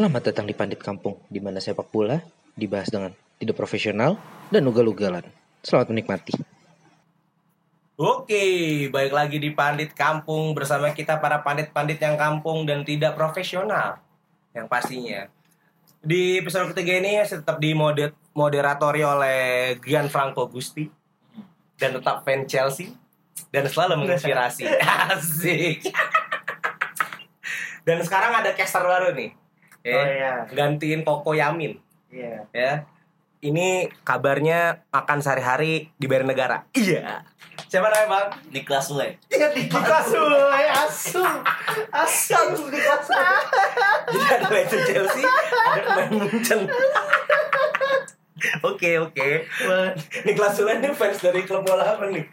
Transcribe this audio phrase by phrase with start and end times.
[0.00, 2.16] Selamat datang di Pandit Kampung, di mana sepak bola
[2.56, 4.16] dibahas dengan tidak profesional
[4.48, 5.28] dan ugal-ugalan.
[5.60, 6.40] Selamat menikmati.
[8.00, 8.40] Oke,
[8.88, 14.00] baik lagi di Pandit Kampung bersama kita para pandit-pandit yang kampung dan tidak profesional.
[14.56, 15.28] Yang pastinya.
[16.00, 20.88] Di episode ketiga ini saya tetap dimoder moderatori oleh Gianfranco Gusti
[21.76, 22.88] dan tetap fan Chelsea
[23.52, 24.64] dan selalu menginspirasi.
[25.12, 25.92] Asik.
[27.84, 29.39] dan sekarang ada caster baru nih.
[29.80, 30.32] Ya, Oh iya.
[30.50, 31.80] gantiin Koko Yamin
[32.10, 32.44] Iya.
[32.52, 32.72] ya.
[33.40, 36.68] Ini kabarnya makan sehari-hari dibayar negara.
[36.76, 37.24] Iya.
[37.64, 38.26] Siapa namanya, Bang?
[38.50, 39.16] Niklas Sule.
[39.30, 40.28] Iya, di Kasul,
[40.68, 41.22] asu,
[41.88, 43.16] asu di kasul.
[44.10, 46.60] Jadi ada legend Chelsea, ada pemain Munchen.
[48.60, 49.28] Oke, oke.
[50.24, 52.24] Niklas Sule ini fans dari klub bola apa nih?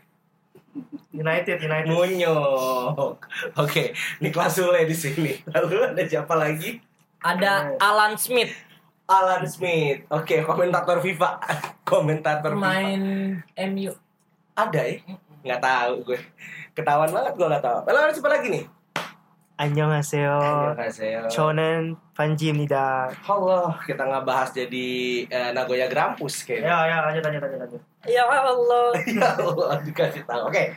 [1.14, 1.88] United, United.
[1.88, 3.14] Munyok.
[3.56, 5.38] Oke, Niklas Sule di sini.
[5.50, 6.80] Lalu ada siapa lagi?
[7.28, 8.56] Ada Alan Smith.
[9.04, 10.08] Alan Smith.
[10.08, 11.44] Oke, okay, komentator FIFA.
[11.92, 13.68] komentator Main FIFA.
[13.68, 13.92] MU.
[14.56, 14.96] Ada ya?
[15.44, 16.20] Nggak tahu gue.
[16.72, 17.80] Ketahuan banget gue nggak tahu.
[17.84, 18.64] Lalu ada siapa lagi nih?
[19.60, 20.40] Annyeonghaseyo.
[20.40, 21.22] Annyeonghaseyo.
[21.28, 23.12] Chonen Panjimnida.
[23.12, 24.88] Allah, kita nggak bahas jadi
[25.28, 26.72] eh, Nagoya Grampus kayaknya.
[26.72, 27.82] Ya, ya, lanjut, lanjut, lanjut, lanjut.
[28.08, 28.88] Ya Allah.
[29.20, 30.48] ya Allah, dikasih tahu.
[30.48, 30.56] Oke.
[30.56, 30.68] Okay.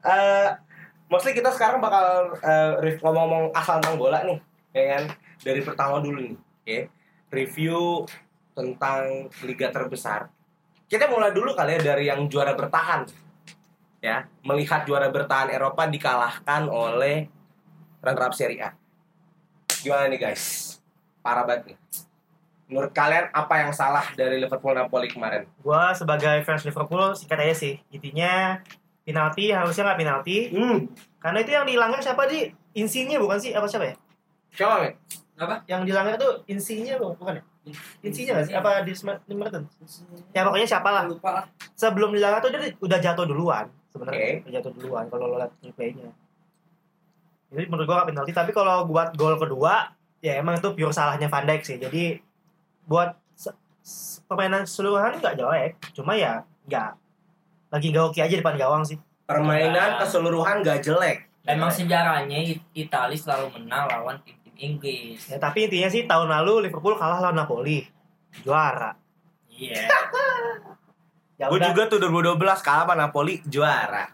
[0.00, 0.48] Uh,
[1.12, 4.40] mostly kita sekarang bakal uh, ngomong-ngomong asal tentang bola nih,
[4.72, 5.04] ya kan?
[5.40, 6.78] Dari pertama dulu nih, oke.
[7.30, 8.04] Review
[8.52, 10.28] tentang liga terbesar.
[10.90, 13.06] Kita mulai dulu kali ya dari yang juara bertahan.
[14.00, 17.28] Ya, melihat juara bertahan Eropa dikalahkan oleh
[18.00, 18.70] runner up Serie A.
[19.80, 20.76] Gimana nih guys?
[21.20, 21.76] Parah banget nih.
[22.70, 25.44] Menurut kalian apa yang salah dari Liverpool Napoli kemarin?
[25.60, 27.74] Gua sebagai fans Liverpool singkat aja sih.
[27.92, 28.62] Intinya
[29.04, 30.36] penalti harusnya nggak penalti.
[30.54, 30.86] Hmm,
[31.20, 33.52] Karena itu yang dilanggar siapa di Insinya bukan sih?
[33.52, 33.96] Apa siapa ya?
[34.50, 34.90] coba
[35.46, 35.60] nih.
[35.70, 37.42] Yang dilanggar itu Insinya bukan bukan ya?
[38.04, 38.54] Insinya nggak sih?
[38.56, 38.92] Apa di
[39.36, 39.62] Merton?
[40.36, 41.04] Ya pokoknya siapa lah.
[41.08, 41.44] Lupa lah.
[41.76, 44.18] Sebelum dilanggar tuh dia udah jatuh duluan sebenarnya.
[44.18, 44.30] Oke.
[44.44, 46.08] Udah jatuh duluan kalau lo lihat replaynya.
[47.50, 48.32] Jadi menurut gua nggak penalti.
[48.32, 49.92] Tapi kalau buat gol kedua,
[50.22, 51.76] ya emang itu pure salahnya Van Dijk sih.
[51.78, 52.18] Jadi
[52.86, 53.14] buat
[54.30, 55.72] permainan keseluruhan nggak jelek.
[55.92, 56.90] Cuma ya nggak
[57.70, 58.98] lagi nggak oke aja depan gawang sih.
[59.30, 61.30] Permainan keseluruhan gak jelek.
[61.46, 65.20] Emang sejarahnya It- Italia selalu menang lawan tim-tim Inggris.
[65.26, 67.88] Ya, tapi intinya sih tahun lalu Liverpool kalah lawan Napoli.
[68.44, 68.92] Juara.
[69.48, 69.88] Iya.
[71.40, 74.12] Ya Gue juga tuh 2012 kalah sama Napoli juara.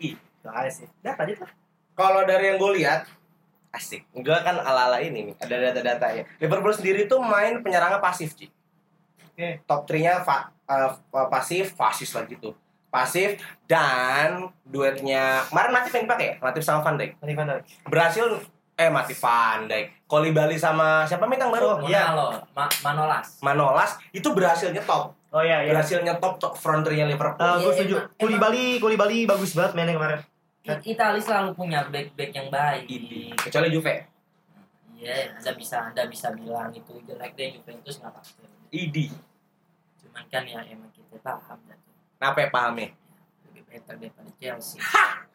[0.00, 0.88] Itu aja sih.
[1.04, 1.44] Dah tadi tuh.
[1.92, 3.04] Kalau dari yang gue lihat
[3.68, 4.08] asik.
[4.16, 6.24] Gue kan ala-ala ini nih, ada data-datanya.
[6.40, 8.48] Liverpool sendiri tuh main penyerangnya pasif, Ci.
[9.28, 9.60] Oke.
[9.68, 12.56] Top 3-nya fa- fa- pasif, fasis lagi tuh.
[12.88, 13.36] Pasif
[13.68, 16.34] dan duetnya kemarin Matip yang dipakai ya?
[16.40, 17.20] Matip sama Van Dijk.
[17.20, 17.64] Van Dijk.
[17.84, 18.24] Berhasil
[18.74, 20.04] eh Matip Van Dijk.
[20.04, 21.66] Kolibali sama siapa Mitang baru?
[21.74, 22.10] Oh, Iya.
[22.10, 23.26] Manolo, Ma Manolas.
[23.40, 25.14] Manolas itu berhasilnya top.
[25.28, 25.70] Oh iya iya.
[25.70, 27.42] Berhasilnya top, top front three-nya Liverpool.
[27.42, 27.94] Uh, gue Iya, setuju.
[27.96, 30.20] emang- Kuli Bali, Kuli Bali bagus banget mainnya kemarin.
[30.64, 32.84] I- Italia selalu punya back-back yang baik.
[32.86, 33.94] Ini kecuali Juve.
[34.94, 38.46] Iya, anda bisa anda bisa bilang itu jelek deh Juventus nggak apa-apa.
[38.70, 39.10] Idi.
[39.98, 41.78] Cuman kan ya emang kita paham dan
[42.16, 42.88] Kenapa ya pahamnya?
[43.44, 44.78] lebih better daripada Chelsea.
[44.78, 45.33] Oke,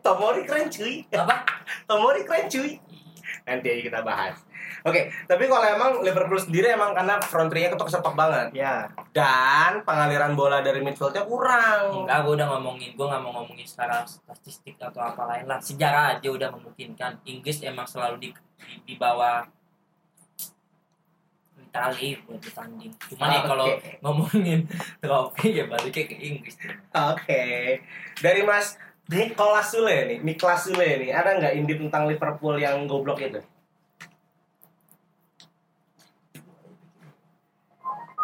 [0.00, 1.04] Tomori keren cuy.
[1.12, 1.44] Apa?
[1.84, 2.80] Tomori keren cuy.
[3.44, 4.36] Nanti aja kita bahas.
[4.86, 8.86] Oke, tapi kalau emang Liverpool sendiri emang karena front three-nya ketok-ketok banget Ya.
[9.10, 12.04] dan pengaliran bola dari midfieldnya kurang.
[12.06, 15.58] Enggak, gue udah ngomongin, gue nggak mau ngomongin secara statistik atau apa lain lah.
[15.58, 17.26] Sejarah aja udah memungkinkan.
[17.26, 18.28] Inggris emang selalu di
[18.58, 19.42] di, di bawah
[21.58, 22.92] Italia buat bertanding.
[23.12, 23.48] Cuman ya Oke.
[23.50, 23.66] kalau
[24.04, 24.60] ngomongin
[25.02, 26.56] trofi ya baliknya ke Inggris.
[26.94, 27.44] Oke,
[28.20, 28.78] dari Mas
[29.08, 33.40] Nicolas Sule nih, Niklas Sule nih, ada nggak indie tentang Liverpool yang goblok itu?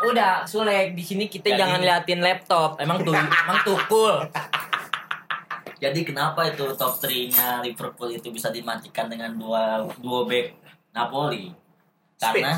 [0.05, 2.77] Udah, Sulek di sini kita Jadi- jangan liatin laptop.
[2.77, 4.21] Emang tuh, emang tukul.
[5.83, 10.57] Jadi kenapa itu top 3-nya Liverpool itu bisa dimatikan dengan dua dua back
[10.93, 11.53] Napoli?
[12.21, 12.57] Karena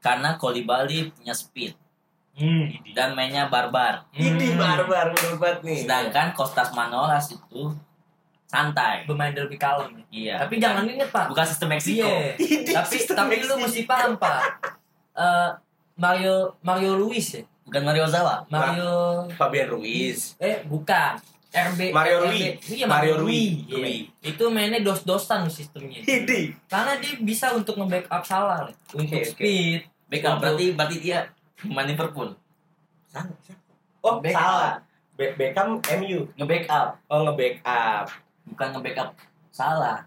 [0.00, 1.76] karena Koulibaly punya speed
[2.40, 2.64] Hmm.
[2.90, 4.08] dan mainnya barbar.
[4.10, 4.58] Ini Hmm.
[4.58, 5.78] barbar menurut banget nih.
[5.84, 7.68] Sedangkan Kostas Manolas itu
[8.46, 9.04] santai.
[9.04, 9.92] bermain lebih kalem.
[9.94, 10.04] ya.
[10.10, 10.34] Iya.
[10.40, 11.28] Tapi jangan inget pak.
[11.28, 12.02] bukan sistem Meksiko.
[12.02, 12.34] Iya.
[12.34, 14.42] Ini tapi sistem tapi lu mesti paham pak.
[15.12, 15.50] Eh,
[15.96, 17.42] Mario Mario Luis ya.
[17.60, 18.40] Bukan Mario Zawa.
[18.48, 20.32] Mario Fabian Ruiz.
[20.38, 21.18] eh bukan.
[21.50, 22.24] RB Mario RB.
[22.24, 22.40] Rui.
[22.70, 23.42] Iya, Mario Mario Rui.
[23.68, 23.96] Rui.
[24.06, 24.06] Iya.
[24.24, 25.98] Itu mainnya dos-dosan sistemnya.
[26.06, 26.54] Ini.
[26.64, 29.28] Karena dia bisa untuk nge-backup salah untuk Oke, oke.
[29.28, 29.80] speed.
[30.06, 31.18] Backup Untuk- berarti berarti dia
[31.62, 32.30] pemain Liverpool.
[33.06, 33.36] Salah.
[33.40, 33.72] siapa?
[34.00, 34.38] Oh, Beckham.
[34.38, 34.72] salah.
[35.14, 35.68] Be Beckham
[35.98, 36.24] MU.
[36.34, 38.04] Nge-backup, Oh, nge-backup.
[38.46, 39.08] bukan nge-backup
[39.50, 40.00] salah.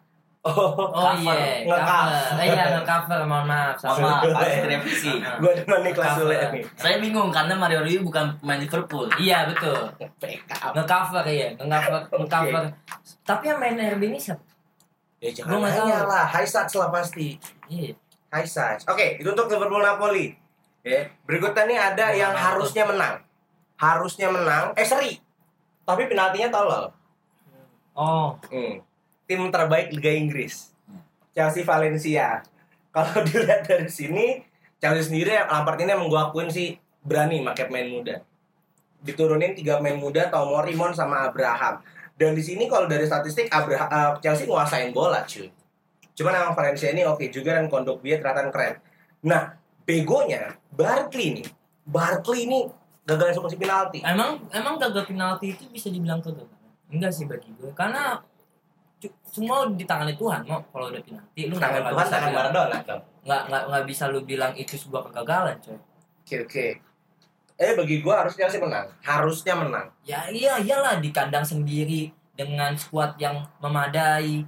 [0.44, 1.80] Oh, Oh iya, Nge-cover.
[1.80, 2.44] cover.
[2.44, 3.76] Iya, nge-cover, mohon maaf.
[3.78, 5.16] Sama harus direvisi.
[5.16, 6.14] gue demen nih kelas.
[6.14, 6.64] Sule nih.
[6.76, 9.08] Saya bingung karena Mario Rui bukan pemain Liverpool.
[9.16, 9.88] Iya, betul.
[10.74, 12.64] Nge-cover ya, nge-cover, nge-cover.
[13.24, 14.44] Tapi yang main RB ini siapa?
[15.20, 16.10] Ya Gua jangan nggak nanya tahu.
[16.10, 17.28] lah, high touch lah pasti.
[17.70, 17.96] Iya.
[18.28, 18.84] High size.
[18.86, 20.36] Oke, itu untuk Liverpool Napoli.
[20.84, 23.24] Ya, berikutnya nih ada yang harusnya menang.
[23.80, 25.16] Harusnya menang, eh seri.
[25.88, 26.86] Tapi penaltinya tolol.
[27.96, 28.84] Oh, Hmm.
[29.24, 30.76] Tim terbaik Liga Inggris.
[31.32, 32.44] Chelsea Valencia.
[32.96, 34.44] Kalau dilihat dari sini,
[34.78, 38.16] Chelsea sendiri Lampard ini emang gua akuin sih berani pakai pemain muda.
[39.00, 41.80] Diturunin tiga pemain muda Tomori, Mon sama Abraham.
[42.14, 45.48] Dan di sini kalau dari statistik Abraham eh, Chelsea nguasain bola, cuy.
[46.14, 48.78] Cuman emang Valencia ini oke juga dan Kondogbia kelihatan keren.
[49.26, 51.48] Nah, begonya Barkley nih.
[51.84, 52.60] Barkley ini
[53.04, 54.00] gagal eksekusi penalti.
[54.02, 56.72] emang emang gagal penalti itu bisa dibilang kegagalan?
[56.88, 58.24] Enggak sih bagi gue, karena
[59.28, 62.78] semua di tangannya Tuhan mau kalau udah penalti lu nggak Tangan Tuhan, tangan Maradona
[63.28, 65.76] nggak nggak nggak bisa lu bilang itu sebuah kegagalan coy
[66.24, 66.68] Oke, oke.
[67.60, 68.88] Eh bagi gua harusnya sih menang.
[69.04, 69.92] Harusnya menang.
[70.08, 74.48] ya iya iyalah di kandang sendiri dengan skuad yang memadai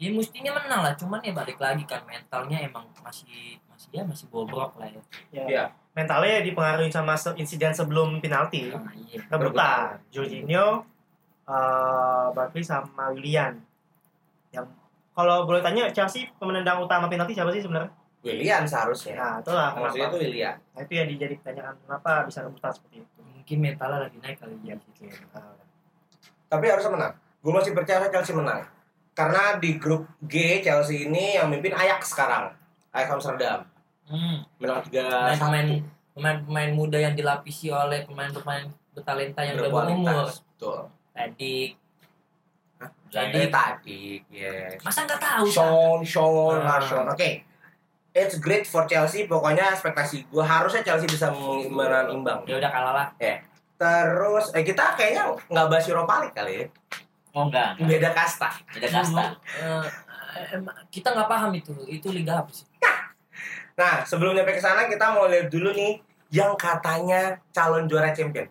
[0.00, 3.56] ya mestinya menang lah cuman ya balik lagi kan mentalnya emang masih
[3.90, 5.44] ya masih bobrok lah ya Ya.
[5.46, 5.64] Iya.
[5.90, 8.70] Mentalnya dipengaruhi sama se- insiden sebelum penalti.
[8.70, 9.98] nah, iya Rebutan.
[10.08, 10.86] Jorginho,
[11.44, 13.58] eh Barkley sama Willian.
[14.48, 14.70] Yang
[15.10, 17.90] kalau boleh tanya Chelsea pemenendang utama penalti siapa sih sebenarnya?
[18.20, 19.16] William seharusnya.
[19.16, 20.12] Nah, itulah Maksudnya kenapa.
[20.12, 20.54] itu William.
[20.70, 23.18] Nah, itu yang dijadi pertanyaan kenapa bisa rebutan seperti itu.
[23.20, 25.56] mungkin mentalnya lagi naik kali ya Oke, nah,
[26.46, 27.12] Tapi harusnya menang.
[27.40, 28.62] Gue masih percaya Chelsea menang.
[29.10, 32.54] Karena di grup G Chelsea ini yang mimpin Ajax sekarang.
[32.90, 33.66] Ajax Amsterdam.
[34.10, 34.36] Hmm.
[34.58, 35.86] Menang tiga pemain-pemain satu.
[36.12, 40.26] pemain-pemain muda yang dilapisi oleh pemain-pemain bertalenta yang udah berumur.
[40.26, 40.80] Betul.
[41.10, 41.78] tadi
[43.10, 44.78] Jadi tadi, yes.
[44.80, 45.44] masa nggak tahu?
[45.50, 46.78] Sean, Sean, Ah.
[46.78, 47.06] Larson.
[47.10, 47.42] Oke.
[48.10, 49.26] It's great for Chelsea.
[49.26, 51.30] Pokoknya ekspektasi gue harusnya Chelsea bisa
[51.66, 52.46] menang imbang.
[52.46, 53.08] ya udah kalah lah
[53.74, 56.64] Terus, eh kita kayaknya nggak bahas Europa League kali ya.
[57.32, 57.98] Oh enggak, enggak.
[57.98, 58.50] Beda kasta.
[58.70, 59.24] Beda kasta.
[60.54, 62.69] Em- kita nggak paham itu itu liga apa sih
[63.80, 65.96] Nah, sebelum nyampe ke sana kita mau lihat dulu nih
[66.28, 68.44] yang katanya calon juara champion.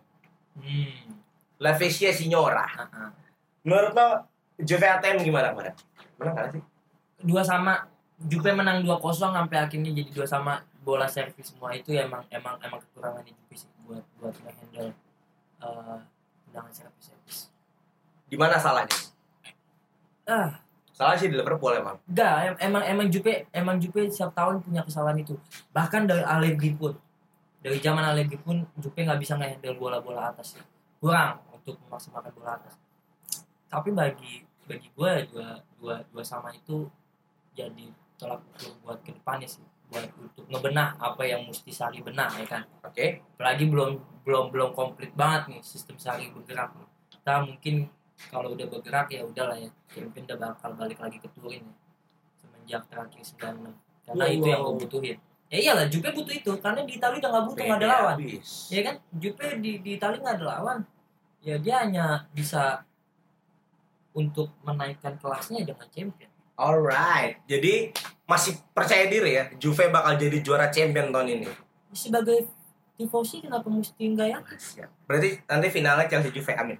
[0.58, 1.14] hmm.
[1.62, 2.66] La Vecchia Signora.
[2.66, 3.10] ah, ah.
[3.62, 4.08] Menurut lo
[4.58, 5.76] Juve ATM gimana kemarin?
[6.18, 6.64] Menang gak sih?
[7.20, 7.84] dua sama
[8.20, 12.80] Juve menang 2-0 sampai akhirnya jadi dua sama bola servis semua itu emang emang emang
[12.84, 14.92] kekurangan di Juve sih buat buat handle
[15.60, 16.00] uh,
[16.48, 17.38] tendangan servis servis
[18.28, 18.96] Di mana salahnya?
[20.28, 20.64] ah
[21.00, 21.96] Salah sih di Liverpool emang.
[22.12, 25.40] enggak em- emang emang Juve emang Juve setiap tahun punya kesalahan itu
[25.72, 26.92] bahkan dari Allegri pun
[27.64, 30.64] dari zaman Allegri pun Juve nggak bisa ngehandle bola-bola atas ya.
[31.00, 32.76] kurang untuk memaksimalkan bola atas
[33.72, 36.92] tapi bagi bagi gue dua dua dua sama itu
[37.56, 37.88] jadi
[38.20, 42.46] tolak ukur buat ke depannya sih buat untuk ngebenah apa yang mesti Sari benah ya
[42.46, 43.24] kan Oke.
[43.40, 43.98] apalagi belum
[44.28, 46.76] belum belum komplit banget nih sistem Sari bergerak
[47.10, 47.88] kita mungkin
[48.28, 51.76] kalau udah bergerak ya udahlah ya champion udah bakal balik lagi ke Turin ya
[52.36, 53.72] semenjak terakhir 96
[54.04, 54.36] karena Wow.
[54.36, 55.18] itu yang gue butuhin
[55.48, 58.50] ya iyalah Juve butuh itu karena di Italia udah nggak butuh nggak ada lawan habis.
[58.68, 60.78] ya kan Juve di di Italia nggak ada lawan
[61.40, 62.84] ya dia hanya bisa
[64.12, 67.40] untuk menaikkan kelasnya dengan champion Alright.
[67.48, 67.96] Jadi
[68.28, 71.48] masih percaya diri ya Juve bakal jadi juara champion tahun ini.
[71.90, 72.52] sebagai
[72.94, 74.40] tifosi kenapa mesti enggak ya.
[75.08, 76.76] Berarti nanti finalnya Chelsea Juve amin.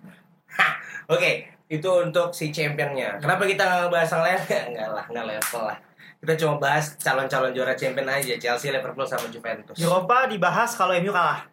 [0.56, 0.74] Hah,
[1.14, 1.32] Oke,
[1.68, 3.18] itu untuk si championnya.
[3.18, 4.40] Kenapa kita nggak bahas yang lain?
[4.70, 5.78] Enggak lah, enggak level lah.
[6.20, 9.76] Kita cuma bahas calon-calon juara champion aja, Chelsea, Liverpool sama Juventus.
[9.76, 11.48] Eropa dibahas kalau MU kalah.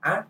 [0.00, 0.24] Hah?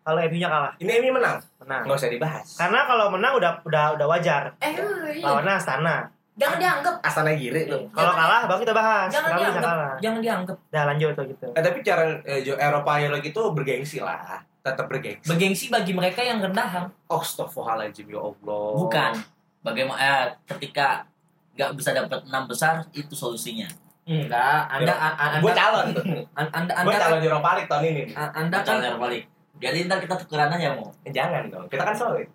[0.00, 1.84] Kalau MU-nya kalah, Ini Emi menang, menang.
[1.84, 2.46] nggak usah dibahas.
[2.56, 4.50] Karena kalau menang udah udah udah wajar.
[4.58, 5.22] eh iya.
[5.22, 5.96] Lawannya Astana.
[6.34, 7.84] jangan dianggap Astana Giri tuh.
[7.92, 9.08] Kalau kalah baru kita bahas.
[9.12, 9.94] jangan Kenapa bisa dianggap kalah?
[10.00, 11.46] jangan dianggap Udah lanjut tuh gitu.
[11.52, 15.24] Eh, tapi cara eh, Eropa League itu bergengsi lah, tetap bergengsi.
[15.24, 18.66] bergengsi bagi mereka yang rendahan Oh, Astagfirullahaladzim, ya Allah.
[18.76, 19.12] Bukan.
[19.60, 21.04] Bagaimana eh, ketika
[21.52, 23.68] nggak bisa dapat enam besar itu solusinya.
[24.02, 25.86] enggak anda a- a- anda Gue calon.
[26.38, 28.02] an- anda Gue anda calon Europa League tahun ini.
[28.12, 29.24] anda kan Calon balik.
[29.56, 30.88] Jadi ntar kita tukeran aja mau.
[31.02, 32.26] Eh, jangan dong, kita kan solid.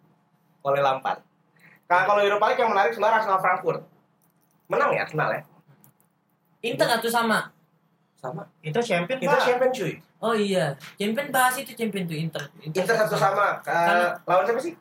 [0.62, 1.20] Oleh Lampard.
[1.86, 3.82] Karena kalau Europa League yang menarik sebenarnya Arsenal Frankfurt.
[4.66, 5.42] Menang ya Arsenal ya?
[6.64, 7.54] Inter atau sama
[8.28, 8.44] Sama.
[8.60, 9.42] Itu champion Itu Pak.
[9.42, 9.94] champion cuy.
[10.20, 10.66] oh iya
[10.96, 13.62] champion bahas itu champion tuh Inter Inter satu sama.
[13.62, 14.74] Karena- lawan siapa sih?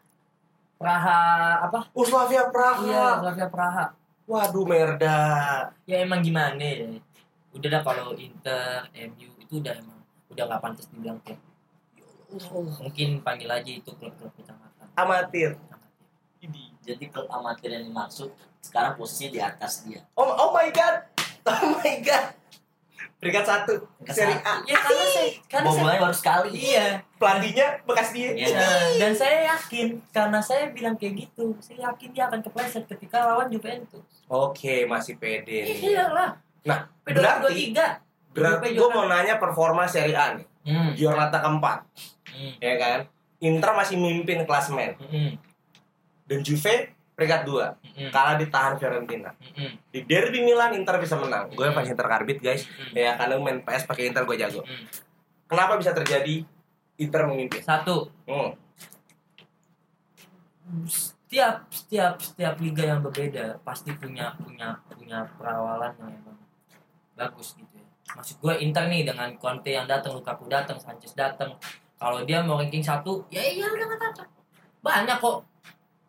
[0.75, 1.21] Praha
[1.63, 2.81] apa Uh, Slavia Praha.
[2.83, 3.85] iya Slavia Praha
[4.25, 5.21] Waduh, merda.
[5.85, 6.97] ya emang gimana ya
[7.53, 11.37] udah dah kalau Inter MU itu udah emang udah nggak pantas dibilang klub
[12.81, 15.55] mungkin panggil aja itu klub-klub kecamatan Amatir.
[16.81, 18.29] Jadi klub amatir yang dimaksud
[18.61, 20.05] sekarang posisinya di atas dia.
[20.13, 21.05] Oh, oh my god.
[21.45, 22.33] Oh my god.
[23.25, 23.75] Peringkat satu.
[23.97, 24.35] Peringkat Seri.
[24.37, 24.55] A.
[24.63, 26.49] Ya karena saya karena saya Bobolanya baru sekali.
[26.53, 26.87] iya.
[27.17, 28.31] Pelatihnya bekas dia.
[28.31, 28.53] Iya.
[28.53, 33.25] Nah, dan saya yakin karena saya bilang kayak gitu, saya yakin dia akan kepleset ketika
[33.25, 34.05] lawan Juventus.
[34.27, 35.65] Oke, masih pede.
[35.65, 36.37] Iya lah.
[36.63, 37.87] Nah, P2 berarti- 23.
[38.31, 40.45] Berarti Juve gue mau nanya performa Serie A nih.
[40.65, 40.93] Hmm.
[40.93, 41.81] Giornata keempat,
[42.27, 42.53] Hmm.
[42.59, 42.99] ya kan?
[43.39, 45.37] Inter masih mimpin klasemen Hmm.
[46.25, 48.11] dan Juve peringkat dua, Hmm.
[48.11, 49.31] kalah ditahan Fiorentina.
[49.55, 49.79] Hmm.
[49.89, 51.47] Di derby Milan Inter bisa menang.
[51.55, 52.91] Gue fans Inter Karbit guys, Hmm.
[52.93, 54.67] ya karena main PS pakai Inter gue jago.
[54.67, 54.85] Hmm.
[55.47, 56.43] Kenapa bisa terjadi
[56.99, 57.63] Inter memimpin?
[57.63, 58.59] Satu, Hmm.
[60.91, 66.39] setiap setiap setiap liga yang berbeda pasti punya punya punya perawalan yang emang
[67.15, 67.87] bagus gitu ya.
[68.15, 71.55] Maksud gue Inter nih dengan Conte yang datang, Lukaku datang, Sanchez datang.
[71.95, 74.29] Kalau dia mau ranking satu, ya iya udah nggak.
[74.83, 75.37] Banyak kok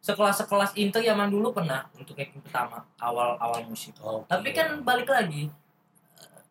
[0.06, 3.90] sekelas-sekelas Inter zaman dulu pernah untuk ranking pertama awal awal musim.
[3.98, 4.30] Oke.
[4.30, 5.50] Tapi kan balik lagi
[6.22, 6.42] eh,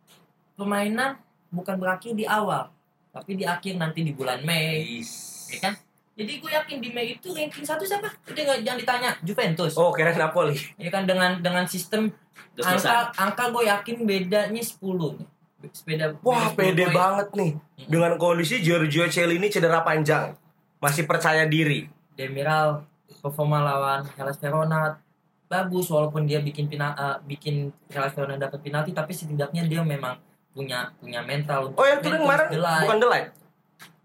[0.59, 1.23] permainan
[1.55, 2.75] bukan berakhir di awal,
[3.15, 5.47] tapi di akhir nanti di bulan Mei, Is.
[5.55, 5.75] ya kan?
[6.19, 8.11] Jadi gue yakin di Mei itu ranking satu siapa?
[8.27, 9.79] Udah nggak jangan ditanya Juventus.
[9.79, 10.59] Oh, kira Napoli.
[10.75, 12.11] Ya kan dengan dengan sistem
[12.59, 12.75] terusan.
[12.75, 15.29] angka angka gue yakin bedanya 10 nih.
[15.71, 17.51] Sepeda Wah, beda 10 pede banget nih.
[17.87, 20.35] Dengan kondisi Giorgio Chiellini cedera panjang.
[20.83, 21.87] Masih percaya diri.
[22.15, 22.94] Demiral
[23.25, 25.01] performa lawan Hellas Verona
[25.45, 30.21] bagus walaupun dia bikin pina, eh, bikin Hellas Verona dapat penalti tapi setidaknya dia memang
[30.53, 33.23] punya punya mental untuk Oh, yang turun kemarin bukan Delay.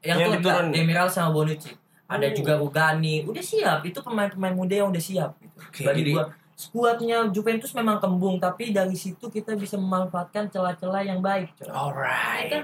[0.01, 1.75] yang, yang turun Demiral sama Bonucci
[2.07, 2.33] ada Oh.
[2.33, 6.25] juga Rugani udah siap itu pemain-pemain muda yang udah siap gitu Oke, bagi jadi- gua
[6.55, 11.69] skuadnya Juventus memang kembung tapi dari situ kita bisa memanfaatkan celah-celah yang baik coy.
[11.69, 12.49] Alright.
[12.49, 12.63] Kan?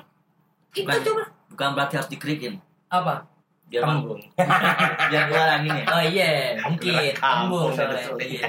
[0.74, 1.00] itu Bukan.
[1.02, 2.54] coba Bukan berarti harus dikrikin.
[2.88, 3.24] apa
[3.66, 4.22] Biar Kembung.
[5.12, 5.86] biar angin ya.
[5.90, 6.32] oh iya
[6.62, 8.22] mungkin kembung soalnya bener.
[8.22, 8.48] iya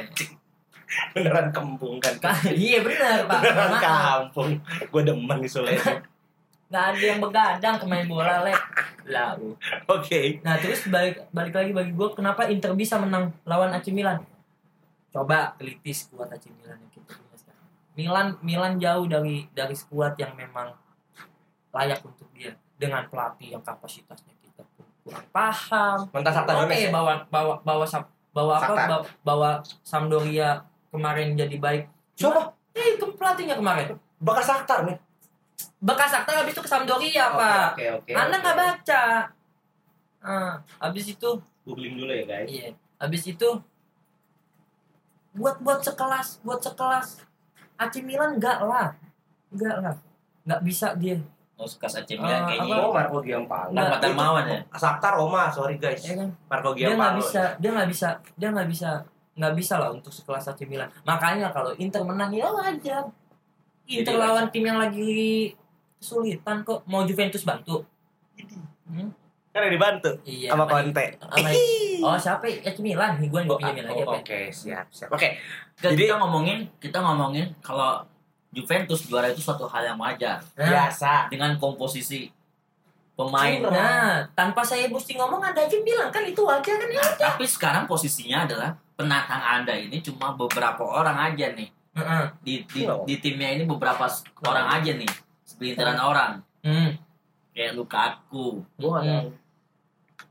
[1.17, 2.15] Beneran kembung kan.
[2.23, 4.51] Ka- iya benar pak Beneran kampung.
[4.93, 5.73] Gue demen nih Sule.
[6.67, 8.59] nggak ada yang begadang ke main bola lek
[9.07, 9.39] lah
[9.87, 10.43] Oke.
[10.43, 14.19] nah terus balik balik lagi bagi gue kenapa Inter bisa menang lawan AC Milan
[15.15, 20.19] coba teliti skuad AC Milan yang kita punya sekarang Milan Milan jauh dari dari skuad
[20.19, 20.75] yang memang
[21.71, 24.35] layak untuk dia dengan pelatih yang kapasitasnya
[25.07, 25.99] kurang paham.
[26.11, 26.61] Mentah Sakta oke.
[26.67, 26.91] Donetsk ya?
[26.91, 28.75] bawa bawa bawa Sam- bawa apa?
[28.75, 31.87] Bawa, bawa Sampdoria kemarin jadi baik.
[32.19, 33.95] Coba eh ke pelatihnya kemarin.
[34.19, 34.99] Bekas Saktar nih.
[35.77, 37.79] bekas Shakhtar habis itu ke Sampdoria pak.
[37.79, 38.13] Oke, oke.
[38.13, 39.03] anda nggak baca?
[40.21, 41.31] Ah habis itu
[41.63, 42.49] Googling dulu ya, guys.
[42.51, 42.69] iya.
[42.99, 43.49] Habis itu
[45.37, 47.23] buat buat sekelas buat sekelas.
[47.77, 48.97] AC Milan enggak lah.
[49.53, 49.95] Enggak lah.
[50.49, 51.21] Nggak bisa dia
[51.57, 52.69] Mau suka AC Ah, Milan kayaknya.
[52.71, 52.77] apa?
[52.79, 53.73] Oh, Marco Giampaolo.
[53.73, 54.61] Nggak, Tanpa dermawan ya.
[54.73, 56.01] Saktar Roma, sorry guys.
[56.01, 57.19] ya kan Marco dia nggak Giampaolo.
[57.19, 58.91] bisa dia nggak bisa dia nggak bisa
[59.35, 63.05] nggak bisa lah untuk sekelas AC Milan makanya kalau Inter menang ya wajar
[63.87, 65.53] Inter Jadi lawan tim yang lagi
[65.97, 67.85] kesulitan kok mau Juventus bantu
[68.87, 69.11] Hmm?
[69.51, 71.17] Kan ada dibantu iya sama Conte.
[71.19, 71.53] sama-
[72.03, 74.23] oh siapa AC Milan nih gue nggak Oh, punya Milan lagi oh, apa ya?
[74.23, 75.09] Oke, siap, siap.
[75.11, 75.29] Oke,
[75.75, 78.01] Kita, Jadi- kita ngomongin, kita ngomongin kalau
[78.49, 81.29] Juventus juara itu suatu hal yang wajar Nah, biasa.
[81.29, 82.31] dengan komposisi
[83.13, 83.61] pemain.
[83.63, 87.05] Nah, tanpa saya mesti ngomong Anda aja bilang kan itu wajar kan ya.
[87.17, 91.69] Tapi sekarang posisinya adalah penantang Anda ini cuma beberapa orang aja nih.
[91.95, 92.25] Heeh.
[92.41, 93.05] Di di, Oh.
[93.05, 95.09] di timnya ini beberapa s- orang aja nih.
[95.43, 96.33] Segelintiran orang.
[96.61, 96.93] Hmm.
[97.51, 99.33] Kayak Lukaku, Gua Hmm.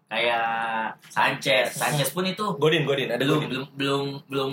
[0.05, 0.45] kayak
[1.10, 1.74] Sanchez.
[1.74, 3.50] Sanchez pun itu Godin, Godin, ada belum Godin.
[3.50, 4.51] belum belum belum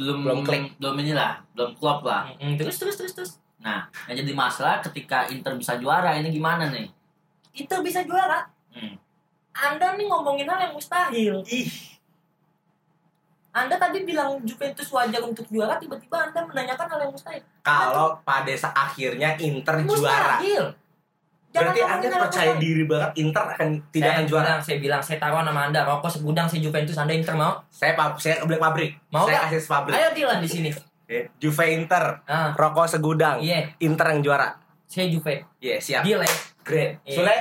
[0.00, 0.80] belum Belum klik.
[0.80, 2.32] belum inilah, belum klop lah.
[2.40, 3.32] Hmm, Terus terus terus terus.
[3.60, 6.88] Nah, yang jadi masalah ketika Inter bisa juara ini gimana nih?
[7.52, 8.48] Inter bisa juara.
[8.72, 8.96] Hmm.
[9.52, 11.44] Anda nih ngomongin hal yang mustahil.
[11.44, 11.68] Ih,
[13.50, 17.42] Anda tadi bilang Juventus wajar untuk juara, tiba-tiba Anda menanyakan hal yang mustahil.
[17.60, 20.64] kalau pada akhirnya Inter juara, Mustahil.
[21.52, 24.44] Berarti ngomongin Anda percaya diri banget Inter akan tidak saya akan juara.
[24.46, 25.80] Bilang, saya bilang, saya taruh nama Anda.
[25.82, 27.58] Rokok segudang saya Juventus, Anda Inter mau?
[27.68, 28.90] Saya pab saya beli pabrik.
[29.08, 29.92] Mau saya kasih pabrik.
[29.92, 30.70] Ayo Dilan di sini.
[30.70, 31.26] Oke.
[31.36, 33.38] Juve Inter, Ah, rokok segudang.
[33.40, 34.54] iya, Inter yang juara.
[34.86, 35.42] saya Juve.
[35.58, 36.02] Iya, siap.
[36.02, 36.32] Deal ya.
[36.60, 36.98] Great.
[37.02, 37.14] Iya.
[37.16, 37.36] Sule,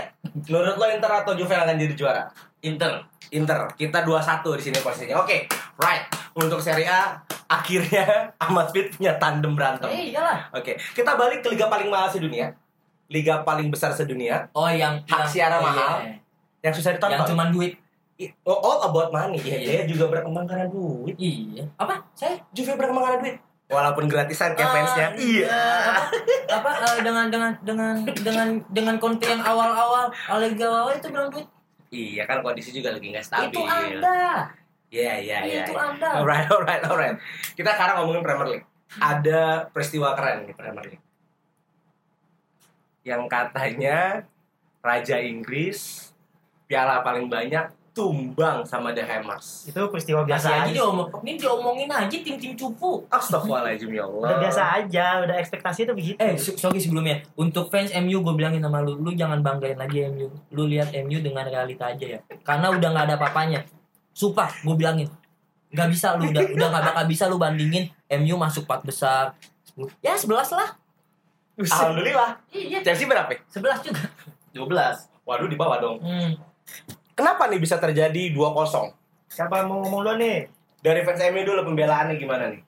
[0.48, 2.24] menurut lo Inter atau Juve yang akan jadi juara?
[2.62, 3.06] Inter.
[3.30, 3.70] Inter.
[3.74, 5.18] Kita 2-1 di sini posisinya.
[5.18, 5.46] Oke,
[5.78, 6.06] right.
[6.34, 7.14] Untuk Serie A,
[7.48, 8.06] akhirnya
[8.44, 9.86] Ahmad Fit punya tandem berantem.
[9.88, 10.50] Eh, iyalah.
[10.52, 12.50] Oke, kita balik ke liga paling mahal sedunia.
[13.10, 15.98] Liga paling besar sedunia Oh, yang Hak yang- siaran oh, mahal.
[16.00, 16.16] iya.
[16.62, 17.28] yang susah Yang ditonton.
[17.30, 17.74] cuma duit.
[18.44, 19.40] Oh, all about money.
[19.40, 19.68] Ya, Iya.
[19.82, 21.16] dia juga berkembang karena duit.
[21.16, 21.64] Iya.
[21.76, 22.04] Apa?
[22.12, 23.36] Saya Juve berkembang karena duit.
[23.66, 25.08] Walaupun gratisan kayak Ah, fansnya.
[25.16, 25.48] Iya.
[26.50, 31.30] apa apa eh, dengan dengan dengan dengan dengan konten yang awal-awal Allegri awal itu bilang
[31.30, 31.46] duit
[31.88, 33.48] Iya kan kondisi juga lagi nggak stabil.
[33.48, 34.50] itu anda
[34.90, 35.62] Iya, iya, iya.
[35.64, 35.86] itu iya.
[35.88, 37.16] anda Alright, alright, alright.
[37.54, 38.66] Kita sekarang ngomongin Premier League.
[38.92, 41.02] Ada peristiwa keren di Premier League.
[43.04, 43.98] Yang katanya
[44.80, 46.10] Raja Inggris
[46.66, 49.68] piala paling banyak tumbang sama The Hammers.
[49.68, 50.72] Itu peristiwa biasa aja aja.
[50.72, 54.24] diomong ini diomongin aja tim-tim cupu Astagfirullahaladzim ya Allah.
[54.24, 56.16] Udah biasa aja, udah ekspektasi itu begitu.
[56.16, 57.20] Eh, so- sorry sebelumnya.
[57.36, 60.32] Untuk fans MU gue bilangin sama lu, lu jangan banggain lagi MU.
[60.56, 62.20] Lu lihat MU dengan realita aja ya.
[62.40, 63.68] Karena udah nggak ada apa-apanya.
[64.16, 65.10] Sumpah, gue bilangin.
[65.68, 69.36] Nggak bisa lu udah udah nggak bakal bisa lu bandingin MU masuk 4 besar.
[69.76, 69.92] 10.
[70.00, 70.79] Ya 11 lah.
[71.60, 72.32] Alhamdulillah.
[72.56, 73.36] Iya, Chelsea berapa?
[73.52, 74.04] 11 juga.
[74.56, 75.98] 12 Waduh di bawah dong.
[76.02, 76.34] Hmm.
[77.14, 78.90] Kenapa nih bisa terjadi 2-0?
[79.30, 80.50] Siapa yang mau ngomong dulu nih?
[80.82, 82.62] Dari fans MU dulu pembelaannya gimana nih?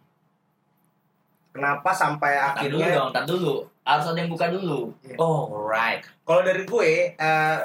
[1.51, 6.05] Kenapa sampai dulu akhirnya dong, tar dulu Harus ada yang buka dulu Oh, right.
[6.21, 7.59] Kalau dari gue, eh,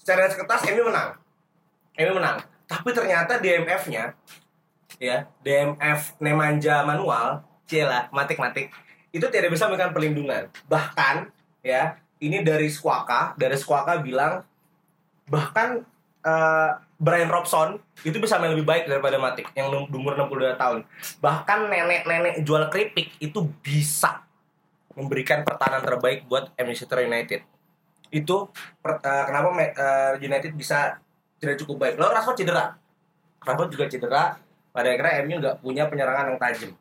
[0.00, 1.14] secara kertas MU menang.
[2.00, 2.40] MU menang.
[2.64, 4.16] Tapi ternyata DMF-nya,
[4.96, 8.72] ya, DMF Nemanja Manual, cila, matik-matik,
[9.14, 10.50] itu tidak bisa memberikan perlindungan.
[10.66, 11.30] Bahkan,
[11.62, 14.42] ya, ini dari Squawka, dari Squawka bilang,
[15.30, 15.86] bahkan
[16.26, 20.78] eh, Brian Robson itu bisa main lebih baik daripada Matik yang umur 62 tahun.
[21.22, 24.26] Bahkan nenek-nenek jual keripik itu bisa
[24.98, 27.46] memberikan pertahanan terbaik buat Manchester United.
[28.10, 28.50] Itu
[28.82, 30.98] per- eh, kenapa eh, United bisa
[31.38, 31.94] tidak cukup baik.
[32.02, 32.64] Lalu Rashford cedera.
[33.42, 34.24] Rashford juga cedera.
[34.74, 36.74] Pada akhirnya MU nggak punya penyerangan yang tajam.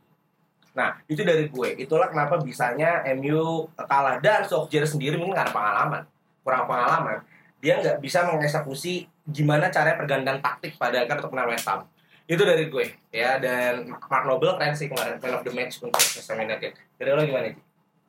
[0.74, 1.70] Nah, itu dari gue.
[1.78, 4.18] Itulah kenapa bisanya MU kalah.
[4.18, 6.02] Dan Solskjaer sendiri mungkin nggak ada pengalaman.
[6.42, 7.18] Kurang pengalaman.
[7.62, 11.86] Dia nggak bisa mengeksekusi gimana caranya pergantian taktik pada akhirnya untuk menang West Ham.
[12.26, 12.86] Itu dari gue.
[13.14, 15.22] ya Dan Mark Noble keren sih kemarin.
[15.22, 16.74] Man of the match untuk West Ham United.
[16.98, 17.62] Dari lo gimana, Ji?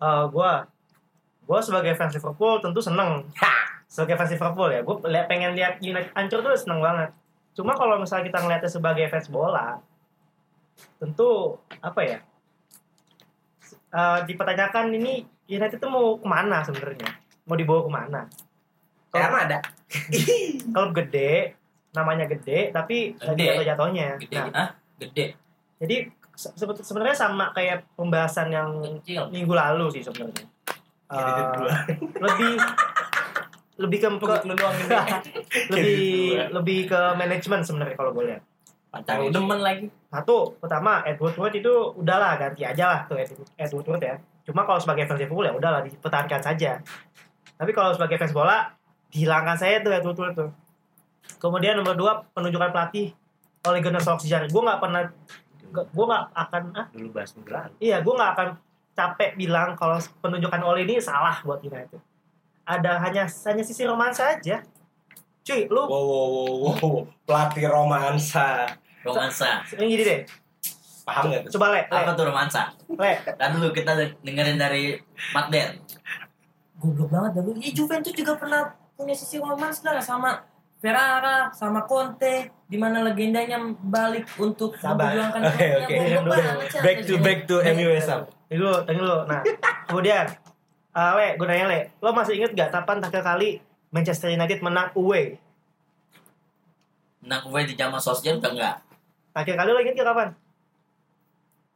[0.05, 0.67] Eh, gua
[1.45, 3.85] gua sebagai fans Liverpool tentu seneng Ha!
[3.89, 4.97] sebagai fans Liverpool ya gue
[5.29, 7.13] pengen lihat United hancur tuh seneng banget
[7.55, 9.79] cuma kalau misalnya kita ngeliatnya sebagai fans bola
[10.99, 12.19] tentu apa ya
[13.95, 18.21] Eh, dipertanyakan ini United itu mau ke mana sebenarnya mau dibawa ke mana
[19.09, 19.59] Kayak ada.
[20.75, 21.55] klub gede
[21.93, 23.47] namanya gede tapi lagi Gede.
[23.47, 24.35] jatuh jatuhnya Gede.
[24.35, 24.69] nah, Hah?
[24.99, 25.39] Gede.
[25.79, 25.97] jadi
[26.29, 29.31] se- sebe- sebenarnya sama kayak pembahasan yang Kecil.
[29.31, 30.43] minggu lalu sih sebenarnya
[31.05, 31.75] Eh, dua.
[32.27, 32.53] lebih
[33.77, 34.99] lebih ke, ke
[35.71, 36.03] lebih
[36.33, 36.45] dua.
[36.53, 38.43] lebih ke manajemen sebenarnya kalau lihat
[38.95, 39.87] Pacar lu demen lagi.
[40.07, 44.63] satu pertama Edward Wood itu udahlah ganti aja lah tuh Ed- Edward Wood ya cuma
[44.63, 46.79] kalau sebagai fans Liverpool ya udahlah dipertahankan saja
[47.55, 48.71] tapi kalau sebagai fans bola
[49.09, 50.51] dihilangkan saya tuh Edward Wood tuh
[51.39, 53.11] kemudian nomor dua penunjukan pelatih
[53.63, 55.03] oleh Gunnar Solskjaer gue nggak pernah
[55.73, 57.75] gue nggak akan ah Dulu bahas lalu.
[57.81, 58.49] iya gue nggak akan
[58.95, 61.99] capek bilang kalau penunjukan Ole ini salah buat United
[62.63, 64.63] ada hanya hanya sisi romansa aja
[65.43, 66.97] cuy lu Wow, wow, wow, wow.
[67.25, 68.65] Pelatih romansa.
[69.05, 70.21] Romansa ini gini deh
[71.05, 72.63] Paham nggak coba le le, Apa tuh romansa?
[72.89, 73.13] le.
[73.37, 73.93] Dan dulu kita
[74.25, 74.97] dengerin dari
[75.37, 75.77] Mat Den
[76.81, 77.53] Goblok banget dah lu.
[77.57, 80.45] Ya Juventus juga pernah punya sisi romans lah sama
[80.81, 85.13] Ferrara, sama Conte, di mana legendanya balik untuk Sabar.
[85.13, 86.29] memperjuangkan Dulu.
[86.29, 86.81] banget, Cak.
[86.85, 87.89] Back to back to MU.
[87.97, 89.19] Tunggu dulu, tunggu dulu.
[89.25, 89.41] Nah,
[89.89, 90.25] kemudian,
[90.93, 94.93] uh, Le, gue nanya Le, lo masih inget gak kapan terakhir kali Manchester United menang
[94.93, 95.41] away?
[97.21, 98.77] Menang gue di zaman sosial udah enggak
[99.35, 100.29] Terakhir kali lo inget gak kapan?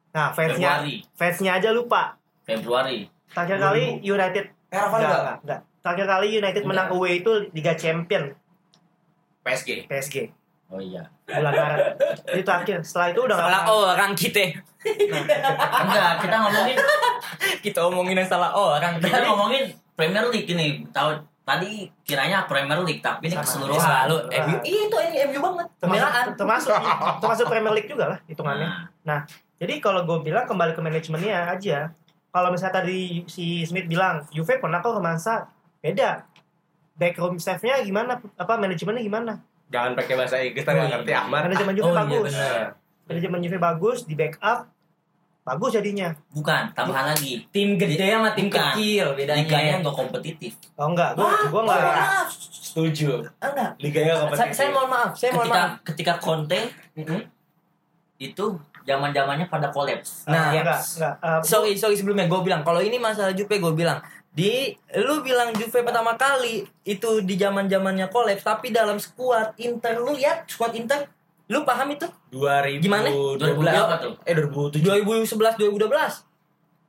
[0.08, 2.14] Nah, fansnya, Februari fansnya aja lupa.
[2.46, 5.60] Februari Terakhir kali United, Era Van enggak, enggak, enggak.
[5.78, 6.70] Terakhir kali United Enggak.
[6.70, 8.24] menang away itu Liga Champion
[9.42, 9.84] PSG.
[9.84, 10.16] PSG
[10.68, 11.96] Oh iya bulan Maret.
[12.28, 12.78] Itu terakhir.
[12.84, 13.88] Setelah itu udah nggak Salah pernah.
[13.88, 14.44] orang kita.
[15.80, 16.76] Enggak kita ngomongin
[17.64, 19.00] Kita omongin yang salah orang.
[19.00, 19.64] Kita ngomongin
[19.96, 21.16] Premier League ini Tahu
[21.48, 21.70] Tadi
[22.04, 23.42] kiranya Premier League Tapi ini Sama.
[23.42, 24.44] keseluruhan selalu Wah.
[24.44, 24.56] MU.
[24.60, 25.66] Iya itu ini MU banget.
[25.78, 26.74] Termasuk, termasuk,
[27.18, 28.68] termasuk Premier League juga lah hitungannya.
[29.02, 29.24] Nah,
[29.56, 31.90] Jadi kalau gue bilang kembali ke manajemennya aja.
[32.28, 36.22] Kalau misalnya tadi si Smith bilang Juve pernah kok romansa, beda.
[36.94, 38.22] Backroom staff-nya gimana?
[38.36, 39.32] Apa manajemennya gimana?
[39.68, 41.40] Jangan pakai bahasa Inggris, kita nggak ngerti Ahmad.
[41.44, 42.30] Manajemen Juve Oh, iya, bagus.
[42.30, 42.66] benar.
[43.04, 44.58] manajemen Juve bagus, di backup
[45.48, 46.08] bagus jadinya.
[46.30, 48.60] Bukan Tambahan lagi Tim gede sama tim Bukan.
[48.70, 49.74] kecil Liganya bedanya.
[49.80, 51.80] nggak kompetitif Oh enggak, gue gue enggak.
[51.82, 52.28] maaf.
[52.38, 53.10] Setuju.
[53.38, 53.70] Enggak.
[53.78, 54.52] Liganya Saya, kompetitif.
[54.54, 55.72] saya mohon maaf, saya mohon ketika maaf.
[55.82, 56.60] ketika Conte
[56.94, 57.20] Mm-mm.
[58.18, 58.46] itu
[58.82, 61.14] zaman zamannya pada kolaps Nah, Eh, enggak, enggak.
[61.18, 65.50] Eh, sorry sorry sebelumnya gue bilang kalau ini masalah Juve gue bilang di lu bilang
[65.52, 70.72] Juve pertama kali itu di zaman zamannya kolaps tapi dalam skuad Inter lu lihat skuad
[70.72, 71.06] Inter
[71.48, 73.08] lu paham itu 2000 Gimana?
[73.08, 74.84] 2000 berapa tuh Eh 2007.
[74.84, 76.24] 2011 2012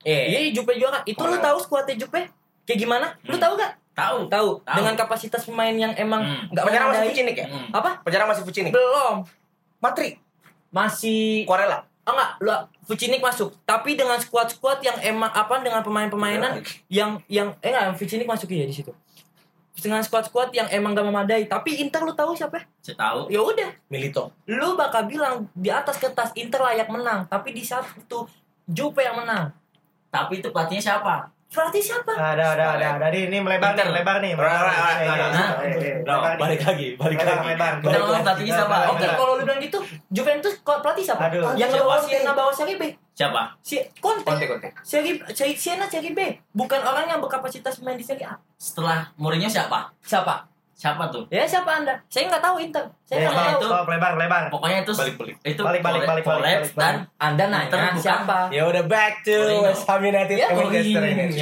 [0.02, 2.28] Eh, iya Juve juara itu lu tahu skuadnya Juve
[2.64, 3.42] kayak gimana lu Hmm.
[3.42, 6.48] tahu gak tahu tahu dengan kapasitas pemain yang emang Hmm.
[6.50, 7.46] nggak penyerang masih Fucinik ya?
[7.46, 7.68] Hmm.
[7.74, 8.72] apa Penyerang masih Fucinik.
[8.72, 9.16] belum
[9.78, 10.10] Matri.
[10.70, 11.82] masih Korela.
[12.04, 17.54] Oh enggak, lah Vucinic masuk, tapi dengan squad-squad yang emang apa dengan pemain-pemainan yang yang
[17.60, 18.90] eh enggak, Vucinic masuk ya di situ.
[19.80, 22.68] Dengan squad-squad yang emang gak memadai, tapi Inter lu tahu siapa?
[22.84, 23.32] Saya tahu.
[23.32, 24.36] Ya udah, Milito.
[24.46, 28.28] lu bakal bilang di atas kertas Inter layak menang, tapi di saat itu
[28.70, 29.50] Juve yang menang.
[30.14, 31.34] Tapi itu pelatihnya siapa?
[31.50, 32.14] Berarti siapa?
[32.14, 33.06] Ada, ada, ada, ada.
[33.10, 34.38] Ini, ini melebar nih, melebar nih.
[34.38, 36.06] Melebar nih.
[36.38, 37.46] balik lagi, balik lagi.
[37.50, 37.74] lebar.
[37.82, 38.76] Kita ngomong pelatihnya siapa?
[38.94, 39.80] Oke, kalau lu bilang gitu,
[40.14, 41.22] Juventus pelatih siapa?
[41.26, 41.58] Aduh.
[41.58, 42.10] yang Siapa ngebawa sih?
[42.14, 42.84] Siena bawa Serie B.
[43.18, 43.42] Siapa?
[43.66, 44.30] Si Conte.
[44.30, 44.70] Konte, konte.
[44.86, 46.22] Serie Serie Siena Serie B.
[46.54, 48.38] Bukan orang yang berkapasitas main di Serie A.
[48.62, 49.90] Setelah Mourinho siapa?
[50.06, 50.46] Siapa?
[50.80, 51.28] Siapa tuh?
[51.28, 51.92] Ya siapa Anda?
[52.08, 52.88] Saya nggak tahu Inter.
[53.04, 53.60] Saya Eh, nggak tahu.
[53.60, 54.44] itu- lebar, lebar.
[54.48, 55.36] Pokoknya itu Balik, balik.
[55.44, 58.48] itu Balik, balik, balik, balik, balik, dan Anda nanya siapa?
[58.48, 59.36] Ya udah back to.
[59.60, 61.36] West Ham United Ya Manchester United.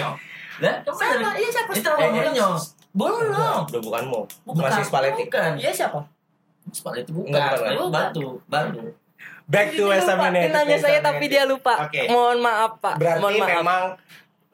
[0.58, 1.30] Lah, Siapa?
[1.38, 2.50] Iya siapa Itu Mourinho.
[2.98, 3.62] Belum.
[3.62, 4.24] Udah bukan mau.
[4.42, 4.62] Bukan.
[4.66, 5.24] Masih Spalletti.
[5.24, 5.52] Bukan.
[5.54, 6.00] Iya siapa?
[6.68, 7.30] Spalletti bukan.
[7.30, 7.94] Enggak, bukan, Itu bukan.
[7.94, 8.82] Batu, Batu.
[9.46, 10.50] Back to West Ham United.
[10.52, 11.86] nanya saya tapi dia lupa.
[11.86, 12.10] Oke.
[12.10, 12.98] Mohon maaf Pak.
[12.98, 13.50] Berarti Mohon maaf.
[13.54, 13.84] memang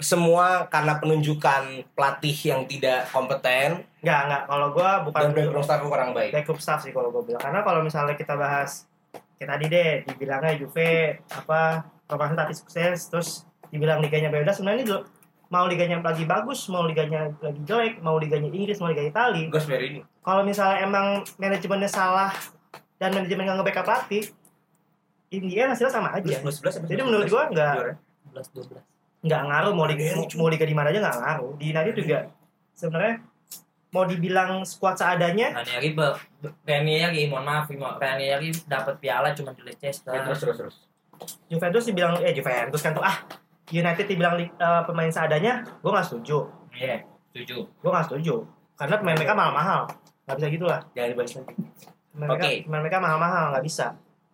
[0.01, 4.43] semua karena penunjukan pelatih yang tidak kompeten Enggak, enggak.
[4.51, 6.31] Kalau gua bukan dan background staff kurang baik.
[6.35, 7.39] backup staff sih kalau gua bilang.
[7.39, 8.83] Karena kalau misalnya kita bahas
[9.39, 13.29] kayak tadi deh, dibilangnya Juve apa representasi sukses, terus
[13.71, 14.59] dibilang liganya bebas.
[14.59, 14.99] Sebenarnya dulu
[15.47, 19.47] mau liganya lagi bagus, mau liganya lagi jelek, mau liganya Inggris, mau liga Itali.
[19.47, 20.03] Ini.
[20.19, 22.35] Kalau misalnya emang manajemennya salah
[22.99, 24.23] dan manajemen nggak nge-backup pelatih,
[25.31, 26.43] India hasilnya sama aja.
[26.43, 27.95] Plus plus Jadi menurut gua nggak
[28.35, 28.92] 11 12.
[29.23, 30.03] Nggak ngaruh mau liga
[30.35, 31.51] mau, liga di mana aja nggak ngaruh.
[31.55, 32.17] Di United juga
[32.75, 33.23] sebenarnya
[33.93, 36.07] mau dibilang skuad seadanya Ranieri be,
[36.41, 40.11] be- Ranieri mohon maaf Ranieri dapat piala cuma di Leicester.
[40.11, 40.75] Ya, terus terus terus.
[41.47, 43.21] Juventus dibilang eh Juventus kan tuh ah
[43.71, 46.51] United dibilang eh, pemain seadanya, gue nggak setuju.
[46.75, 47.63] Iya, setuju.
[47.79, 48.43] Gue nggak setuju
[48.75, 49.81] karena pemain mereka mahal-mahal.
[50.27, 50.81] Nggak bisa gitu lah.
[50.91, 51.31] Jangan dibahas
[52.13, 52.51] mereka, Oke.
[52.67, 53.85] pemain mereka mahal-mahal nggak bisa.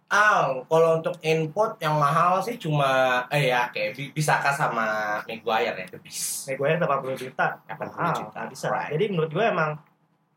[0.09, 5.77] Ah, kalau untuk input yang mahal sih cuma eh ya kayak Bi- Bisaka sama Maguire
[5.77, 6.49] ya, the beast.
[6.49, 7.61] Maguire 80 juta.
[7.69, 8.39] 80 Mahal, juta.
[8.49, 8.65] bisa.
[8.73, 8.89] Right.
[8.97, 9.77] Jadi menurut gue emang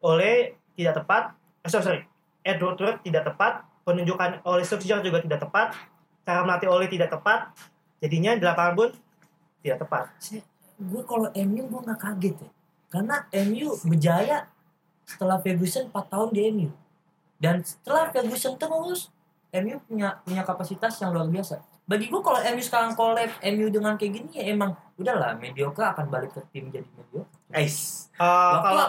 [0.05, 1.33] oleh tidak tepat.
[1.65, 2.01] Eh, sorry, sorry.
[2.45, 3.65] Edward tidak tepat.
[3.83, 5.73] Penunjukan oleh Solskjaer juga tidak tepat.
[6.23, 7.57] Cara melatih oleh tidak tepat.
[7.99, 8.89] Jadinya di lapangan pun
[9.65, 10.05] tidak tepat.
[10.77, 12.51] Gue kalau MU gue nggak kaget ya.
[12.93, 13.17] Karena
[13.49, 14.45] MU berjaya
[15.09, 16.69] setelah Ferguson 4 tahun di MU.
[17.41, 19.09] Dan setelah Ferguson terus
[19.53, 21.61] MU punya punya kapasitas yang luar biasa.
[21.85, 26.09] Bagi gue kalau MU sekarang collab MU dengan kayak gini ya emang udahlah mediocre akan
[26.09, 27.29] balik ke tim jadi mediocre.
[27.61, 28.09] Ice.
[28.17, 28.87] Eh, Waktu kalau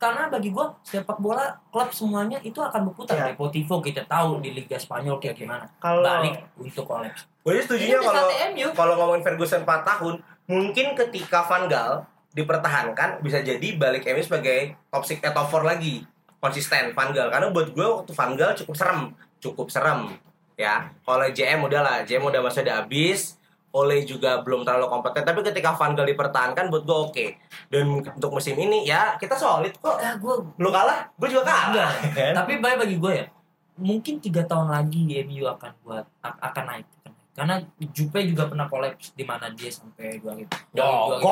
[0.00, 3.20] karena bagi gue sepak bola klub semuanya itu akan berputar.
[3.20, 3.36] Iya.
[3.36, 5.68] Deportivo kita tahu di Liga Spanyol kayak gimana.
[5.76, 7.12] kalau Balik untuk collab.
[7.44, 8.28] Gue setuju Ini kalau
[8.72, 10.14] kalau ngomongin Ferguson 4 tahun,
[10.48, 15.68] mungkin ketika Van Gaal dipertahankan bisa jadi balik MU sebagai top 6 eh, top 4
[15.68, 15.94] lagi
[16.38, 20.14] konsisten Van Gaal karena buat gue waktu Van Gaal cukup serem cukup serem
[20.54, 25.44] ya kalau JM udahlah JM udah masa udah habis Oleh juga belum terlalu kompeten tapi
[25.44, 27.26] ketika Van Gaal dipertahankan buat gue oke
[27.68, 27.84] dan
[28.16, 31.90] untuk musim ini ya kita solid kok Ya gue lu kalah gue juga kalah Enggak.
[32.16, 32.32] kan?
[32.32, 33.26] Tapi baik bagi gue ya,
[33.76, 36.86] mungkin tiga tahun lagi MU akan buat akan naik.
[37.36, 37.54] Karena
[37.92, 41.22] Jupe juga pernah kolaps di mana dia sampai 2000 dari Jogok.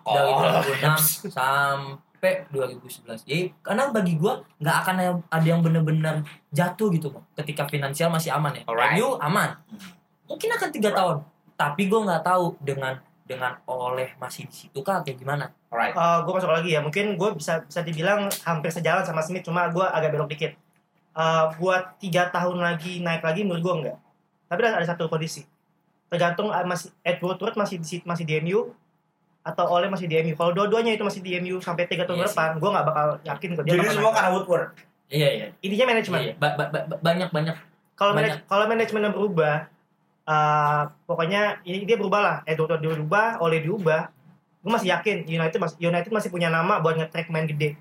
[0.00, 0.32] 2000 dari
[0.80, 3.28] 2006 sampai 2011.
[3.28, 4.32] Jadi karena bagi gue
[4.64, 4.96] nggak akan
[5.28, 7.24] ada yang benar-benar jatuh gitu bang.
[7.44, 8.62] Ketika finansial masih aman ya.
[8.64, 8.96] Alright.
[8.96, 9.60] MU aman.
[10.26, 11.22] Mungkin akan tiga tahun.
[11.54, 15.52] Tapi gue nggak tahu dengan dengan oleh masih di situ kah kayak gimana.
[15.68, 15.92] Alright.
[15.96, 19.82] gue masuk lagi ya mungkin gue bisa bisa dibilang hampir sejalan sama Smith cuma gue
[19.82, 20.56] agak belok dikit
[21.16, 23.96] Eh, buat tiga tahun lagi naik lagi menurut gue enggak
[24.52, 25.48] tapi ada, ada satu kondisi
[26.12, 28.76] tergantung eh, masih Edward Turret masih di masih di MU
[29.46, 32.26] atau Oleh masih di MU kalau dua-duanya itu masih di MU sampai tiga tahun Iya
[32.26, 34.66] ke depan gue nggak bakal yakin kok dia jadi semua karena Woodward?
[35.06, 35.46] Iya iya.
[35.62, 36.18] intinya manajemen.
[36.18, 36.32] Iya.
[36.34, 37.54] Ba- ba- ba- banyak banyak.
[37.94, 39.56] Kalau manaj- kalau manajemennya berubah
[40.26, 42.36] eh, pokoknya ini dia berubah lah.
[42.42, 44.10] Edward Turret diubah Oleh diubah.
[44.66, 47.78] Gue masih yakin United masih United masih punya nama buat nge-track main gede.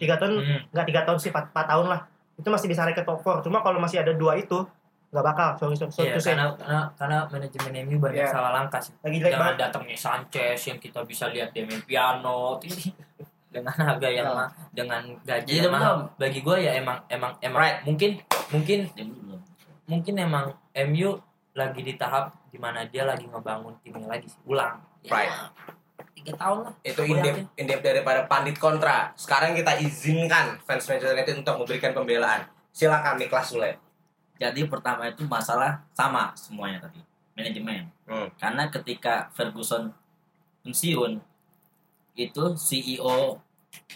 [0.00, 0.60] Tiga tahun Hmm.
[0.72, 2.00] nggak tiga tahun sih empat, tahun lah.
[2.40, 4.64] Itu masih bisa ke top 4 cuma kalau masih ada dua itu
[5.12, 6.32] nggak bakal sorry sorry, sorry Iya, to say.
[6.32, 8.32] karena, karena karena manajemen MU banyak Iya.
[8.32, 8.96] salah langkah sih.
[8.98, 12.56] lagi Dengan datangnya Sanchez yang kita bisa lihat Demi Piano
[13.52, 14.32] dengan harga yang Iya.
[14.34, 15.76] ma- dengan gaji Jadi yang belum.
[15.76, 15.96] mahal.
[16.16, 17.78] Bagi gue ya emang emang emang Right.
[17.84, 18.10] mungkin
[18.48, 19.04] mungkin Dia
[19.86, 21.20] mungkin emang MU
[21.52, 24.40] lagi di tahap di mana dia lagi ngebangun timnya lagi sih.
[24.46, 24.80] ulang.
[25.02, 25.32] Ya, Right.
[26.14, 26.72] Tiga tahun lah.
[26.82, 32.40] itu indep indep daripada pandit kontra sekarang kita izinkan fans Manchester United untuk memberikan pembelaan
[32.70, 33.76] silakan Niklas Sule
[34.42, 36.98] Jadi pertama itu masalah sama semuanya tadi
[37.32, 37.86] manajemen.
[38.04, 38.26] Hmm.
[38.34, 39.94] Karena ketika Ferguson
[40.60, 41.22] pensiun
[42.14, 43.38] itu CEO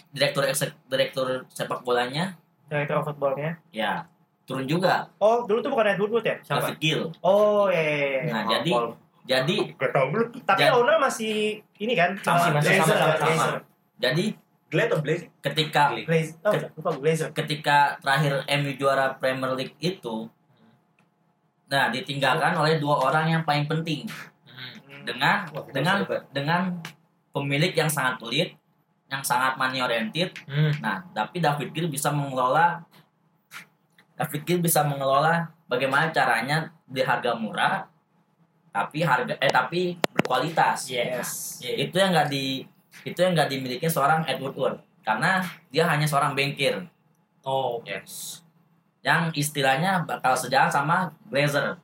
[0.09, 2.33] direktur eksek, direktur sepak bolanya
[2.65, 4.03] director of footballnya ya
[4.43, 6.35] turun juga Oh, dulu tuh bukan Edward Wood ya?
[6.41, 6.71] Siapa?
[6.71, 7.01] David Gill.
[7.19, 8.21] Oh, iya, iya, iya.
[8.31, 8.71] Nah, Oh, jadi
[9.27, 10.27] jadi Gak tau belum.
[10.39, 11.35] Tapi Jadi- owner masih
[11.77, 12.15] ini kan?
[12.15, 13.35] Masih, uh, masih sama, sama, Glazer.
[13.37, 13.59] sama.
[13.99, 14.25] jadi
[14.67, 15.23] Glade atau Blaze?
[15.43, 16.35] ketika Glazer.
[16.41, 17.27] Oh, lupa Glazer.
[17.35, 20.31] ketika terakhir MU juara Premier League itu
[21.67, 24.07] nah ditinggalkan oleh dua orang yang paling penting
[24.47, 25.03] Hmm.
[25.03, 25.97] dengan Wah, dengan
[26.31, 26.61] dengan
[27.29, 28.55] pemilik yang sangat pelit
[29.07, 30.71] yang sangat money oriented Hmm.
[30.79, 32.81] nah tapi David Gill bisa mengelola
[34.17, 37.85] David Gill bisa mengelola bagaimana caranya di harga murah
[38.71, 41.59] tapi harga eh tapi berkualitas Yes.
[41.59, 42.65] Ya, itu yang nggak di
[43.03, 46.81] itu yang nggak dimiliki seorang Edward Wood karena dia hanya seorang bankir
[47.43, 47.79] Oh.
[47.87, 48.43] Yes.
[49.07, 51.79] Yang istilahnya bakal sejalan sama Glazer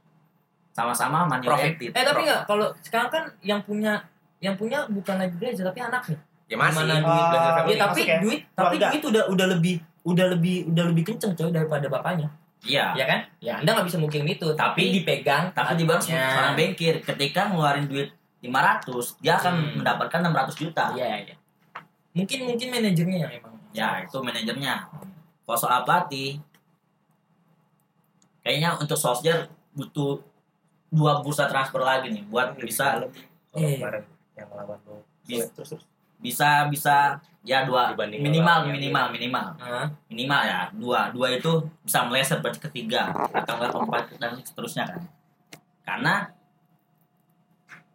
[0.69, 1.93] sama-sama oriented.
[1.93, 4.03] Eh tapi nggak kalau sekarang kan yang punya
[4.39, 6.19] yang punya bukan lagi Glazer tapi anaknya.
[6.51, 6.83] Ya masih.
[6.83, 7.71] Gimana duit Blazer Blazer family.
[7.71, 8.17] Iya tapi ya?
[8.19, 8.87] duit tapi Keluarga.
[8.91, 12.27] duit udah udah lebih udah lebih udah lebih kenceng coy daripada bapaknya.
[12.63, 12.85] Iya.
[12.93, 13.19] Ya kan?
[13.39, 16.19] Ya Anda nggak bisa mungkin itu tapi, Tapi- dipegang Tapi di adiknya.
[16.27, 19.71] seorang bankir ketika ngeluarin duit 500 dia akan Hmm.
[19.79, 20.83] mendapatkan 600 juta.
[20.91, 21.35] Iya iya.
[22.11, 23.55] Mungkin mungkin manajernya yang emang.
[23.71, 24.73] Ya itu manajernya.
[25.43, 26.39] Kalau soal pelatih
[28.43, 30.19] kayaknya untuk Solskjaer butuh
[30.93, 33.09] dua bursa transfer lagi nih buat bisa Kalau
[33.53, 33.77] Iya.
[33.81, 34.03] kemarin
[34.33, 35.01] yang lawan lo.
[35.23, 35.45] Bisa.
[35.53, 35.83] Terus terus.
[36.17, 36.95] bisa bisa
[37.43, 39.87] ya dua Dibanding minimal minimal minimal Hah?
[40.07, 41.51] minimal ya dua dua itu
[41.83, 45.01] bisa meleset berarti ketiga atau enggak keempat dan seterusnya kan
[45.83, 46.13] karena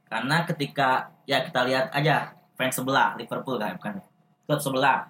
[0.08, 3.94] karena ketika ya kita lihat aja fans sebelah Liverpool kan bukan
[4.44, 5.08] klub sebelah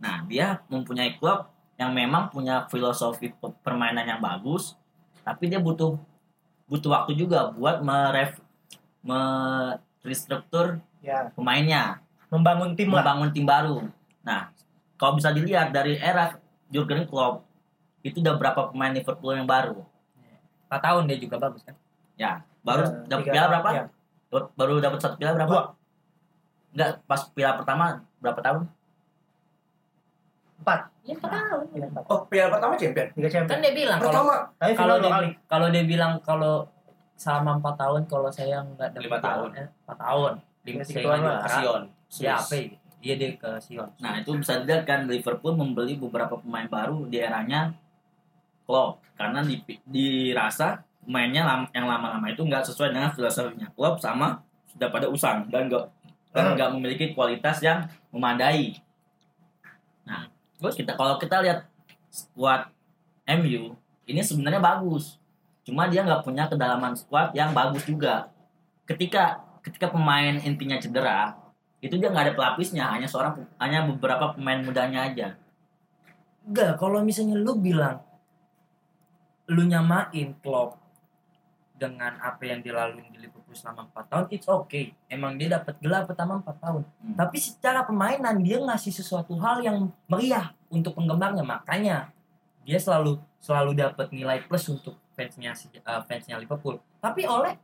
[0.00, 1.44] nah dia mempunyai klub
[1.78, 4.74] yang memang punya filosofi pe- permainan yang bagus
[5.22, 5.94] tapi dia butuh
[6.66, 8.36] butuh waktu juga buat meref
[9.00, 13.00] merestruktur Ya, pemainnya membangun tim lah.
[13.00, 13.86] membangun tim baru.
[14.20, 14.50] Nah,
[14.98, 16.34] kalau bisa dilihat dari era
[16.68, 17.46] Jurgen Klopp
[18.02, 19.86] itu udah berapa pemain Liverpool yang baru?
[20.66, 21.78] 4 tahun dia juga bagus kan.
[22.18, 23.68] Ya, baru Ya, dapat piala berapa?
[23.70, 23.84] ya.
[24.52, 25.48] Baru dapat satu piala berapa?
[25.48, 25.64] Dua.
[26.74, 27.84] Enggak, pas piala pertama
[28.18, 28.62] berapa tahun?
[30.68, 30.80] Empat.
[31.02, 31.64] Ya 4 tahun.
[31.72, 32.02] Iya, empat.
[32.06, 33.08] Oh, piala pertama champion.
[33.10, 33.48] Tiga champion.
[33.48, 34.34] Kan dia bilang kalau Pertama.
[34.74, 35.28] Kalau dua dia kali.
[35.46, 36.54] kalau dia bilang kalau
[37.14, 39.48] selama 4 tahun kalau saya nggak dapat Lima tahun.
[39.56, 40.32] eh, 4 tahun.
[40.62, 41.48] Lima lah, juara.
[41.48, 41.82] Sion.
[42.20, 42.64] Ya apa ya?
[42.98, 43.88] Dia dia ke Sion.
[43.96, 47.72] Nah, itu bisa dilihat kan Liverpool membeli beberapa pemain baru di eranya
[48.62, 54.44] Klopp karena di, dirasa pemainnya lam- yang lama-lama itu nggak sesuai dengan filosofinya Klopp sama
[54.68, 55.84] sudah pada usang dan nggak
[56.28, 56.54] dan Hmm.
[56.54, 58.76] nggak memiliki kualitas yang memadai.
[60.04, 61.64] Nah, terus kita kalau kita lihat
[62.10, 62.68] squad
[63.24, 65.20] MU ini sebenarnya bagus,
[65.68, 68.32] cuma dia nggak punya kedalaman squad yang bagus juga.
[68.88, 71.36] Ketika ketika pemain intinya cedera,
[71.84, 75.36] itu dia nggak ada pelapisnya, hanya seorang hanya beberapa pemain mudanya aja.
[76.48, 78.00] Enggak, kalau misalnya lu bilang
[79.48, 80.80] lu nyamain Klopp
[81.78, 84.92] dengan apa yang dilalui di Liverpool selama 4 tahun, it's okay.
[85.06, 86.82] Emang dia dapat gelar pertama 4 tahun.
[86.82, 87.14] Hmm.
[87.14, 91.46] Tapi secara permainan dia ngasih sesuatu hal yang meriah untuk penggemarnya.
[91.46, 92.10] Makanya
[92.66, 95.54] dia selalu selalu dapat nilai plus untuk fansnya
[95.86, 96.82] uh, fansnya Liverpool.
[96.98, 97.54] Tapi oleh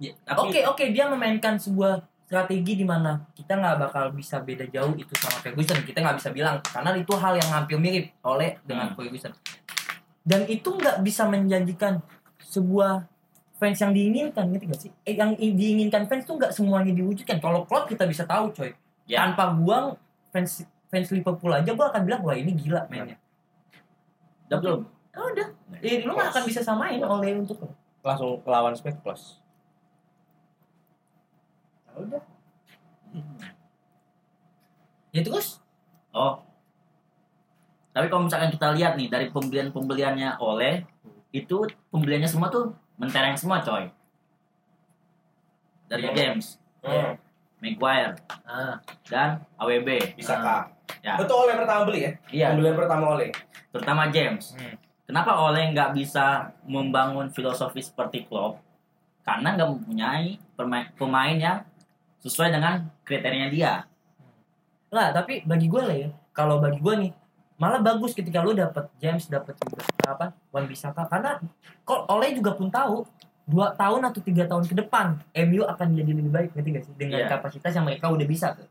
[0.00, 4.64] Ya, Oke tapi oke dia memainkan sebuah strategi di mana kita nggak bakal bisa beda
[4.72, 8.56] jauh itu sama Ferguson kita nggak bisa bilang karena itu hal yang hampir mirip oleh
[8.64, 8.96] dengan Hmm.
[8.96, 9.36] Ferguson
[10.24, 12.00] dan itu nggak bisa menjanjikan
[12.50, 13.06] sebuah
[13.62, 14.90] fans yang diinginkan gitu gak sih?
[15.06, 17.38] Eh, yang diinginkan fans tuh nggak semuanya diwujudkan.
[17.38, 18.74] Kalau Klopp kita bisa tahu coy.
[19.10, 19.26] Ya.
[19.26, 19.98] tanpa buang
[20.30, 23.18] fans fans Liverpool aja gua akan bilang wah ini gila mainnya.
[24.46, 24.80] Udah belum?
[25.18, 25.48] oh, udah.
[25.82, 29.38] Eh, lu nggak akan bisa samain oleh untuk lo Langsung lawan Spek Plus.
[31.90, 32.22] udah.
[35.12, 35.60] ya terus?
[36.14, 36.40] Oh.
[37.90, 40.86] Tapi kalau misalkan kita lihat nih dari pembelian-pembeliannya oleh
[41.30, 43.86] itu pembeliannya semua tuh mentereng semua coy.
[45.86, 46.14] Dari Hmm.
[46.14, 46.46] James,
[46.80, 47.14] Hmm.
[47.58, 50.14] Maguire, ah dan AWB.
[50.14, 50.40] Bisa Ah.
[50.40, 50.64] kak.
[51.00, 51.14] Ya.
[51.16, 52.12] Itu oleh pertama beli ya?
[52.30, 53.30] Iya, Pembelian pertama oleh.
[53.70, 54.52] terutama James.
[54.52, 54.74] Hmm.
[55.04, 56.26] Kenapa Oleh nggak bisa
[56.62, 58.58] membangun filosofi seperti Klopp?
[59.20, 60.38] Karena nggak mempunyai
[60.92, 61.58] pemain yang
[62.18, 63.74] sesuai dengan kriterianya dia.
[64.90, 67.10] lah tapi bagi gue lah ya kalau bagi gue nih
[67.60, 71.36] malah bagus ketika lu dapet James dapet juga apa Wan Bisaka karena
[71.84, 73.04] kok Oleh juga pun tahu
[73.44, 76.94] dua tahun atau tiga tahun ke depan MU akan jadi lebih baik ngerti gak sih
[76.96, 77.28] dengan Iya.
[77.28, 78.64] kapasitas yang mereka udah bisa tuh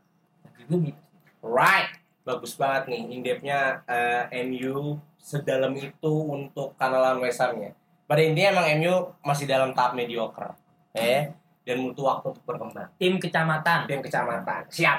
[0.66, 1.00] gue gitu
[1.40, 1.96] Right.
[2.20, 7.72] Bagus banget nih in-depth-nya eh, MU sedalam itu untuk kanalan West Ham-nya.
[8.04, 10.52] Pada intinya emang MU masih dalam tahap mediocre.
[10.92, 11.32] Eh,
[11.64, 12.92] dan butuh waktu untuk berkembang.
[12.98, 14.68] tim kecamatan Tim kecamatan.
[14.68, 14.98] Siap.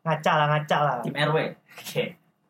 [0.00, 0.96] Ngaca lah, ngaca lah.
[1.04, 1.36] Tim RW.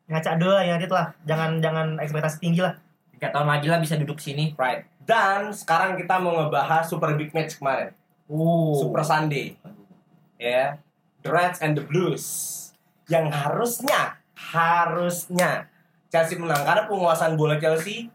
[0.05, 1.15] Ngaca dulu lah ya, Dit lah.
[1.23, 2.75] Jangan jangan ekspektasi tinggi lah.
[3.13, 4.51] kayak tahun lagi lah bisa duduk sini.
[4.53, 4.83] Right.
[4.99, 7.95] Dan sekarang kita mau ngebahas super big match kemarin.
[8.27, 8.75] Oh.
[8.75, 9.55] Super Sunday.
[10.35, 10.75] Ya.
[11.23, 12.25] The Reds and the Blues.
[13.07, 15.71] Yang harusnya harusnya
[16.07, 18.11] Chelsea menang karena penguasaan bola Chelsea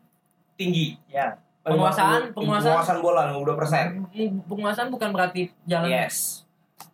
[0.54, 1.00] tinggi.
[1.08, 1.40] Ya.
[1.64, 3.86] Penguasaan- 50 penguasaan- penguasaan bola 52%.
[4.12, 5.88] M- Penguasaan bukan berarti jalan.
[5.88, 6.44] Yes.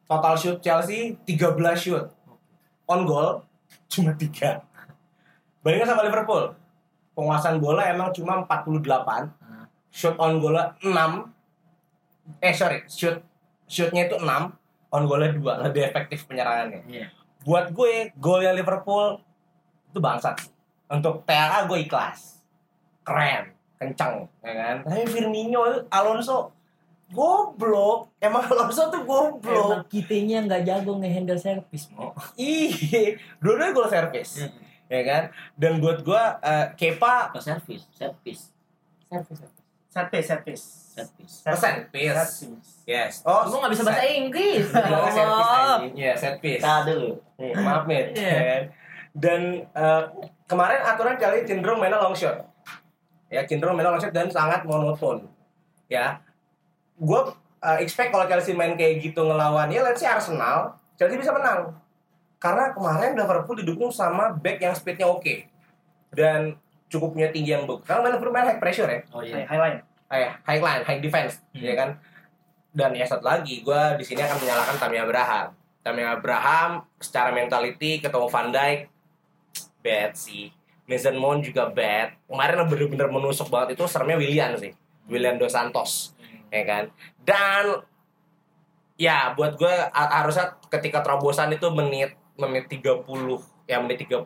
[0.05, 2.07] Total shoot Chelsea 13 shoot.
[2.85, 3.43] On goal
[3.87, 4.63] cuma 3.
[5.65, 6.53] Bandingkan sama Liverpool.
[7.17, 8.85] Penguasaan bola emang cuma 48.
[9.41, 9.65] Hmm.
[9.89, 10.85] Shoot on goal 6.
[12.45, 13.17] Eh sorry, shoot
[13.65, 14.29] shootnya itu 6,
[14.93, 15.65] on goalnya 2.
[15.71, 16.85] Lebih efektif penyerangannya.
[16.85, 17.09] Iya.
[17.49, 19.21] Buat gue, golnya Liverpool
[19.89, 20.53] itu bangsat.
[20.93, 22.45] Untuk TAA gue ikhlas.
[23.05, 24.77] Keren, kencang, ya kan?
[24.85, 26.53] Tapi Firmino, Alonso
[27.13, 28.17] goblok.
[28.21, 29.81] Emang Alonso tuh goblok.
[29.81, 32.13] Emang kitanya nggak jago ngehandle servis, Mo.
[32.37, 34.45] Iya, dua-duanya gol service.
[34.87, 35.23] Ya kan?
[35.55, 38.41] Dan buat gua eh, Kepa Ke servis, servis,
[39.95, 40.65] Set piece, set piece.
[40.91, 41.33] servis.
[41.47, 42.11] persen Set piece.
[42.43, 42.71] piece.
[42.85, 43.23] Yes.
[43.23, 44.67] Oh, Kamu nggak bisa bahasa Inggris.
[44.67, 45.47] set Ya piece Allah.
[45.79, 45.93] anjing.
[45.95, 46.59] Iya, set piece.
[46.59, 47.11] Kita dulu.
[47.39, 48.03] Nih, maaf nih.
[48.11, 48.27] Iya.
[48.27, 48.63] ya kan?
[49.15, 50.03] Dan eh,
[50.45, 52.43] kemarin aturan kali cenderung mainnya long shot.
[53.31, 55.31] Ya, cenderung mainnya long shot dan sangat monoton.
[55.87, 56.19] Ya.
[56.99, 57.31] Gua
[57.63, 61.71] eh, expect kalau Chelsea main kayak gitu ngelawan ya let's say Arsenal, Chelsea bisa menang.
[62.45, 65.49] Karena kemarin Liverpool didukung sama back yang speednya oke.
[66.13, 66.61] Dan
[66.93, 67.89] cukup punya tinggi yang bagus.
[67.89, 69.01] Karena Liverpool main high pressure ya.
[69.17, 69.49] Oh High iya.
[69.49, 69.79] high line.
[70.05, 71.65] high, high line, high defense, Hmm.
[71.65, 71.91] ya kan?
[72.71, 75.57] Dan ya satu lagi, gue di sini akan menyalahkan Tammy Abraham.
[75.81, 78.79] Tammy Abraham secara mentality ketemu Van Dijk
[79.81, 80.53] bad sih.
[80.85, 82.13] Mason Mount juga bad.
[82.29, 84.77] Kemarin bener-bener menusuk banget itu seremnya Willian sih.
[85.09, 86.13] Willian Dos Santos,
[86.53, 86.85] ya kan?
[87.25, 87.81] Dan
[88.95, 93.05] ya buat gue harusnya ketika terobosan itu menit menit 30
[93.71, 94.23] ya menit 30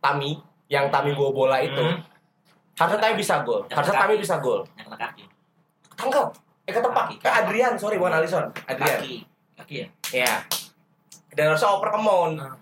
[0.00, 0.30] Tami
[0.70, 1.82] yang Tami bawa bola itu.
[1.82, 2.00] Hmm.
[2.78, 3.60] harusnya Tami bisa gol.
[3.68, 4.64] Harusnya Tami bisa gol.
[5.96, 6.32] Tangkap
[6.64, 7.06] eh ketepak.
[7.20, 8.46] Ke Adrian sorry bukan Alisson.
[8.64, 9.00] Adrian.
[9.00, 9.14] Kaki.
[9.60, 9.86] Kaki ya?
[10.10, 10.32] ya
[11.36, 12.56] dan harusnya oper ke Mount Hmm.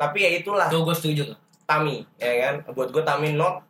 [0.00, 0.70] tapi ya itulah.
[0.72, 1.38] Tuh gue setuju tuh.
[1.66, 2.54] Tami ya kan?
[2.72, 3.66] Buat gue Tami not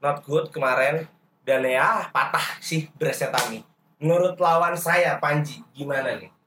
[0.00, 1.04] not good kemarin.
[1.40, 3.60] Dan ya patah sih dressnya Tami.
[4.00, 6.39] Menurut lawan saya Panji gimana nih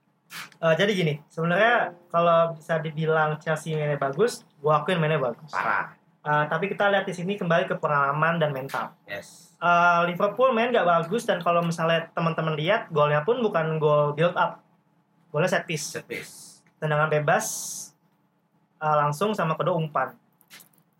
[0.60, 5.52] Eh, jadi gini, sebenarnya kalau bisa dibilang Chelsea mainnya bagus, gua akuin mainnya bagus.
[5.52, 5.94] parah
[6.24, 8.96] Eh, tapi kita lihat di sini kembali ke pengalaman dan mental.
[9.04, 14.12] yes Eh, Liverpool main nggak bagus dan kalau misalnya teman-teman lihat golnya pun bukan gol
[14.12, 14.60] build up,
[15.30, 17.46] golnya set piece, set piece tendangan bebas
[18.80, 20.16] eh, langsung sama kedua umpan.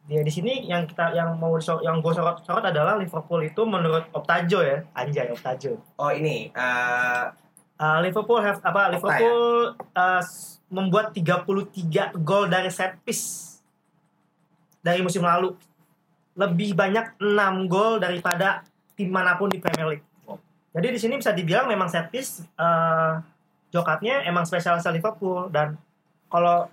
[0.04, 3.64] Dia di sini yang kita yang mau diso- yang gue sorot sorot adalah Liverpool itu
[3.64, 5.80] menurut Optajo ya, anjay Optajo.
[5.96, 6.52] oh ini
[7.84, 10.24] Uh, Liverpool have apa Liverpool uh,
[10.72, 13.60] membuat 33 gol dari set piece
[14.80, 15.52] dari musim lalu.
[16.40, 18.64] Lebih banyak 6 gol daripada
[18.96, 20.08] tim mana pun di Premier League.
[20.72, 23.20] Jadi di sini bisa dibilang memang set piece uh,
[23.76, 25.76] jokatnya emang spesialis Liverpool dan
[26.32, 26.72] kalau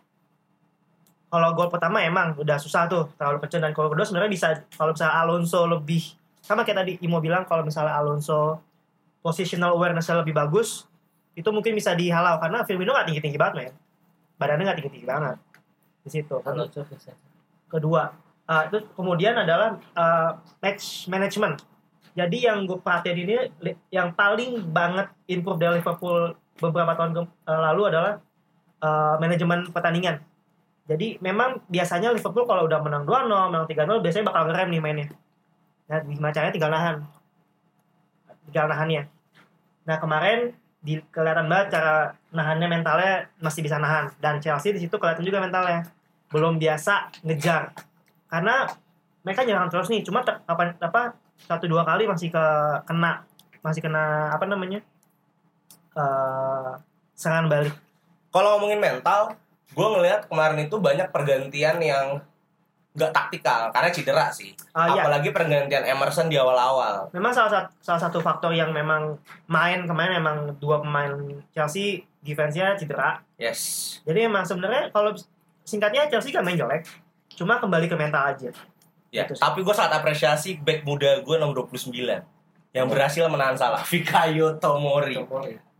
[1.26, 4.94] kalau gol pertama emang udah susah tuh terlalu kecil dan kalau kedua sebenarnya bisa kalau
[4.94, 6.02] misalnya Alonso lebih
[6.38, 8.62] sama kayak tadi Imo bilang kalau misalnya Alonso
[9.20, 10.89] positional awareness-nya lebih bagus
[11.38, 13.74] itu mungkin bisa dihalau karena Firmino nggak tinggi tinggi banget men
[14.40, 15.36] badannya nggak tinggi tinggi banget
[16.00, 16.34] di situ
[17.70, 18.02] kedua
[18.50, 21.62] uh, itu kemudian adalah uh, match management
[22.16, 23.34] jadi yang gue perhatiin ini
[23.94, 28.12] yang paling banget improve dari Liverpool beberapa tahun ke- uh, lalu adalah
[28.82, 30.18] uh, manajemen pertandingan
[30.90, 35.06] jadi memang biasanya Liverpool kalau udah menang 2-0, menang 3-0 biasanya bakal ngerem nih mainnya.
[35.86, 36.96] Nah, gimana caranya tinggal nahan.
[38.50, 39.02] Tinggal nahannya.
[39.86, 44.08] Nah, kemarin di kelihatan banget cara nahannya mentalnya masih bisa nahan.
[44.16, 45.84] Dan Chelsea di situ kelihatan juga mentalnya.
[46.32, 47.76] Belum biasa ngejar.
[48.32, 48.64] Karena
[49.20, 51.02] mereka nyerang terus nih cuma ter- apa apa
[51.44, 52.44] satu dua kali masih ke
[52.88, 53.24] kena
[53.60, 54.80] masih kena apa namanya
[55.96, 56.72] eh
[57.12, 57.76] serangan balik.
[58.32, 59.36] Kalau ngomongin mental,
[59.74, 62.24] gue ngelihat kemarin itu banyak pergantian yang
[62.90, 64.50] nggak taktikal karena cedera sih.
[64.70, 65.02] Ah, iya.
[65.02, 67.06] Apalagi pergantian Emerson di awal-awal.
[67.10, 69.14] memang salah satu salah satu faktor yang memang
[69.46, 71.14] main kemarin memang dua pemain
[71.50, 73.60] Chelsea defense-nya cedera Yes.
[74.02, 75.14] jadi emang sebenarnya kalau
[75.62, 76.82] singkatnya Chelsea gak main jelek
[77.30, 78.50] cuma kembali ke mental aja
[79.08, 79.40] Ya, Gitu sih.
[79.40, 81.94] tapi gue sangat apresiasi back muda gue nomor 29
[82.70, 83.82] yang berhasil menahan salah.
[83.82, 85.18] Fikayo Tomori.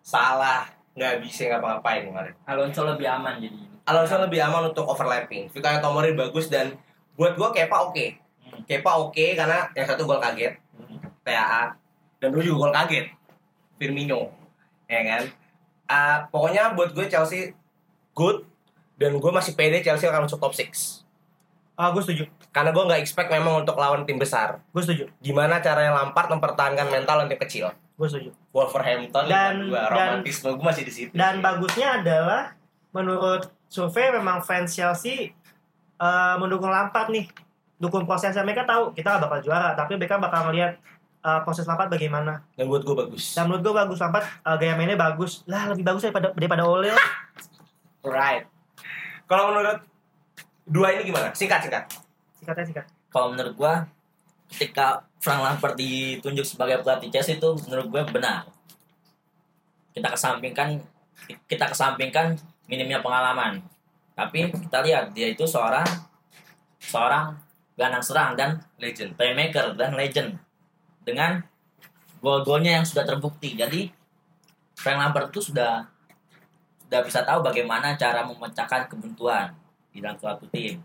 [0.00, 2.34] Salah nggak bisa ngapa-ngapain kemarin.
[2.42, 3.54] Alonso lebih aman jadi.
[3.84, 5.46] Alonso lebih aman untuk overlapping.
[5.46, 6.74] Fikayo Tomori bagus dan
[7.20, 8.06] buat gue Kepa oke.
[8.40, 8.64] Hmm.
[8.64, 10.56] Kepa oke karena yang satu gol kaget,
[11.20, 11.76] TAA,
[12.16, 13.12] dan dulu juga gol kaget,
[13.76, 14.32] Firmino,
[14.86, 15.22] ya kan?
[15.84, 17.52] Ah, pokoknya buat gue Chelsea
[18.12, 18.48] good
[18.96, 20.72] dan gue masih pede Chelsea akan masuk top 6 Eh,
[21.76, 22.24] Ah, gue setuju.
[22.50, 24.60] Karena gue nggak expect memang untuk lawan tim besar.
[24.68, 25.08] Gue setuju.
[25.18, 27.72] Gimana caranya Lampard mempertahankan mental tim kecil?
[27.96, 28.30] Gue setuju.
[28.50, 29.72] Wolverhampton Dan- 5-2.
[29.72, 31.12] dan- romantisme gue masih di situ.
[31.12, 32.52] Dan bagusnya adalah
[32.90, 35.32] menurut survei memang fans Chelsea
[36.00, 37.28] eh, mendukung Lampard nih.
[37.80, 40.80] Dukung prosesnya mereka tahu kita nggak bakal juara, tapi mereka bakal ngelihat
[41.20, 42.40] eh, proses Lampard bagaimana.
[42.56, 43.36] Dan buat gue bagus.
[43.36, 45.44] Dan menurut gue bagus Lampard eh, gaya mainnya bagus.
[45.44, 46.88] Lah lebih bagus daripada daripada Ole.
[46.96, 47.08] lah.
[48.00, 48.48] Right.
[49.28, 49.84] Kalau menurut
[50.64, 51.30] dua ini gimana?
[51.36, 51.84] Singkat singkat.
[52.40, 52.86] Singkatnya singkat.
[53.12, 53.84] Kalau menurut gua
[54.50, 58.48] ketika Frank Lampard ditunjuk sebagai pelatih Chelsea itu menurut gue benar.
[59.92, 60.80] Kita kesampingkan
[61.46, 62.34] kita kesampingkan
[62.66, 63.60] minimnya pengalaman.
[64.20, 65.88] Tapi kita lihat dia itu seorang
[66.76, 67.32] seorang
[67.72, 69.16] gelandang serang dan Legend.
[69.16, 70.36] playmaker dan legend
[71.00, 71.40] dengan
[72.20, 73.56] gol-golnya yang sudah terbukti.
[73.56, 73.88] Jadi
[74.76, 75.88] Frank Lampard itu sudah
[76.84, 79.56] sudah bisa tahu bagaimana cara memecahkan kebuntuan
[79.88, 80.80] di dalam suatu tim.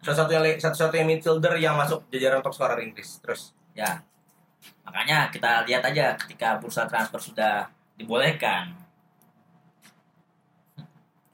[0.00, 3.20] Satu-satunya satu-satunya midfielder yang masuk jajaran top scorer Inggris.
[3.20, 4.02] Terus Ya.
[4.84, 8.74] Makanya kita lihat aja ketika bursa transfer sudah dibolehkan.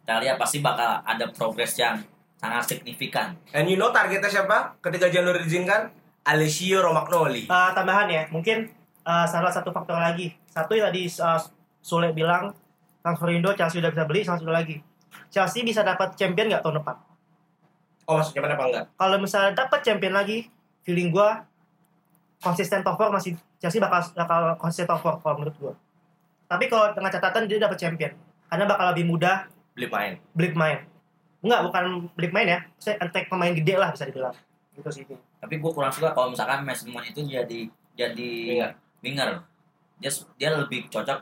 [0.07, 1.98] Kita lihat pasti bakal ada progres yang
[2.38, 3.34] sangat signifikan.
[3.50, 4.78] And you know targetnya siapa?
[4.78, 5.90] Ketika Januari diizinkan,
[6.22, 7.50] Alessio Romagnoli.
[7.50, 8.70] Eh, tambahan ya, mungkin
[9.02, 10.30] eh, salah satu faktor lagi.
[10.46, 11.40] Satu yang tadi eh,
[11.82, 12.54] Sule bilang
[13.02, 14.78] transfer Indo Chelsea udah bisa beli, sama satu lagi.
[15.26, 16.96] Chelsea bisa dapat champion nggak tahun depan?
[18.07, 18.84] Oh maksudnya apa enggak?
[18.94, 20.46] Kalau misalnya dapat champion lagi,
[20.86, 21.42] feeling gua
[22.38, 25.74] konsisten top 4 masih Chelsea bakal bakal konsisten top 4 kalau menurut gua.
[26.46, 28.14] Tapi kalau dengan catatan dia dapat champion,
[28.46, 30.12] karena bakal lebih mudah Beli main.
[30.33, 30.79] beli main.
[31.45, 31.85] Enggak, bukan
[32.16, 32.61] beli main ya.
[32.81, 34.33] Saya antek pemain gede lah bisa dibilang.
[34.72, 35.05] Gitu sih.
[35.37, 38.70] Tapi gue kurang suka kalau misalkan Mason Mount itu jadi jadi Winger.
[39.05, 39.31] winger.
[40.01, 40.11] Dia
[40.41, 41.18] dia lebih cocok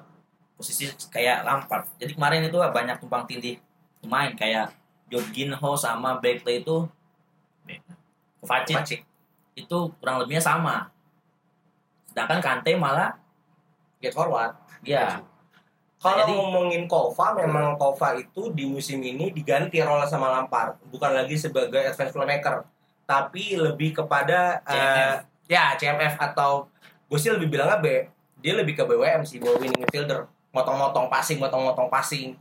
[0.54, 1.90] posisi kayak Lampard.
[1.98, 3.58] Jadi kemarin itu banyak tumpang tindih
[3.98, 4.70] pemain kayak
[5.10, 6.86] Jorginho sama Bakley itu
[8.38, 9.02] Kovacic
[9.56, 10.92] itu kurang lebihnya sama.
[12.06, 13.16] Sedangkan Kante malah
[13.98, 14.52] Get forward.
[14.84, 15.24] ya
[15.98, 21.10] Kalau Jadi- ngomongin Kova, memang Kova itu di musim ini diganti role sama Lampard, bukan
[21.10, 22.66] lagi sebagai advance playmaker,
[23.04, 24.74] tapi lebih kepada eh,
[25.16, 25.48] CMF.
[25.48, 26.68] ya CMF atau
[27.04, 27.86] gue sih lebih bilangnya B,
[28.38, 32.36] dia lebih ke BWM sih, ball winning midfielder, motong-motong passing, motong-motong passing,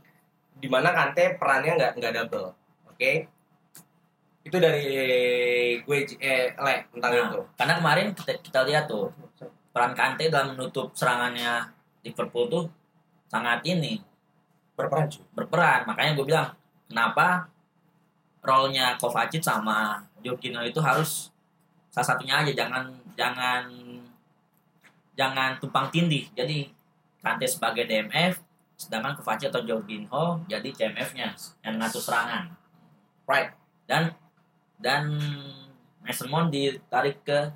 [0.54, 2.52] di mana Kante perannya nggak nggak double,
[2.84, 3.12] oke?
[4.44, 4.84] Itu dari
[5.80, 7.40] gue eh le tentang Nah, itu.
[7.56, 9.08] karena kemarin kita, kita lihat tuh
[9.72, 11.64] peran Kante dalam menutup serangannya
[12.04, 12.64] Liverpool tuh
[13.28, 14.00] sangat ini
[14.74, 15.22] Berperan cuy.
[15.38, 15.80] berperan.
[15.86, 16.48] Makanya gue bilang
[16.90, 17.46] kenapa
[18.42, 21.30] role-nya Kovacic sama Jorginho itu harus
[21.94, 23.70] salah satunya aja jangan jangan
[25.14, 26.26] jangan tumpang tindih.
[26.34, 26.74] Jadi
[27.22, 28.42] Kante sebagai DMF
[28.74, 32.50] sedangkan Kovacic atau Jorginho jadi CMF-nya yang ngatur serangan.
[33.30, 33.54] Right.
[33.86, 34.10] Dan
[34.82, 35.14] dan
[36.02, 37.48] Mason Mount ditarik ke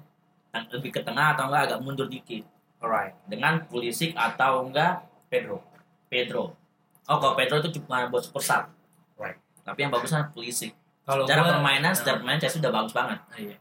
[0.71, 2.47] lebih ke tengah atau enggak agak mundur dikit
[2.79, 3.15] Alright.
[3.27, 5.61] dengan Pulisic atau enggak Pedro.
[6.09, 6.57] Pedro.
[7.05, 8.69] Oh, kalau Pedro itu cuma buat super sub.
[9.17, 9.37] Right.
[9.63, 10.73] Tapi yang bagusnya Pulisic.
[11.05, 13.19] Kalau Secara gua- permainan, nah, secara permainan Chelsea udah bagus banget.
[13.39, 13.57] iya.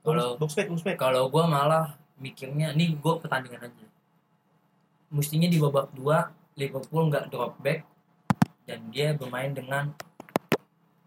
[0.00, 0.38] Kalau
[0.96, 3.84] kalau gue malah mikirnya ini gue pertandingan aja
[5.06, 7.84] mestinya di babak dua Liverpool nggak drop back
[8.64, 9.92] dan dia bermain dengan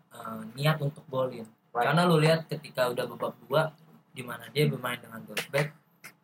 [0.09, 1.85] eh, niat untuk golin Right.
[1.85, 3.73] karena lu lihat ketika udah babak dua
[4.09, 5.73] di mana dia bermain dengan drop back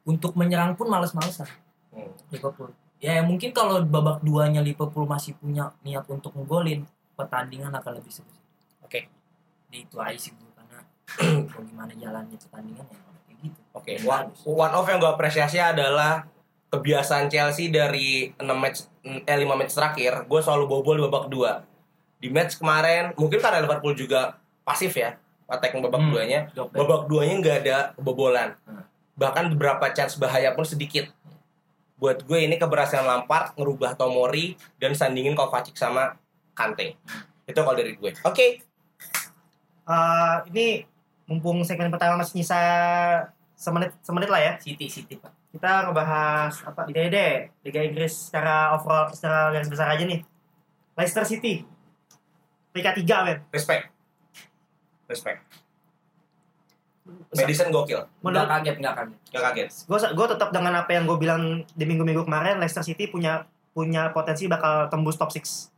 [0.03, 1.49] untuk menyerang pun males-malesan
[1.89, 2.11] Hmm.
[2.27, 8.11] Liverpool ya mungkin kalau babak duanya Liverpool masih punya niat untuk ngegolin pertandingan akan lebih
[8.11, 8.29] seru
[8.81, 9.09] Oke.
[9.67, 10.79] Di itu aja sih gua, karena
[11.69, 16.25] gimana jalannya pertandingan ya kayak gitu Oke, Dan one, one off yang gue apresiasi adalah
[16.71, 22.19] kebiasaan Chelsea dari 6 match eh 5 match terakhir, gue selalu bobol di babak 2.
[22.19, 24.35] Di match kemarin, mungkin karena Liverpool juga
[24.65, 25.15] pasif ya,
[25.47, 26.11] attacking babak Hmm.
[26.11, 26.39] duanya.
[26.51, 28.57] Babak duanya nggak ada kebobolan.
[28.65, 28.83] Hmm.
[29.15, 31.07] Bahkan beberapa chance bahaya pun sedikit.
[31.95, 36.19] Buat gue ini keberhasilan Lampard ngerubah Tomori dan sandingin Kovacic sama
[36.51, 36.99] Kante.
[37.47, 38.11] Itu kalau dari gue.
[38.27, 38.65] Oke,
[39.85, 40.81] Eh, ini
[41.29, 42.57] mumpung segmen pertama masih nyisa
[43.53, 44.53] semenit semenit lah ya.
[44.57, 47.17] City City pak Kita ngebahas apa di DD
[47.63, 50.25] Liga Inggris secara overall secara garis besar aja nih.
[50.97, 51.63] Leicester City.
[52.73, 53.37] Peringkat 3 men.
[53.53, 53.93] respect.
[55.07, 55.39] Respect.
[57.05, 59.67] Madison gokil, Menurut kaget nggak kaget gak kaget.
[59.85, 63.45] gue gue tetap dengan apa yang gue bilang di minggu-minggu kemarin Leicester City punya
[63.75, 65.69] punya potensi bakal tembus top 6.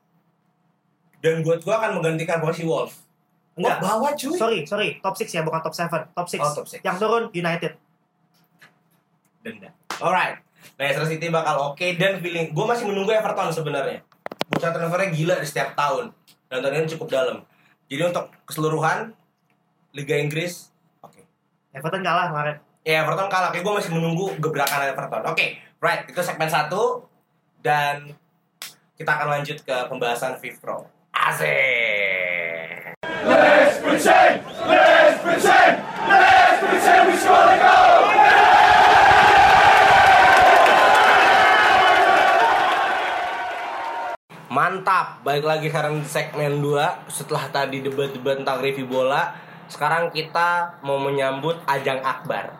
[1.18, 2.94] Dan buat gua akan menggantikan posisi Wolf.
[3.58, 3.82] Enggak.
[3.82, 4.38] bawah cuy.
[4.38, 6.38] Sorry, sorry, top 6 ya bukan top 7, top 6.
[6.38, 6.80] Oh, top six.
[6.86, 7.74] Yang turun United.
[9.42, 9.74] Denda.
[9.98, 10.46] Alright.
[10.78, 14.06] Leicester City bakal oke dan feeling gue masih menunggu Everton sebenarnya.
[14.48, 16.14] Bursa transfernya gila di setiap tahun
[16.54, 17.38] dan tahun ini cukup dalam.
[17.90, 19.12] Jadi untuk keseluruhan
[19.98, 20.70] Liga Inggris.
[21.76, 22.56] Everton kalah kemarin.
[22.88, 23.52] Ya Everton kalah.
[23.52, 25.24] Oke, gue masih menunggu gebrakan Everton.
[25.28, 26.08] Oke, right.
[26.08, 27.04] Itu segmen satu
[27.60, 28.16] dan
[28.96, 30.78] kita akan lanjut ke pembahasan FIFA Pro.
[31.12, 32.96] Asik.
[44.48, 50.80] Mantap, balik lagi sekarang di segmen 2 Setelah tadi debat-debat tentang review bola Sekarang kita
[50.82, 52.56] mau menyambut Ajang Akbar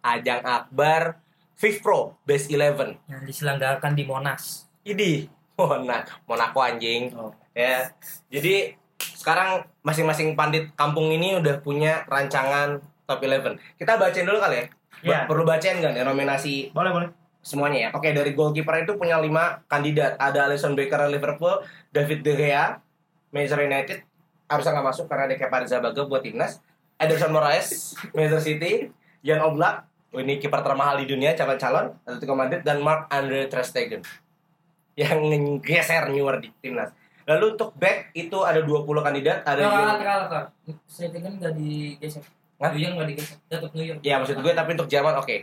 [0.00, 1.22] Ajang Akbar
[1.54, 4.66] FIFA Pro Best 11 Yang diselenggarakan di Monas.
[4.82, 7.30] Ini Monaco, Monaco anjing Oh.
[7.52, 7.88] ya
[8.28, 8.74] Jadi
[9.14, 14.66] sekarang masing-masing pandit kampung ini udah punya rancangan top 11 Kita bacain dulu kali ya
[15.00, 15.18] Iya.
[15.24, 17.08] Perlu bacain nggak ya nominasi Boleh, boleh.
[17.40, 17.90] semuanya ya.
[17.96, 20.12] Oke, dari goalkeeper itu punya lima kandidat.
[20.20, 22.76] Ada Alisson Becker Liverpool, David De Gea,
[23.32, 24.04] Manchester United
[24.50, 26.58] harusnya nggak masuk karena ada Kepa Arrizabalaga buat timnas.
[27.00, 28.72] Ederson Moraes, Manchester City,
[29.24, 33.64] Jan Oblak, oh, ini kiper termahal di dunia calon-calon, Atletico Madrid dan Mark Andre ter
[33.64, 34.02] Stegen
[34.98, 35.20] yang
[35.64, 36.92] geser newer di timnas.
[37.24, 42.24] Lalu untuk back itu ada 20 kandidat, ada Jurgen- kalah, kan nggak digeser.
[42.60, 42.74] Hah?
[42.76, 43.36] New York nggak digeser.
[43.48, 43.98] Tetap New York.
[44.04, 45.36] Ya maksud gue tapi untuk Jerman oke.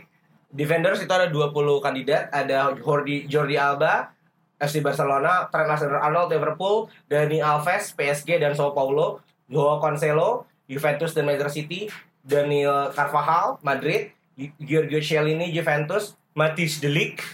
[0.48, 4.14] Defenders itu ada 20 kandidat, ada Jordi Jordi Alba,
[4.58, 11.24] FC Barcelona, Trent Alexander-Arnold Liverpool, Dani Alves PSG dan Sao Paulo, Joao Cancelo Juventus dan
[11.24, 11.80] Manchester City,
[12.20, 14.12] Daniel Carvajal Madrid,
[14.60, 17.24] Giorgio Chiellini Juventus, Matthijs de Ligt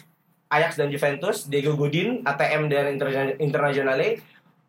[0.49, 4.23] Ajax dan Juventus, Diego Godin ATM dan Interna- Internazionale,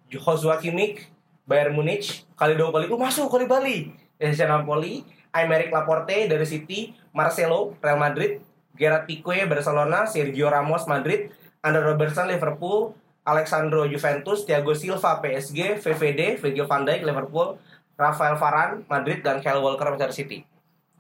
[0.10, 1.14] Joshua Kimmich
[1.46, 8.02] Bayern Munich, Kalido Bali, oh masuk Bali, FC Napoli, Aymeric Laporte dari City, Marcelo Real
[8.02, 8.42] Madrid,
[8.74, 11.30] Gerard Pique Barcelona, Sergio Ramos Madrid,
[11.66, 12.94] Andre Robertson Liverpool,
[13.26, 17.58] Alexandro Juventus, Thiago Silva PSG, VVD, Virgil van Dijk Liverpool,
[17.98, 20.46] Rafael Varane Madrid dan Kyle Walker Manchester City.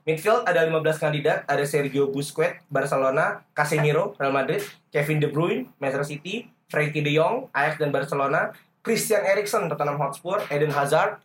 [0.05, 6.17] Midfield ada 15 kandidat, ada Sergio Busquets Barcelona, Casemiro Real Madrid, Kevin De Bruyne Manchester
[6.17, 8.53] City, Frankie De Jong Ajax dan Barcelona,
[8.85, 11.21] Christian Eriksen Tottenham Hotspur, Eden Hazard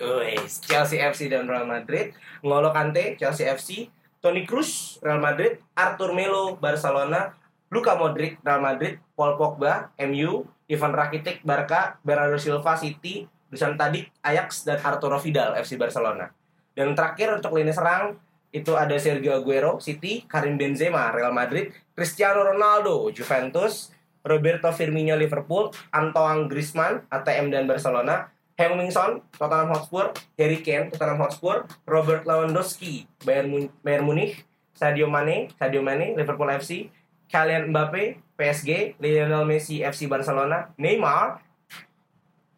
[0.65, 3.93] Chelsea FC dan Real Madrid, Ngolo Kante Chelsea FC,
[4.25, 7.37] Toni Kroos Real Madrid, Arthur Melo Barcelona,
[7.71, 14.11] Luka Modric Real Madrid, Paul Pogba MU, Ivan Rakitic Barca, Bernardo Silva City, Dusan Tadic
[14.27, 16.35] Ajax dan Arturo Vidal FC Barcelona.
[16.75, 18.19] Dan terakhir untuk lini serang
[18.51, 23.95] itu ada Sergio Aguero City, Karim Benzema Real Madrid, Cristiano Ronaldo Juventus,
[24.27, 31.65] Roberto Firmino Liverpool, Antoine Griezmann ATM dan Barcelona, Heung-min Tottenham Hotspur, Harry Kane Tottenham Hotspur,
[31.87, 34.45] Robert Lewandowski Bayern, Bayern Munich,
[34.77, 36.93] Sadio Mane Sadio Mane Liverpool FC,
[37.31, 41.39] Kylian Mbappe PSG, Lionel Messi FC Barcelona, Neymar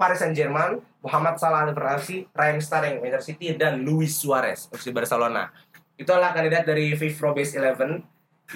[0.01, 5.53] Paris Saint-Germain, Muhammad Salah FC, Raheem Sterling Manchester City dan Luis Suarez FC Barcelona.
[5.95, 8.03] Itulah kandidat dari FIFA Base 11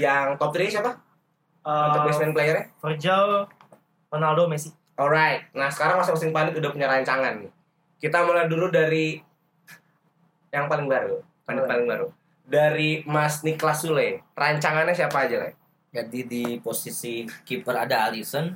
[0.00, 0.92] yang top 3 siapa?
[1.66, 2.64] Untuk Uh, best man player-nya?
[2.78, 3.50] Virgil,
[4.06, 4.70] Ronaldo, Messi.
[4.96, 7.52] Alright, nah sekarang masing-masing pandit udah punya rancangan nih.
[8.00, 9.18] Kita mulai dulu dari
[10.48, 11.70] yang paling baru, pandit Boleh.
[11.70, 12.06] paling baru.
[12.46, 15.58] Dari Mas Niklas Sule, rancangannya siapa aja, Le?
[15.96, 18.52] Jadi di posisi kiper ada Alisson,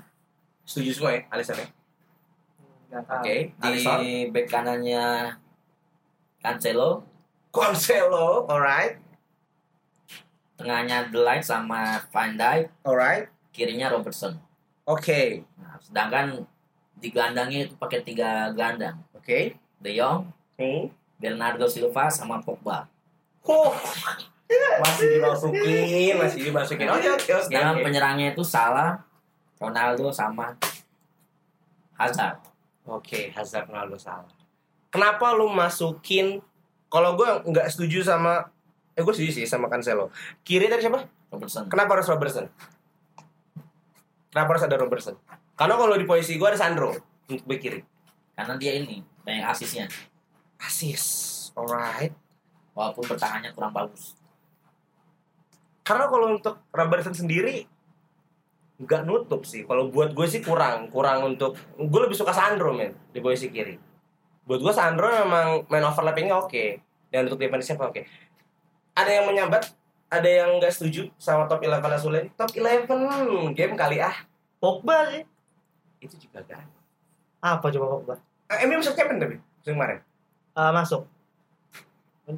[0.68, 1.68] Setuju semua ya, Alisson ya?
[3.01, 3.64] Oke, tahu.
[3.64, 4.01] di Alisson.
[4.28, 5.05] bek kanannya
[6.45, 7.01] Cancelo,
[7.49, 9.01] Cancelo, alright,
[10.61, 14.36] tengahnya Delight sama Van Dijk, alright, kirinya Robertson.
[14.84, 16.45] oke, Nah, sedangkan
[17.01, 20.28] di gelandangnya itu pakai tiga gelandang, oke, De Jong,
[20.61, 20.93] hmm.
[21.16, 22.84] Bernardo Silva sama Pogba.
[23.49, 23.72] Oh,
[24.80, 26.86] masih dimasukin, masih dimasukin.
[26.90, 27.46] Oke, oke, oke.
[27.46, 27.84] Sedangkan oke.
[27.86, 28.98] penyerangnya itu Salah,
[29.61, 30.57] Ronaldo sama
[32.01, 32.40] Hazard.
[32.88, 34.26] Oke, Hazard Ronaldo salah.
[34.88, 36.40] Kenapa lu masukin?
[36.90, 38.51] Kalau gue nggak setuju sama,
[38.98, 40.11] eh gue setuju sih sama Cancelo.
[40.42, 41.07] Kiri tadi siapa?
[41.30, 41.70] Robertson.
[41.70, 42.51] Kenapa harus Robertson?
[44.34, 45.14] Kenapa harus ada Robertson?
[45.55, 46.90] Karena kalau di posisi gue ada Sandro
[47.30, 47.80] untuk bek kiri.
[48.34, 49.86] Karena dia ini banyak asisnya.
[50.59, 51.05] Asis,
[51.55, 52.11] alright.
[52.74, 54.18] Walaupun bertahannya kurang bagus.
[55.83, 57.66] Karena kalau untuk Robertson sendiri
[58.81, 59.68] nggak nutup sih.
[59.68, 63.76] Kalau buat gue sih kurang, kurang untuk gue lebih suka Sandro men di posisi kiri.
[64.49, 66.64] Buat gue Sandro memang main overlappingnya oke
[67.12, 68.01] dan untuk defense siapa oke.
[68.97, 69.68] Ada yang menyambat,
[70.09, 72.24] ada yang nggak setuju sama top 11 Asulen.
[72.35, 72.89] Top 11
[73.53, 74.16] game kali ah.
[74.61, 75.24] Pogba sih.
[76.01, 76.64] Itu juga kan.
[77.41, 78.14] Apa coba Pogba?
[78.51, 79.99] Eh, MU masuk champion tapi musim kemarin.
[80.57, 81.05] Eh, masuk.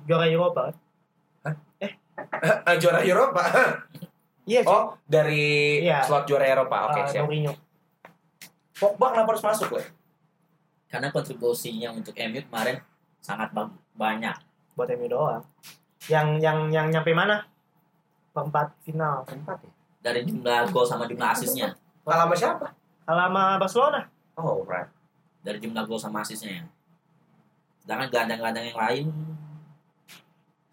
[0.09, 0.77] Juara Eropa kan?
[2.31, 3.43] Eh, juara Eropa.
[4.43, 6.03] Iya, oh, dari Iya.
[6.03, 6.91] slot juara Eropa.
[6.91, 7.31] Oke, Eh, siap.
[7.31, 7.55] Mourinho.
[8.75, 9.87] Pogba kenapa harus masuk, Le?
[10.91, 12.83] Karena kontribusinya untuk MU kemarin
[13.19, 14.35] sangat ba- banyak.
[14.75, 15.47] buat MU doang.
[16.09, 17.47] Yang yang yang nyampe mana?
[18.35, 19.23] Perempat final.
[19.23, 19.71] Empat ya?
[20.03, 21.79] Dari jumlah gol sama jumlah asisnya.
[22.03, 22.67] Kalah sama siapa?
[23.07, 24.01] Kalah sama Barcelona.
[24.35, 24.91] Oh, right.
[25.39, 26.65] Dari jumlah gol sama asisnya ya.
[27.79, 29.05] Sedangkan gelandang-gelandang yang lain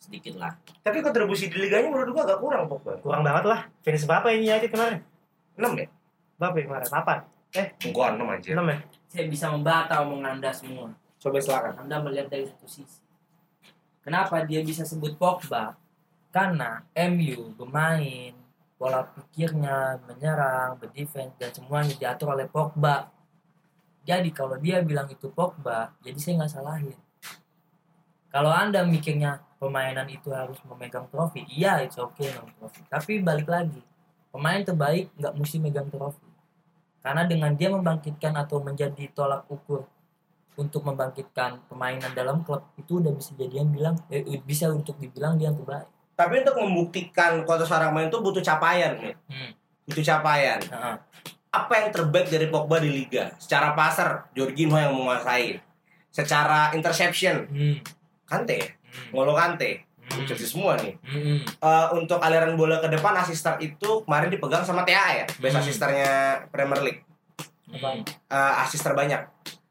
[0.10, 0.58] sedikit lah.
[0.82, 2.98] Tapi kontribusi di liganya menurut gua agak kurang Pogba.
[2.98, 3.70] Kurang banget lah.
[3.86, 5.00] Finish berapa ini United kemarin?
[5.54, 5.88] 6 ya?
[6.42, 6.88] Berapa ya kemarin?
[6.90, 7.94] 8.
[7.94, 8.52] Gua 6 anjir.
[8.58, 8.78] 6 ya?
[9.06, 10.90] Saya bisa membantah omongan Anda semua.
[11.22, 11.86] Coba silakan.
[11.86, 13.06] Anda melihat dari satu sisi.
[14.02, 15.78] Kenapa dia bisa sebut Pogba?
[16.34, 18.34] Karena MU bermain
[18.80, 23.12] pola pikirnya menyerang, berdefense dan semuanya diatur oleh Pogba.
[24.08, 26.98] Jadi kalau dia bilang itu Pogba, jadi saya nggak salahin.
[28.30, 32.82] Kalau anda mikirnya permainan itu harus memegang trofi, iya it's okay memegang trofi.
[32.86, 33.82] Tapi balik lagi,
[34.30, 36.30] pemain terbaik nggak mesti megang trofi.
[37.02, 39.88] Karena dengan dia membangkitkan atau menjadi tolak ukur
[40.60, 45.50] untuk membangkitkan permainan dalam klub itu udah bisa jadian bilang eh, bisa untuk dibilang dia
[45.50, 45.88] yang terbaik.
[46.20, 49.16] Tapi untuk membuktikan kalau seorang main itu butuh capaian nih.
[49.32, 49.52] Hmm.
[49.88, 50.60] Butuh capaian.
[50.60, 50.96] Heeh.
[51.50, 53.34] Apa yang terbaik dari Pogba di liga?
[53.40, 55.58] Secara pasar, Jorginho yang menguasai.
[56.12, 57.80] Secara interception, Hmm.
[58.30, 58.70] Kante ya?
[58.70, 59.10] Hmm.
[59.18, 59.84] Ngolo Kante.
[60.10, 60.26] Hmm.
[60.26, 60.94] Chelsea semua nih.
[61.02, 61.38] Hmm.
[61.42, 65.64] Eh, untuk aliran bola ke depan asister itu kemarin dipegang sama TA ya, best Hmm.
[65.66, 66.12] asisternya
[66.50, 67.02] Premier League.
[67.70, 68.02] Hmm.
[68.06, 69.22] Eh, asis terbanyak.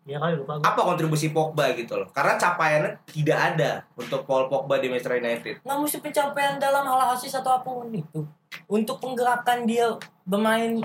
[0.08, 0.64] Iya kali lupa gue.
[0.64, 2.08] Apa kontribusi Pogba gitu loh?
[2.08, 5.60] Karena capaiannya tidak ada untuk Paul Pogba di Manchester United.
[5.60, 8.24] nggak mesti pencapaian dalam hal asis atau apa pun itu
[8.64, 9.84] untuk penggerakan dia
[10.24, 10.80] bermain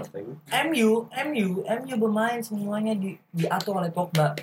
[0.67, 4.36] MU MU MU bermain semuanya di, diatur oleh Pogba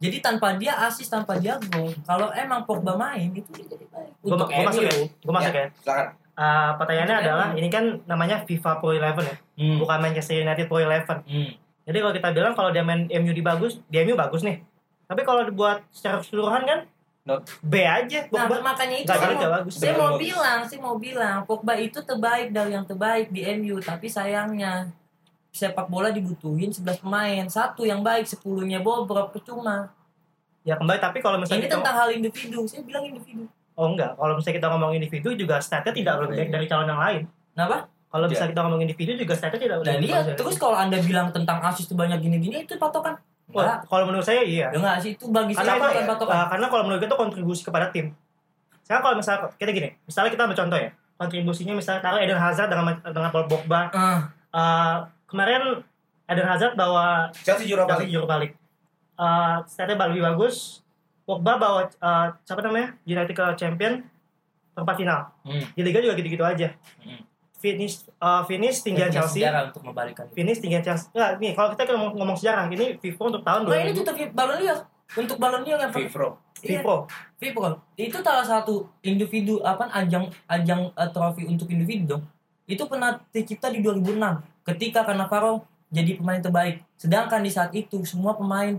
[0.00, 4.10] jadi tanpa dia asis tanpa dia gol kalau emang Pogba main itu dia jadi baik
[4.20, 4.92] Gue untuk masuk ya.
[5.08, 5.66] Gue masuk ya.
[5.80, 6.06] Silakan.
[6.40, 7.58] Eh, pertanyaannya Untuk adalah MU.
[7.60, 9.76] ini kan namanya FIFA Pro 11 ya, hmm.
[9.76, 11.28] bukan Manchester United Pro 11.
[11.28, 11.52] Hmm.
[11.84, 14.64] Jadi kalau kita bilang kalau dia main MU di bagus, di MU bagus nih.
[15.04, 16.80] Tapi kalau dibuat secara keseluruhan kan
[17.20, 17.44] Not.
[17.60, 18.24] B aja.
[18.32, 19.72] Nah, Pogba makanya itu saya mau, bagus.
[19.76, 24.08] saya mau bilang, saya mau bilang Pogba itu terbaik dari yang terbaik di MU, tapi
[24.08, 24.88] sayangnya
[25.50, 29.90] sepak bola dibutuhin 11 pemain, satu yang baik, sepuluhnya bobrok percuma.
[30.62, 33.48] Ya kembali tapi kalau misalnya Ini kita tentang hal individu, saya bilang individu.
[33.72, 37.00] oh enggak, kalau misalnya kita ngomong individu juga statnya tidak lebih baik dari calon yang
[37.00, 37.22] lain.
[37.50, 37.76] Kenapa?
[38.10, 38.30] Kalau Iya.
[38.30, 40.98] misalnya kita ngomong individu juga statnya tidak Dan lebih dia bagus dari- terus kalau anda
[41.00, 43.16] bilang tentang asis sebanyak gini-gini itu patokan.
[43.50, 44.70] Wah, kalau menurut saya iya.
[44.70, 46.08] ya enggak sih itu bagi Karena saya apa bukan ya?
[46.08, 46.34] patokan.
[46.36, 48.06] Uh, karena kalau menurut itu kontribusi kepada tim.
[48.84, 52.68] Sekarang kalau misalnya kita gini, misalnya kita ambil contoh ya, kontribusinya misalnya taruh Eden Hazard
[52.68, 53.80] dengan dengan Paul Pogba.
[53.90, 54.20] Ah,
[54.50, 55.86] Uh, kemarin
[56.26, 58.12] Eden Hazard bawa Chelsea juara Chelsea balik.
[58.12, 58.52] juara balik.
[59.14, 60.82] Uh, statnya lebih bagus.
[61.22, 64.02] Pogba bawa uh, siapa namanya United ke champion
[64.74, 65.20] tempat final.
[65.46, 65.62] Hmm.
[65.74, 66.74] Di liga juga gitu-gitu aja.
[67.02, 67.22] Hmm.
[67.60, 69.44] Finish uh, finish tinggian punya Chelsea.
[69.44, 70.26] sejarah untuk membalikan.
[70.34, 71.12] Finish tinggian Chelsea.
[71.12, 74.00] Nggak, nih kalau kita ngomong, ngomong sejarah, ini FIFA untuk tahun Nah, ini 2000.
[74.00, 74.74] tetap balon dia
[75.18, 76.38] untuk balon dia yang Vivro.
[76.60, 76.96] Iya, FIFA.
[77.40, 77.66] FIFA
[77.96, 82.22] itu salah satu individu apa ajang ajang eh, trofi untuk individu dong.
[82.70, 86.86] Itu pernah tercipta di 2006 ketika Cannavaro jadi pemain terbaik.
[86.94, 88.78] Sedangkan di saat itu semua pemain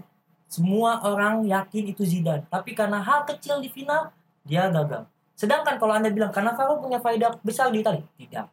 [0.52, 2.44] semua orang yakin itu Zidane.
[2.52, 4.12] Tapi karena hal kecil di final
[4.44, 5.08] dia gagal.
[5.36, 8.46] Sedangkan kalau Anda bilang Cannavaro punya faedah besar di Italia, tidak.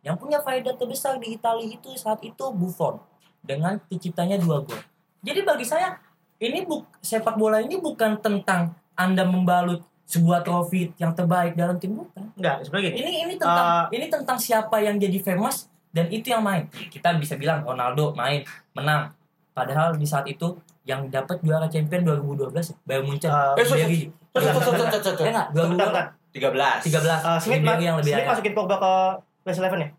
[0.00, 3.00] Yang punya faedah terbesar di Italia itu saat itu Buffon
[3.40, 4.80] dengan terciptanya dua gol.
[5.20, 5.96] Jadi bagi saya
[6.40, 11.94] ini buk, sepak bola ini bukan tentang Anda membalut sebuah trofi yang terbaik dalam tim
[11.94, 12.34] bukan.
[12.34, 12.96] Enggak, sebenarnya gini.
[12.98, 13.86] Ini ini tentang Ah.
[13.94, 16.66] ini tentang siapa yang jadi famous dan itu yang main.
[16.70, 19.10] Kita bisa bilang Ronaldo main, menang.
[19.50, 20.54] Padahal di saat itu
[20.86, 23.30] yang dapat juara champion 2012 Bayern Munchen.
[23.30, 25.34] Ah, Eh.
[25.34, 25.42] Ya?
[25.50, 26.06] Bentar, bentar.
[26.30, 26.86] 13.
[26.86, 27.26] 13.
[27.26, 28.92] Uh, Smith, yang lebih Smith masukin Pogba ke
[29.42, 29.90] Best Eleven ya?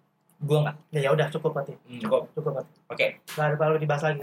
[0.42, 0.76] Gua enggak.
[0.89, 1.74] Ya ya udah cukup berarti.
[1.86, 2.00] Hmm.
[2.02, 2.22] Cukup.
[2.34, 2.72] Cukup berarti.
[2.88, 3.06] Oke.
[3.36, 4.20] Gak ada perlu dibahas lagi.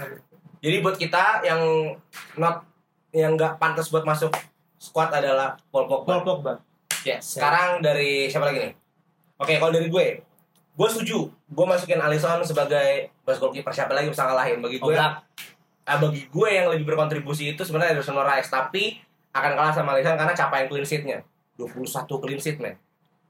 [0.59, 1.61] Jadi buat kita yang
[2.35, 2.64] not
[3.14, 4.33] yang nggak pantas buat masuk
[4.81, 6.19] squad adalah Paul Pogba.
[6.19, 6.53] Paul Pogba.
[7.07, 7.39] Yes.
[7.39, 8.73] Sekarang dari siapa lagi nih?
[9.39, 10.07] Oke, kalau dari gue,
[10.79, 11.26] gue setuju.
[11.51, 13.74] Gue masukin Alisson sebagai best goalkeeper.
[13.74, 14.62] Siapa lagi bisa ngalahin?
[14.62, 15.26] Bagi gue, Oblak.
[15.83, 18.47] ah, bagi gue yang lebih berkontribusi itu sebenarnya Ederson Moraes.
[18.47, 19.03] Tapi
[19.35, 21.18] akan kalah sama Alisson karena capaian clean sheet-nya.
[21.59, 22.79] 21 clean sheet, men.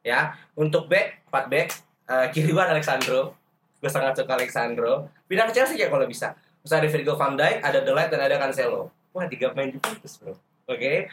[0.05, 1.69] Ya, untuk back, 4 back,
[2.13, 3.33] eh, kiri gue ada Alexandro.
[3.81, 5.09] Gue sangat suka Alexandro.
[5.25, 6.37] Pindah ke Chelsea ya kalau bisa.
[6.61, 8.93] Terus ada Virgil van Dijk, ada Delight, dan ada Cancelo.
[9.17, 10.37] Wah, tiga pemain Juventus, bro.
[10.69, 11.09] Oke.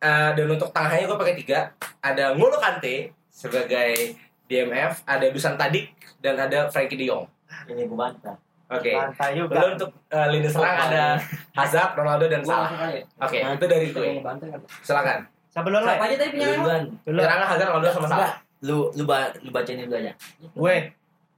[0.00, 1.70] Eh, dan untuk tengahnya gue pakai tiga.
[2.02, 4.18] Ada Ngolo Kante sebagai
[4.50, 7.22] DMF, ada Dusan Tadic, dan ada Frankie De Jong.
[7.64, 8.34] Ini gue bantah.
[8.66, 8.90] Oke.
[8.90, 9.54] Pantai juga.
[9.56, 11.04] Lalu untuk eh, lini serang ada
[11.54, 12.70] Hazard, Ronaldo, dan Gue Salah.
[12.80, 13.02] aja.
[13.20, 14.06] Oke, itu dari gue.
[14.20, 14.36] kan.
[14.82, 15.18] Silakan.
[15.50, 16.06] Siapa duluan Siapa lah?
[16.06, 16.36] aja tadi.
[17.06, 17.18] Dulu.
[17.18, 18.32] Serangnya Hazard, Ronaldo, sama Salah.
[18.60, 20.12] Lu lu ba, lu bacain dulu aja.
[20.52, 20.76] Gue.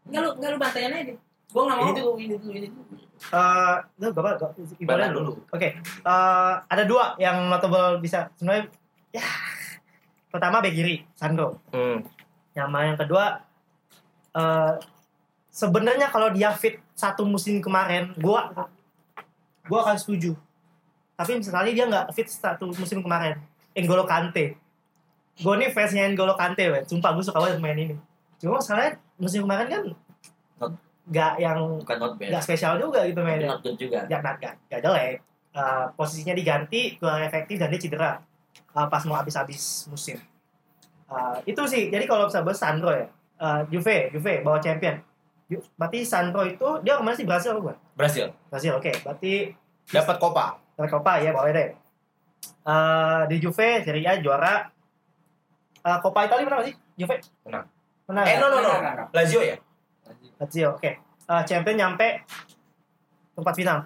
[0.05, 1.15] Enggak lu enggak lu bantayan aja.
[1.49, 1.85] Gua enggak mau.
[1.85, 2.97] Ini dulu, ini dulu, ini dulu.
[3.23, 4.31] Eh, lu gak apa?
[4.35, 5.33] Ibadah Ibadah dulu.
[5.49, 5.69] Oke.
[5.79, 8.67] Eh, ada dua yang notable bisa sebenarnya
[10.29, 12.01] pertama bek kiri Sandro Hmm.
[12.53, 13.41] Yang mana yang kedua
[14.33, 14.75] eh
[15.53, 18.53] sebenarnya kalau dia fit satu musim kemarin gua
[19.69, 20.33] gua akan setuju.
[21.13, 23.37] Tapi misalnya dia nggak fit satu musim kemarin
[23.77, 24.57] N'Golo Kante.
[25.39, 26.83] Gue nih fansnya N'Golo Kante weh.
[26.85, 27.95] sumpah gue suka banget main ini.
[28.41, 29.83] Cuma masalahnya musim kemarin kan
[30.59, 30.77] Not-
[31.09, 32.29] nggak yang bukan not bad.
[32.33, 33.55] nggak spesial juga gitu mainnya.
[33.55, 34.03] not good juga.
[34.11, 35.17] Ya nggak nggak nggak jelek.
[35.53, 38.11] Eh, posisinya diganti kurang efektif dan dia cedera
[38.51, 40.17] eh, pas mau habis-habis musim
[41.13, 43.05] Eh, itu sih jadi kalau bisa bahas Sandro ya
[43.37, 44.97] Eh, Juve Juve bawa champion
[45.47, 49.53] Ju- berarti Sandro itu dia ke mana sih Brasil apa bukan Brasil Brasil oke berarti
[49.87, 50.57] dapat Copa.
[50.73, 51.69] dari Copa ya boleh deh
[52.63, 54.71] Eh, di Juve Serie A juara
[55.79, 57.67] Eh, Coppa Italia pernah sih Juve Menang.
[58.05, 58.39] menang Eh ya?
[58.39, 58.73] no no no.
[59.11, 59.57] Lazio ya?
[60.39, 60.91] Lazio oke
[61.23, 62.25] Eh, champion nyampe
[63.33, 63.79] tempat final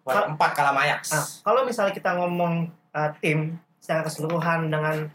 [0.00, 1.02] Juara empat kalah Ajax.
[1.10, 5.10] Nah, kalau misalnya kita ngomong uh, tim secara keseluruhan dengan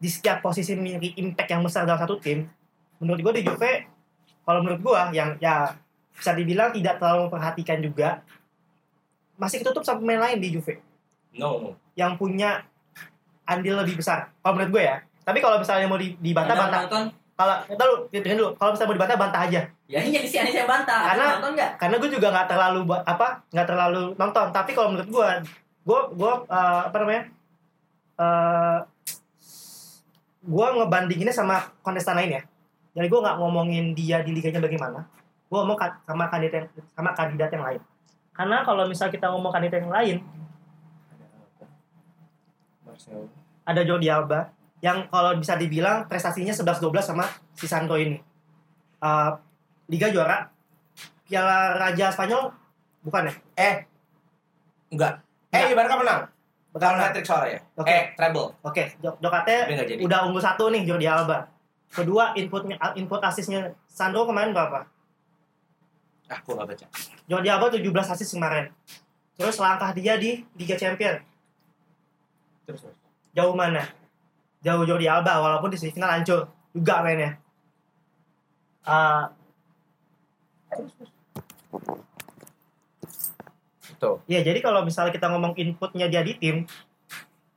[0.00, 2.48] di setiap posisi memiliki impact yang besar dalam satu tim,
[2.96, 3.84] menurut gue di Juve,
[4.42, 5.76] kalau menurut gue yang ya
[6.10, 8.24] bisa dibilang tidak terlalu memperhatikan juga,
[9.36, 10.80] masih ketutup sama pemain lain di Juve
[11.30, 12.64] No yang punya
[13.44, 14.32] andil lebih besar.
[14.36, 14.96] Kalau menurut gue ya.
[15.20, 17.04] Tapi kalau misalnya mau di- dibantah Anda bantah, nonton
[17.36, 18.50] kalau kita dulu, dengerin dulu.
[18.52, 19.60] Kalau misalnya mau dibantah bantah aja.
[19.86, 22.80] ya ini jadi si Anis yang bantah Karena- nonton nggak karena gue juga nggak terlalu
[22.94, 25.28] apa nggak terlalu nonton tapi kalau menurut gue
[25.82, 27.22] gue gue eh, apa namanya
[28.16, 28.78] eh
[30.40, 32.42] gue ngebandinginnya sama kontestan lain ya
[32.96, 35.04] jadi gue nggak ngomongin dia di liganya bagaimana
[35.50, 36.66] gue ngomong sama kandidat yang,
[36.96, 37.80] sama kandidat yang lain
[38.32, 40.16] karena kalau misal kita ngomong kandidat yang lain
[43.64, 48.30] ada Jordi Alba yang kalau bisa dibilang prestasinya 11-12 sama si Sandro ini
[49.00, 49.30] Eh,
[49.90, 50.46] Liga juara
[51.24, 52.52] Piala Raja Spanyol
[53.00, 53.34] bukan ya?
[53.56, 53.74] Eh
[54.92, 55.24] enggak.
[55.50, 56.20] Eh Barca menang.
[56.70, 57.04] Bukan Kalau ya?
[57.04, 57.60] hat trick soalnya.
[57.74, 57.90] Oke.
[57.90, 58.46] Eh treble.
[58.62, 59.56] Oke, Jok Jokate
[60.06, 61.50] udah unggul satu nih Jordi Alba.
[61.90, 64.86] Kedua inputnya input asisnya Sandro kemarin berapa?
[66.30, 66.86] Ah, gua nggak baca.
[67.26, 67.82] Jordi Alba 17
[68.14, 68.70] asis kemarin.
[69.34, 71.16] Terus langkah dia di Liga Champion
[72.68, 72.96] Terus terus.
[73.34, 73.82] jauh mana?
[74.62, 77.34] Jauh Jordi Alba walaupun di semifinal hancur juga mainnya.
[78.86, 79.34] Ah,
[84.00, 84.16] Tuh.
[84.24, 86.64] ya jadi kalau misalnya kita ngomong inputnya dia di tim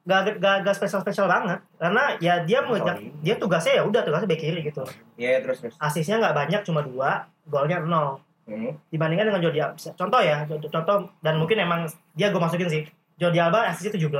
[0.04, 3.16] gak gak, gak spesial spesial banget karena ya dia mengejar Sorry.
[3.24, 4.84] dia tugasnya ya udah tugasnya back kiri gitu
[5.16, 5.76] Iya terus terus.
[5.80, 7.12] asisnya nggak banyak cuma dua
[7.44, 8.76] golnya nol Hmm.
[8.92, 12.84] dibandingkan dengan Jordi Alba contoh ya contoh, dan mungkin emang dia gue masukin sih
[13.16, 14.12] Jordi Alba asisnya 17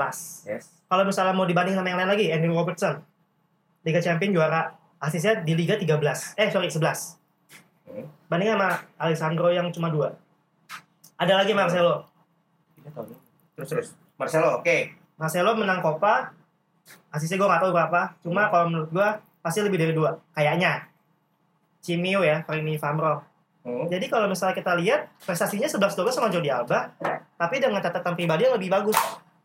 [0.48, 0.72] Yes.
[0.88, 3.04] kalau misalnya mau dibanding sama yang lain lagi Andrew Robertson
[3.84, 7.20] Liga Champion juara asisnya di Liga 13 eh sorry 11
[7.84, 8.08] Hmm.
[8.26, 10.16] bandingin sama Alessandro yang cuma dua
[11.14, 12.08] ada lagi Marcelo
[13.54, 13.88] Terus terus.
[14.16, 14.78] Marcelo, oke.
[15.16, 16.34] Marcelo menang Copa.
[17.10, 19.08] Asisnya gue gak tahu berapa cuma kalau menurut gue
[19.40, 20.20] pasti lebih dari dua.
[20.32, 20.88] Kayaknya.
[21.80, 23.24] Cimio ya Rini Famro
[23.64, 23.88] Hmm.
[23.88, 26.92] jadi kalau misalnya kita lihat prestasinya 11-12 sama Jordi Alba.
[27.34, 29.00] Tapi dengan catatan pribadi yang lebih bagus.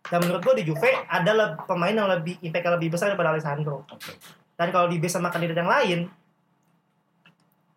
[0.05, 3.31] Dan menurut gue di Juve ada le- pemain yang lebih impact yang lebih besar daripada
[3.31, 3.87] Alessandro.
[3.87, 4.19] Oke.
[4.59, 6.11] dan kalau di base sama kandidat yang lain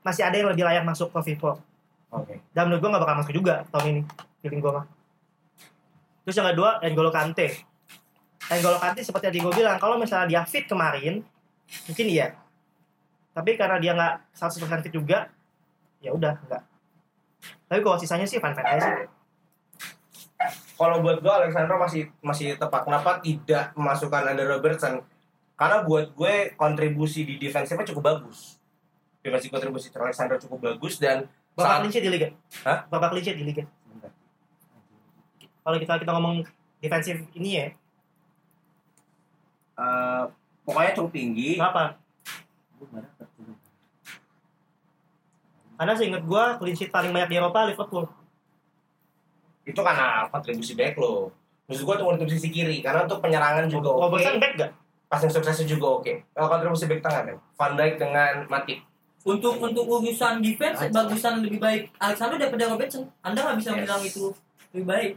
[0.02, 1.62] masih ada yang lebih layak masuk ke Vivo
[2.10, 2.42] Oke.
[2.52, 4.02] dan menurut gue gak bakal masuk juga tahun ini
[4.42, 4.86] feeling gue mah
[6.32, 7.68] terus yang kedua N'Golo Kante
[8.48, 11.20] N'Golo Kante seperti yang gue bilang kalau misalnya dia fit kemarin
[11.92, 12.40] mungkin iya
[13.36, 15.28] tapi karena dia nggak 100% fit juga
[16.00, 16.64] ya udah enggak
[17.68, 19.12] tapi kalau sisanya sih fan fan aja sih
[20.74, 22.82] Kalau buat gue Alexandro masih masih tepat.
[22.82, 25.06] Kenapa tidak memasukkan Under Robertson?
[25.54, 28.58] Karena buat gue kontribusi di defensifnya cukup bagus.
[29.22, 32.28] Defensi kontribusi Alexandro cukup bagus dan berapa Saat- di liga
[32.64, 32.88] Hah?
[32.90, 33.64] clean sheet di liga
[35.62, 36.36] kalau kita kita ngomong
[36.78, 37.68] defensif ini ya
[39.78, 40.24] eh,
[40.62, 41.58] pokoknya cukup tinggi.
[41.58, 41.98] berapa
[45.76, 48.06] karena seingat gue clean sheet paling banyak di Eropa Liverpool
[49.62, 51.30] Itu karena kontribusi back lo.
[51.70, 54.02] Maksud gue tuh kontribusi kiri karena untuk penyerangan juga oke.
[54.10, 54.72] Robertson back gak?
[55.06, 56.14] Passing suksesnya juga oke.
[56.28, 57.38] Kalau kontribusi back tengah kan.
[57.38, 58.82] Van Dijk dengan Matip.
[59.22, 60.90] untuk untuk urusan defense Aja.
[60.90, 63.80] bagusan lebih baik Alexander daripada Robertson Anda nggak bisa Yes.
[63.86, 64.24] bilang itu
[64.74, 65.12] lebih baik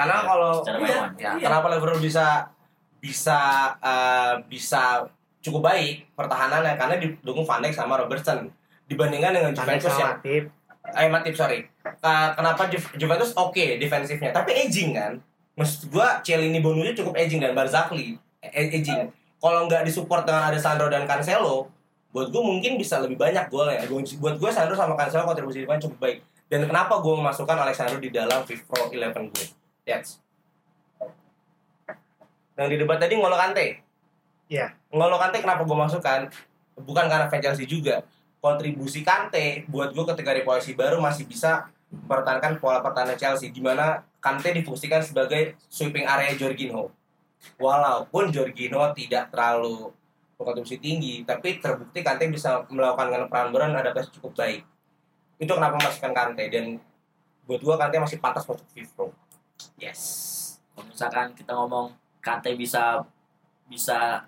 [0.00, 0.96] Karena Ya, kalau iya.
[1.14, 1.30] ya Iya.
[1.42, 2.48] kenapa Liverpool bisa
[2.96, 3.38] bisa
[3.78, 5.04] eh, bisa
[5.38, 6.72] cukup baik pertahanannya?
[6.74, 8.48] Karena didukung Van Dijk sama Robertson.
[8.86, 10.44] Dibandingkan dengan Juventus yang Matip.
[10.90, 11.68] eh Matip sorry.
[12.00, 14.32] Ka- kenapa Ju- Juventus oke defensifnya?
[14.32, 15.12] Tapi aging kan?
[15.52, 20.56] Maksud gua Cielini Bonucci cukup aging dan Barzagli eh, aging kalau nggak disupport dengan ada
[20.56, 21.68] Sandro dan Cancelo
[22.10, 23.84] buat gue mungkin bisa lebih banyak golnya.
[24.18, 26.18] Buat gue Sandro sama Cancelo kontribusi defense cukup baik.
[26.48, 29.46] Dan kenapa gue memasukkan Alexandro di dalam FIFA Pro 11 gue
[29.90, 30.22] that's
[32.60, 33.80] yang di debat tadi Ngolo Kante.
[34.52, 34.76] Iya.
[34.92, 36.28] Ngolo Kante kenapa gue masukkan?
[36.76, 38.04] Bukan karena Chelsea juga.
[38.36, 43.64] Kontribusi Kante buat gue ketika di posisi baru masih bisa mempertahankan pola pertahanan Chelsea di
[43.64, 46.92] mana Kante difungsikan sebagai sweeping area Jorginho.
[47.56, 49.88] Walaupun Jorginho tidak terlalu
[50.36, 54.60] berkontribusi tinggi, tapi terbukti Kante bisa melakukan peran beran adaptasi cukup baik.
[55.40, 56.76] Itu kenapa masukkan Kante dan
[57.48, 59.08] buat gua Kante masih pantas masuk FIFA.
[59.76, 60.00] Yes.
[60.72, 63.00] Kalau misalkan kita ngomong Kante bisa
[63.66, 64.20] bisa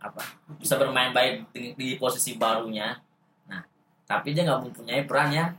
[0.00, 0.24] apa
[0.56, 2.96] bisa bermain baik di, di posisi barunya
[3.44, 3.60] nah
[4.08, 5.52] tapi dia nggak mempunyai perannya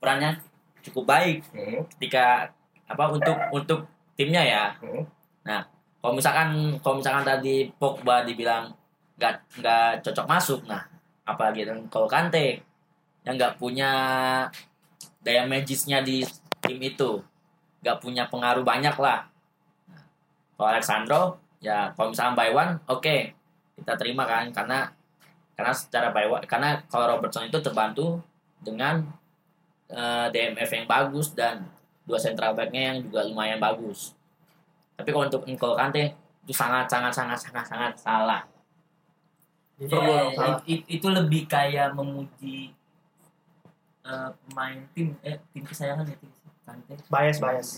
[0.00, 0.40] perannya
[0.80, 1.84] cukup baik Hmm.
[1.94, 2.48] ketika
[2.88, 3.80] apa untuk untuk
[4.16, 5.04] timnya ya Hmm.
[6.00, 8.72] kalau misalkan kalau misalkan tadi Pogba dibilang
[9.20, 10.88] nggak nggak cocok masuk nah
[11.28, 12.64] apalagi dan kalau Kante
[13.28, 13.90] yang nggak punya
[15.20, 16.24] daya magisnya di
[16.64, 17.20] tim itu
[17.82, 19.26] nggak punya pengaruh banyak lah
[19.86, 20.02] Nah,
[20.56, 21.20] kalau Alexandro
[21.60, 23.16] ya kalau misalkan by one oke
[23.76, 24.88] kita terima kan karena
[25.56, 28.20] karena secara by one karena kalau Robertson itu terbantu
[28.60, 29.04] dengan
[29.88, 31.64] eh, DMF yang bagus dan
[32.06, 34.12] dua central backnya yang juga lumayan bagus
[34.96, 36.16] tapi kalau untuk N'Golo Kante
[36.46, 38.42] itu sangat sangat sangat sangat sangat salah.
[39.76, 40.58] Liverpool Ya, salah.
[40.64, 42.72] it- itu lebih kayak memuji
[44.06, 46.30] eh, pemain tim eh tim kesayangan ya tim.
[47.10, 47.68] Bias bias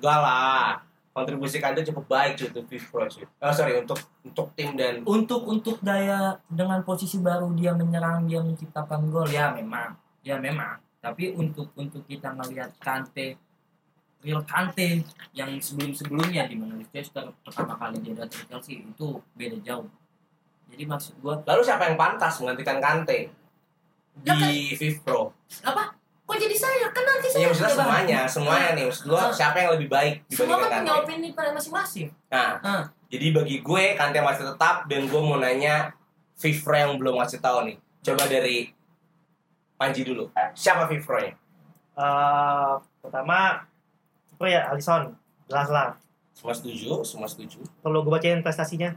[0.00, 0.68] Enggak lah.
[1.10, 3.24] Kontribusi Kante cukup baik cuy untuk FIFA cuy.
[3.42, 8.40] Oh, sorry untuk untuk tim dan Untuk untuk daya dengan posisi baru dia menyerang dia
[8.40, 9.92] menciptakan gol ya memang
[10.24, 13.36] ya memang tapi untuk untuk kita melihat Kante
[14.20, 15.00] real Kante
[15.32, 19.88] yang sebelum sebelumnya di mana Leicester pertama kali dia datang ke Chelsea itu beda jauh
[20.70, 23.32] jadi maksud gua lalu siapa yang pantas menggantikan Kante
[24.20, 25.32] di FIFA Pro?
[25.64, 25.99] apa
[26.30, 28.30] kok jadi saya kan nanti saya maksudnya yang semuanya, dibahas.
[28.30, 28.84] semuanya nih.
[28.86, 29.30] Maksud gua Ah.
[29.32, 32.82] siapa yang lebih baik semua kan punya opini pada masing-masing Nah, Ah.
[33.06, 35.90] jadi bagi gue Kante masih tetap dan gue mau nanya
[36.36, 37.76] Vivre yang belum ngasih tahu nih.
[38.00, 38.70] Coba dari
[39.76, 40.30] Panji dulu.
[40.54, 41.34] Siapa Vivre-nya?
[41.92, 43.66] Eh, pertama
[44.36, 45.12] oh ya Alisson
[45.44, 45.88] jelas lah
[46.30, 47.58] Semua setuju, semua setuju.
[47.76, 48.94] kalau gue bacain prestasinya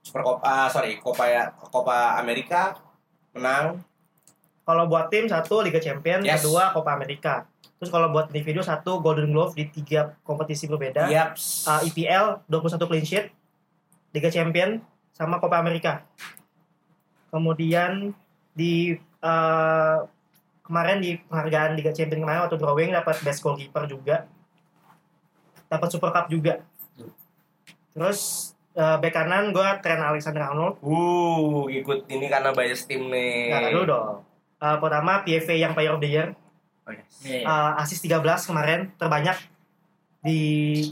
[0.00, 1.24] Super Copa, ah, sorry, Copa
[1.62, 2.76] Copa Amerika
[3.30, 3.84] menang.
[4.70, 6.40] Kalau buat tim satu Liga Champions Yes.
[6.40, 7.42] kedua Copa Amerika
[7.76, 11.08] terus kalau buat individu satu Golden Glove di tiga kompetisi berbeda.
[11.08, 11.66] Yaps.
[11.66, 13.26] uh, EPL 21 clean sheet
[14.10, 14.78] Liga Champion
[15.10, 16.06] sama Copa Amerika
[17.28, 18.14] kemudian
[18.52, 19.98] di uh,
[20.62, 24.26] kemarin di penghargaan Liga Champion kemarin waktu drawing dapat best goalkeeper juga.
[25.66, 26.62] Dapat Super Cup juga.
[27.90, 33.50] Terus uh, back kanan gue Trent Alexander-Arnold Uh, ikut ini karena bias tim nih.
[33.50, 34.14] nah dulu dong
[34.60, 36.36] Uh, pertama PFA yang Player of the Year.
[36.84, 37.08] Oh, yes.
[37.48, 39.40] Uh, assist 13 kemarin terbanyak
[40.20, 40.38] di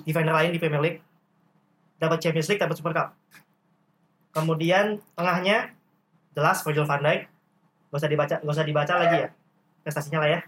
[0.08, 1.00] defender lain di Premier League.
[2.00, 3.08] Dapat Champions League dapat Super Cup.
[4.32, 5.76] Kemudian tengahnya
[6.32, 7.20] jelas Virgil van Dijk.
[7.88, 9.28] Gak usah dibaca gak usah dibaca lagi ya.
[9.84, 10.40] Prestasinya lah ya.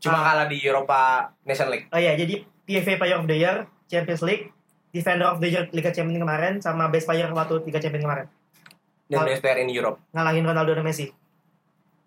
[0.00, 1.90] Cuma kalah di Europa Nation League.
[1.92, 4.54] oh iya jadi PFA Player of the Year Champions League
[4.94, 8.26] Defender of the Year Liga Champions kemarin sama Best Player waktu Liga Champions kemarin.
[9.12, 10.00] Dan best player in Europe.
[10.16, 11.12] ngalahin Ronaldo dan Messi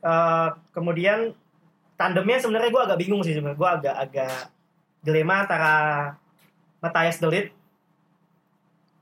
[0.06, 1.34] Eh, kemudian
[1.98, 3.58] tandemnya sebenarnya gue agak bingung sih sebenarnya.
[3.58, 4.36] Gue agak agak
[5.02, 5.74] dilema antara
[6.78, 7.50] Matthias Delit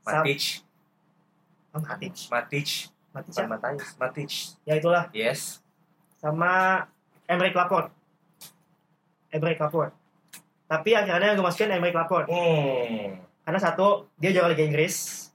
[0.04, 0.60] Matic,
[1.72, 2.16] Matic.
[2.28, 2.68] Matic,
[3.12, 3.46] Matic ya?
[3.48, 4.30] Matic, Matic.
[4.68, 5.04] ya itulah.
[5.16, 5.60] Yes.
[6.20, 6.84] sama
[7.28, 7.92] Emre Laporte.
[9.28, 9.92] Emre Laporte.
[10.64, 12.32] Tapi akhirnya gue masukin Emre Laporte.
[12.32, 13.20] Hmm.
[13.44, 15.28] karena satu dia juara Liga Inggris.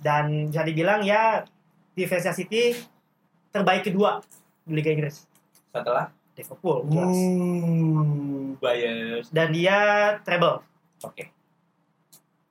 [0.00, 1.44] Dan bisa dibilang ya
[1.92, 2.76] defense City
[3.52, 4.20] terbaik kedua
[4.66, 5.24] di Liga Inggris.
[5.70, 6.10] Setelah?
[6.36, 7.16] Liverpool jelas.
[7.16, 9.24] Uh, bias.
[9.32, 9.78] dan dia
[10.20, 10.60] treble.
[11.00, 11.32] Oke.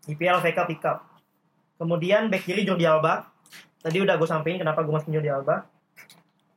[0.10, 1.06] IPL VK pick up
[1.76, 3.30] kemudian back kiri Jordi Alba.
[3.86, 5.70] Tadi udah gue sampein kenapa gue masukin Jordi Alba.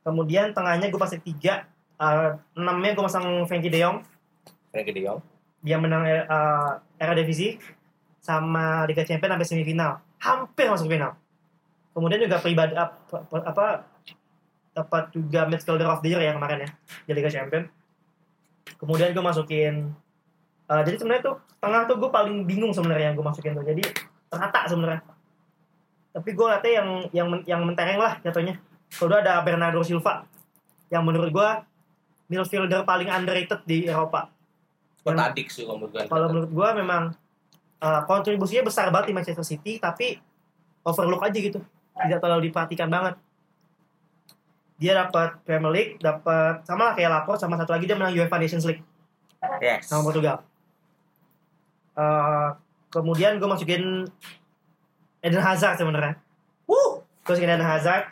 [0.01, 1.69] Kemudian tengahnya gue pasang tiga
[2.01, 4.01] uh, enamnya gue pasang Frankie De Jong.
[4.73, 5.21] Frankie De Jong.
[5.59, 7.59] dia menang uh, era divisi
[8.23, 9.99] sama Liga Champions sampai semifinal.
[10.23, 11.19] Hampir masuk final.
[11.91, 12.95] Kemudian juga pribadi apa,
[13.43, 13.65] apa
[14.73, 16.69] dapat juga midfielder of the year ya kemarin ya
[17.07, 17.67] di Liga Champions.
[18.79, 19.91] Kemudian gue masukin
[20.69, 23.65] uh, jadi sebenarnya tuh tengah tuh gue paling bingung sebenarnya yang gue masukin tuh.
[23.65, 23.83] Jadi
[24.29, 25.01] rata sebenarnya.
[26.09, 28.57] Tapi gue liatnya yang yang men- yang mentereng lah jatuhnya.
[28.89, 30.25] Kedua ada Bernardo Silva
[30.89, 31.49] yang menurut gue
[32.29, 34.29] midfielder paling underrated di Eropa.
[35.01, 36.03] Kok Yang- tadik sih kalau menurut gue.
[36.09, 37.03] kalau menurut gua memang
[37.81, 40.17] uh, kontribusinya besar banget di Manchester City tapi
[40.85, 41.61] overlook aja gitu.
[41.99, 43.17] Tidak terlalu diperhatikan banget
[44.79, 48.39] dia dapat Premier League dapat sama lah kayak Laporte sama satu lagi dia menang UEFA
[48.39, 48.81] Nations League.
[49.59, 49.87] Yes.
[49.87, 50.43] sama Portugal.
[51.95, 52.55] Uh,
[52.87, 54.07] kemudian gue masukin
[55.19, 56.15] Eden Hazard sebenarnya.
[56.63, 58.07] Wuh, gue masukin Eden Hazard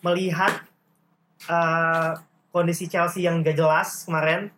[0.00, 0.64] melihat
[1.44, 2.12] eh,
[2.48, 4.48] kondisi Chelsea yang gak jelas kemarin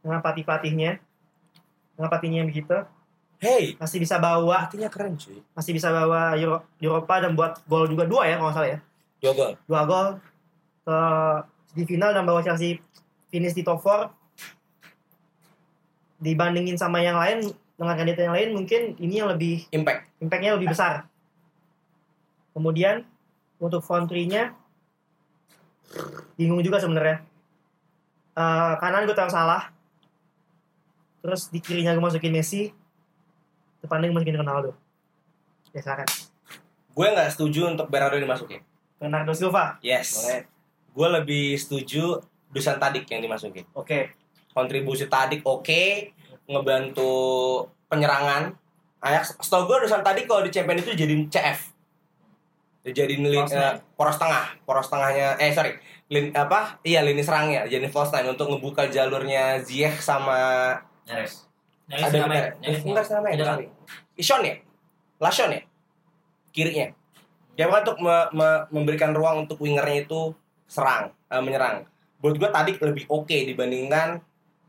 [0.00, 0.96] dengan pelatih pelatihnya
[1.92, 2.76] dengan pelatihnya yang begitu.
[3.36, 5.44] Hey, masih bisa bawa artinya keren cuy.
[5.52, 8.08] masih bisa bawa Euro- Eropa dan buat gol juga.
[8.08, 8.78] Dua ya kalau nggak salah ya.
[9.20, 9.52] Dua gol.
[9.68, 10.06] dua gol
[10.86, 10.98] ke
[11.74, 12.78] di final dan bawa Chelsea
[13.26, 14.06] finish di top 4
[16.22, 17.42] dibandingin sama yang lain
[17.76, 20.08] dengan kandidat yang lain mungkin ini yang lebih Impact.
[20.22, 21.04] impactnya lebih besar.
[22.56, 23.04] Kemudian
[23.60, 24.56] untuk front three-nya
[26.40, 27.20] bingung juga sebenarnya.
[28.32, 29.68] Eh, kanan gue taruh salah.
[31.20, 32.72] Terus di kirinya gue masukin Messi.
[33.84, 34.72] Depannya gue masukin Ronaldo.
[35.76, 36.08] Ya silakan.
[36.96, 38.64] Gue nggak setuju untuk Bernardo dimasukin.
[38.96, 39.76] Bernardo Silva?
[39.84, 40.16] Yes.
[40.24, 40.55] boleh
[40.96, 42.16] Gue lebih setuju
[42.48, 43.68] Dusan Tadik yang dimasukin.
[43.70, 44.16] oke
[44.50, 46.08] Kontribusi Tadik oke,
[46.46, 47.12] ngebantu
[47.86, 48.56] penyerangan.
[48.98, 51.76] Ajax, setahu gue Dusan Tadik kalau di Champion itu jadi CF.
[52.82, 53.44] Jadi nine.
[53.44, 55.74] eh, poros tengah, poros tengahnya eh sorry,
[56.06, 56.78] lin apa?
[56.80, 60.70] Iya lini serangnya, jadi false nine untuk ngebuka jalurnya Ziyech sama
[61.04, 61.50] Nyaris.
[61.84, 62.44] Nyaris ada benar.
[62.56, 63.66] Enggak nggak- sama kali.
[64.14, 64.54] Ishon ya?
[65.18, 65.60] Lashon ya?
[66.48, 66.86] Kirinya.
[67.52, 70.32] Dia kan untuk me- me- memberikan ruang untuk wingernya itu
[70.66, 71.86] serang, eh, menyerang.
[72.22, 74.20] Buat gue tadi lebih oke dibandingkan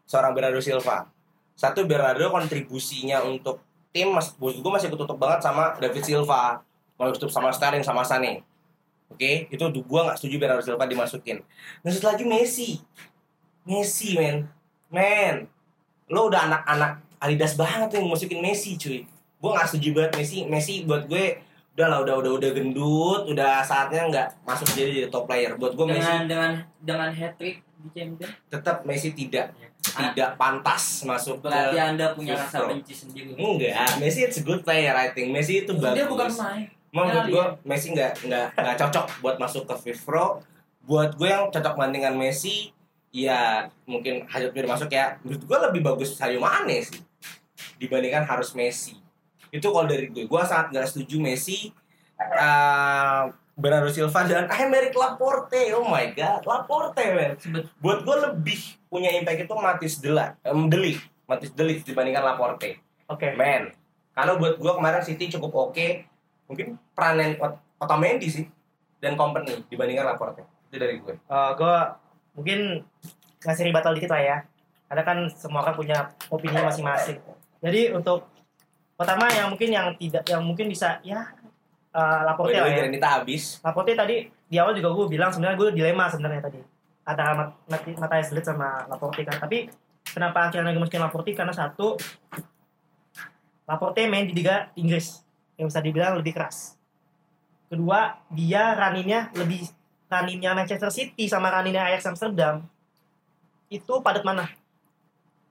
[0.05, 1.09] seorang Bernardo Silva.
[1.57, 6.61] Satu Bernardo kontribusinya untuk tim mas, buat gue masih ketutup banget sama David Silva,
[6.95, 8.45] mau tutup sama Sterling sama Sane.
[9.07, 11.41] Oke, itu gue nggak setuju Bernardo Silva dimasukin.
[11.81, 12.77] Satu lagi Messi.
[13.67, 14.47] Messi, men.
[14.87, 15.51] Men,
[16.07, 19.03] lo udah anak-anak Adidas banget yang masukin Messi cuy
[19.37, 21.37] gue gak setuju banget Messi Messi buat gue
[21.78, 25.78] udah lah udah udah udah gendut udah saatnya nggak masuk jadi jadi top player buat
[25.78, 26.51] gue Messi dengan dengan
[26.82, 32.34] dengan hat trick di champion tetap Messi tidak tidak pantas masuk berarti ke anda punya
[32.34, 32.73] rasa Pro.
[32.73, 36.30] benci sendiri enggak Messi it's a good player I think Messi itu bagus dia bukan
[36.34, 36.65] main
[36.97, 37.67] Kenal gue dia.
[37.67, 40.28] Messi nggak nggak nggak cocok buat masuk ke FIFA Pro.
[40.88, 42.71] Buat gue yang cocok bandingan Messi,
[43.11, 45.19] ya mungkin Hazard masuk ya.
[45.21, 47.03] Menurut gue lebih bagus Sadio Mane sih
[47.78, 48.95] dibandingkan harus Messi.
[49.57, 51.73] Itu kalau dari gue, gue sangat nggak setuju Messi,
[52.17, 53.23] eh
[53.57, 55.73] Bernardo Silva dan Aymeric Laporte.
[55.73, 57.33] Oh my god, Laporte man.
[57.81, 62.77] Buat gue lebih punya impact itu Matis Dela, um, Delik, Matis Delik dibandingkan Laporte.
[63.07, 63.71] oke Men,
[64.11, 65.87] karena buat gue kemarin City cukup oke,
[66.45, 68.45] mungkin peranan Ot- Otamendi sih
[68.99, 70.43] dan company dibandingkan Laporte.
[70.69, 71.15] Itu dari gue.
[71.17, 71.85] gue Eh,
[72.37, 72.85] mungkin
[73.41, 74.37] ngasih rebuttal dikit lah ya
[74.87, 75.97] karena kan semua orang punya
[76.29, 77.17] opini masing-masing
[77.59, 78.29] jadi untuk
[78.97, 81.29] pertama yang mungkin yang tidak yang mungkin bisa ya
[81.93, 82.77] uh, Laporte By the lah ya.
[82.81, 83.61] Granita habis.
[83.61, 86.59] Laporte tadi di awal juga gue bilang sebenarnya gue dilema sebenarnya tadi.
[87.07, 89.37] Antara Mat Mat- Matthias Delit sama Laporte kan.
[89.37, 89.69] Tapi
[90.01, 91.31] kenapa akhirnya gue masukin Laporte?
[91.31, 91.95] Karena satu
[93.69, 95.21] Laporte main di Liga Inggris.
[95.55, 96.73] Yang bisa dibilang lebih keras.
[97.69, 99.67] Kedua dia raninnya lebih
[100.07, 102.63] raninnya Manchester City sama raninnya Ajax Amsterdam
[103.67, 104.47] itu padat mana?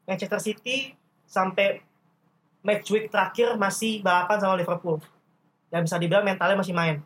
[0.09, 0.97] Manchester City
[1.28, 1.84] sampai
[2.67, 4.99] match week terakhir masih balapan sama Liverpool
[5.71, 6.99] yang bisa dibilang mentalnya masih main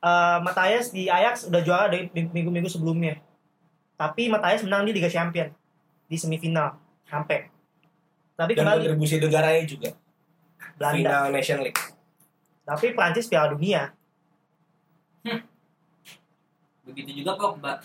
[0.00, 3.20] Eh, Matthias di Ajax udah juara dari minggu-minggu sebelumnya.
[4.00, 5.52] Tapi Matthias menang di Liga Champion
[6.08, 7.52] di semifinal sampai.
[8.32, 9.90] Tapi Dan kembali kontribusi negaranya juga.
[10.80, 10.96] Belanda.
[10.96, 11.80] Final Nation League.
[12.64, 13.92] Tapi Prancis Piala Dunia.
[16.80, 17.78] begitu juga Pogba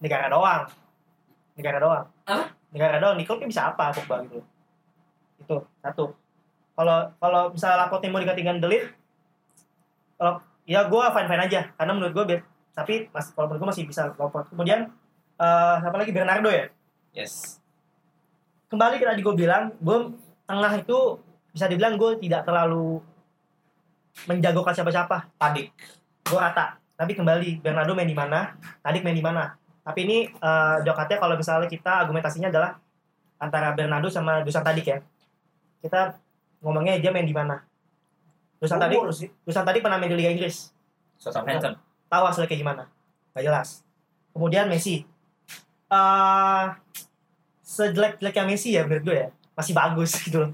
[0.00, 0.70] Negara doang.
[1.58, 2.06] Negara doang.
[2.24, 2.54] Apa?
[2.74, 3.16] Negara doang.
[3.16, 4.40] Di klubnya bisa apa Pogba gitu.
[5.40, 6.12] Itu satu.
[6.78, 8.94] Kalau kalau misalnya Laporte mau digantikan Delit,
[10.14, 10.38] kalau
[10.68, 12.38] ya gue fine fine aja karena menurut gue
[12.76, 14.52] tapi mas kalau menurut gue masih bisa Laporte.
[14.52, 14.90] Kemudian
[15.38, 16.66] eh siapa lagi Bernardo ya?
[17.16, 17.58] Yes.
[18.68, 20.12] kembali ke tadi gue bilang gue
[20.44, 21.18] tengah itu
[21.56, 23.00] bisa dibilang gue tidak terlalu
[24.28, 25.72] menjagokan siapa-siapa Tadik.
[26.28, 28.54] gue rata tapi kembali Bernardo main di mana
[28.84, 29.56] Tadik main di mana
[29.88, 32.76] tapi ini eh jokatnya kalau misalnya kita argumentasinya adalah
[33.40, 35.00] antara Bernardo sama Dusan Tadik ya.
[35.80, 36.12] Kita
[36.60, 37.64] ngomongnya dia main di mana?
[38.60, 38.76] Dusan
[39.16, 39.32] sih.
[39.48, 40.76] Dusan Tadik pernah main di Liga Inggris.
[41.16, 41.80] Southampton.
[42.12, 42.82] tahu hasilnya kayak gimana?
[43.32, 43.68] Gak jelas.
[44.36, 45.08] Kemudian Messi.
[45.88, 46.66] Eh
[47.64, 49.28] sejelek-jeleknya Messi ya menurut gue ya.
[49.56, 50.52] Masih bagus gitu loh.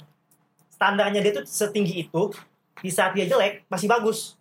[0.71, 2.31] Standarnya dia tuh setinggi itu
[2.79, 4.39] di saat dia jelek masih bagus.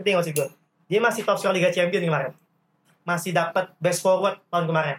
[0.00, 0.48] Ngerti nggak maksud gue?
[0.88, 2.32] Dia masih top scorer Liga Champions kemarin
[3.02, 4.98] masih dapat best forward tahun kemarin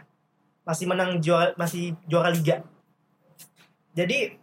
[0.63, 2.63] masih menang juara masih juara liga
[3.95, 4.35] jadi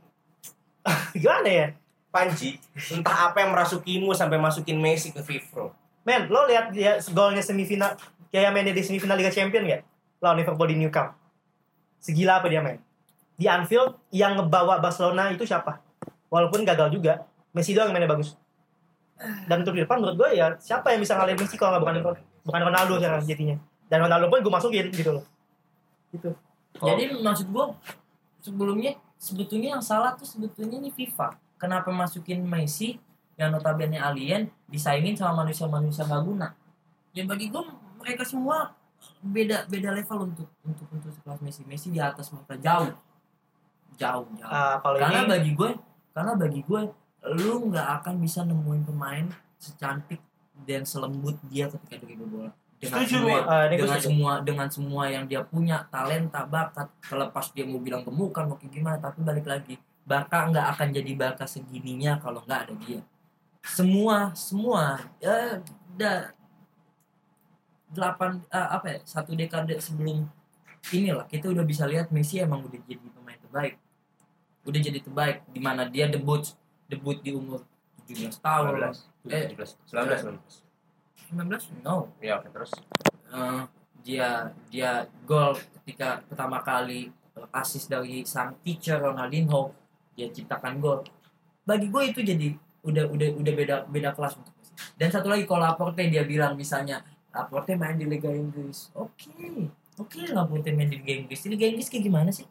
[1.22, 1.68] gimana ya
[2.10, 2.58] Panji,
[2.90, 5.70] entah apa yang merasukimu sampai masukin Messi ke FIFA.
[6.02, 7.94] Men, lo lihat dia golnya semifinal
[8.34, 9.86] kayak mainnya di semifinal Liga Champion gak?
[10.18, 11.14] Lawan Liverpool di New Camp.
[12.02, 12.82] Segila apa dia main?
[13.40, 15.80] di Anfield yang ngebawa Barcelona itu siapa?
[16.28, 17.24] Walaupun gagal juga,
[17.56, 18.36] Messi doang yang mainnya bagus.
[19.48, 22.20] Dan untuk di depan menurut gue ya siapa yang bisa ngalahin Messi kalau nggak bukan
[22.46, 23.56] bukan Ronaldo sekarang jadinya.
[23.90, 25.24] Dan Ronaldo pun gue masukin gitu loh.
[26.10, 26.30] Gitu.
[26.78, 27.74] Jadi maksud gua
[28.40, 31.36] sebelumnya sebetulnya yang salah tuh sebetulnya nih FIFA.
[31.60, 32.96] Kenapa masukin Messi
[33.36, 36.54] yang notabene alien disaingin sama manusia-manusia gak guna?
[37.12, 37.68] Ya bagi gua
[38.00, 38.72] mereka semua
[39.20, 41.62] beda beda level untuk untuk untuk sekelas Messi.
[41.68, 42.94] Messi di atas mereka jauh.
[44.00, 44.78] Jauh, jauh.
[44.80, 45.70] Kalau karena ini bagi gue
[46.16, 46.82] karena bagi gue
[47.36, 49.28] lu nggak akan bisa nemuin pemain
[49.60, 50.24] secantik
[50.66, 52.50] dan selembut dia ketika dia bola.
[52.80, 54.06] Dengan Setuju, semua, gue dengan setuju.
[54.08, 58.72] semua dengan semua yang dia punya talenta bakat terlepas dia mau bilang gemukan mau kayak
[58.72, 63.00] gimana tapi balik lagi Barca nggak akan jadi Barca segininya kalau nggak ada dia.
[63.60, 65.60] Semua semua ya
[65.92, 66.32] udah
[67.92, 70.24] delapan eh, apa ya satu dekade sebelum
[70.88, 73.76] inilah kita udah bisa lihat Messi emang udah jadi pemain terbaik.
[74.64, 76.48] Udah jadi terbaik di mana dia debut
[76.88, 77.60] debut di umur
[78.10, 78.74] 17 tahun
[79.22, 79.54] 19 Eh.
[79.54, 80.66] 19 19
[81.30, 82.10] 19 no.
[82.18, 82.72] Ya oke terus?
[83.30, 83.62] Eh,
[84.02, 87.12] dia dia gol ketika pertama kali
[87.54, 89.70] asis dari sang teacher Ronaldinho
[90.18, 91.06] dia ciptakan gol.
[91.62, 92.50] Bagi gue itu jadi
[92.82, 94.72] udah udah udah beda beda kelas untuk Messi.
[94.96, 98.90] dan satu lagi kalau Laporte dia bilang misalnya Laporte main di Liga Inggris.
[98.96, 99.30] Oke
[100.00, 101.40] oke Laporte main di Liga Inggris.
[101.44, 102.48] Di Liga Inggris kayak gimana sih?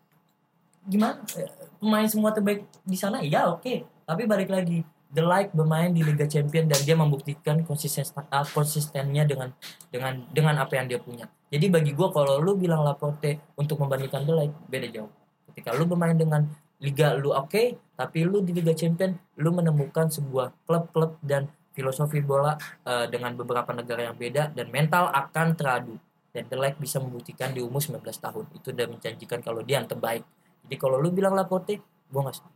[0.85, 1.19] Gimana?
[1.35, 1.49] Eh,
[1.81, 3.19] pemain semua terbaik di sana?
[3.25, 3.83] Ya oke.
[4.05, 9.25] Tapi balik lagi The Like bermain di Liga Champion dan dia membuktikan konsisten ah, konsistennya
[9.25, 9.49] dengan
[9.89, 11.25] dengan dengan apa yang dia punya.
[11.49, 15.09] Jadi bagi gua kalau lu bilang Laporte untuk membandingkan The Like beda jauh.
[15.49, 16.45] Ketika lu bermain dengan
[16.77, 22.53] liga lu oke, tapi lu di Liga Champion lu menemukan sebuah klub-klub dan filosofi bola
[22.85, 25.97] eh, dengan beberapa negara yang beda dan mental akan teradu.
[26.29, 28.45] Dan The Like bisa membuktikan di umur 19 tahun.
[28.53, 30.21] Itu udah menjanjikan kalau dia yang terbaik.
[30.69, 31.81] Jadi kalau lu bilang Laporte,
[32.13, 32.53] nggak setuju.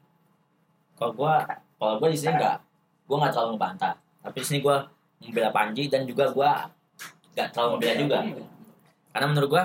[0.94, 1.42] Kalau gua
[1.84, 2.58] kalau gua di sini enggak,
[3.04, 3.94] gua nggak terlalu membantah.
[4.20, 4.78] Tapi di sini gua
[5.20, 6.68] membela Panji dan juga gua
[7.32, 8.18] nggak terlalu membela juga.
[9.12, 9.64] Karena menurut gua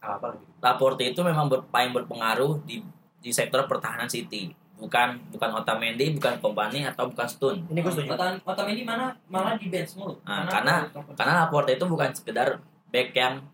[0.00, 2.84] apa lagi Laporte itu memang ber, paling berpengaruh di
[3.16, 4.52] di sektor pertahanan City.
[4.76, 7.56] Bukan bukan Otamendi, bukan Kompany atau bukan Stun.
[7.68, 8.12] ini gue setuju.
[8.12, 10.16] Otam- Otamendi mana malah di bench mulu.
[10.22, 12.56] Nah, karena- Karena Laporte itu bukan sekedar
[12.88, 13.44] back yang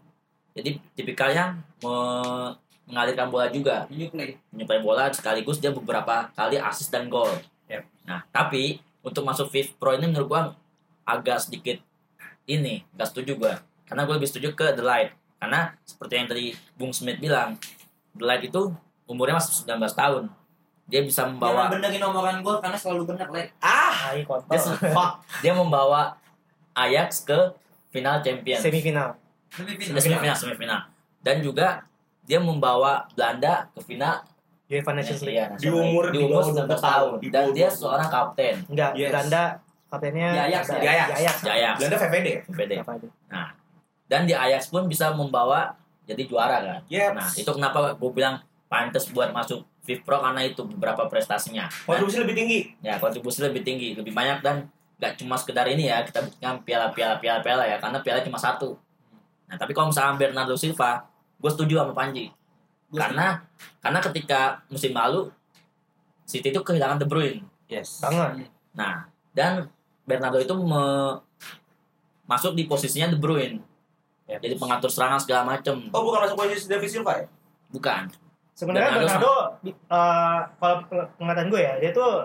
[0.53, 1.51] jadi tipikal yang
[1.83, 2.55] me-
[2.87, 3.91] mengalirkan bola juga.
[3.91, 4.39] Play.
[4.51, 7.27] menyuplai bola sekaligus dia beberapa kali assist dan gol.
[7.67, 7.83] Yep.
[8.07, 10.43] Nah, tapi untuk masuk Fifth Pro ini menurut gua
[11.07, 11.79] agak sedikit
[12.47, 13.55] ini, gak setuju gua.
[13.87, 15.15] Karena gue lebih setuju ke The Light.
[15.39, 17.55] Karena seperti yang tadi Bung Smith bilang,
[18.19, 18.75] The Light itu
[19.07, 20.25] umurnya masih 19 tahun.
[20.87, 23.43] Dia bisa Jangan membawa benerin omongan gue karena selalu bener, Le.
[23.59, 24.61] ah Hai dia,
[24.95, 25.13] fuck,
[25.43, 26.15] dia membawa
[26.79, 27.39] Ajax ke
[27.91, 28.63] final Champions.
[28.63, 29.19] Semifinal.
[29.51, 30.81] Sudah semifinal, semifinal.
[31.23, 31.83] Dan juga
[32.23, 34.23] dia membawa Belanda ke final
[34.67, 35.39] UEFA Nations League.
[35.39, 37.79] Iya, Di umur- di umur bawah 19 20 tahun dan dia 20.
[37.79, 39.09] seorang kapten Enggak, Yes.
[39.09, 39.43] Belanda
[39.87, 41.07] kaptennya Di Ajax, di Ajax.
[41.07, 41.37] Di Ajax.
[41.37, 42.29] di Ajax Belanda VVD.
[42.77, 43.09] Apa itu?
[44.07, 47.11] dan di Ajax pun bisa membawa jadi juara kan Yep.
[47.13, 52.19] nah itu kenapa gue bilang pantas buat masuk Fifth Pro karena itu beberapa prestasinya kontribusi
[52.19, 56.23] lebih tinggi ya kontribusi lebih tinggi lebih banyak dan gak cuma sekedar ini ya kita
[56.23, 58.79] buktikan piala piala piala piala ya karena piala cuma satu
[59.47, 61.03] nah tapi kalau misalnya Bernardo Silva
[61.37, 62.31] gue setuju sama Panji
[62.93, 63.43] karena
[63.83, 64.41] karena ketika
[64.71, 65.31] musim lalu
[66.27, 68.51] City itu kehilangan De Bruyne yes Banget.
[68.77, 69.71] Nah, dan
[70.07, 71.19] Bernardo itu me-
[72.27, 73.63] masuk di posisinya De Bruyne.
[74.27, 74.43] Yep.
[74.43, 75.87] Jadi pengatur serangan segala macam.
[75.95, 77.27] oh bukan masuk posisi David Silva ya
[77.71, 78.11] Bukan.
[78.57, 79.35] Sebenarnya Bernardo Bernardo,
[79.71, 80.77] eh, kalau
[81.21, 82.25] pengetahuan gue ya, dia tuh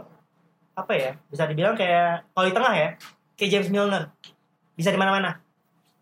[0.74, 1.12] apa ya?
[1.28, 2.90] Bisa dibilang kayak kalau di tengah ya,
[3.36, 4.10] kayak James Milner.
[4.74, 5.38] Bisa di mana-mana.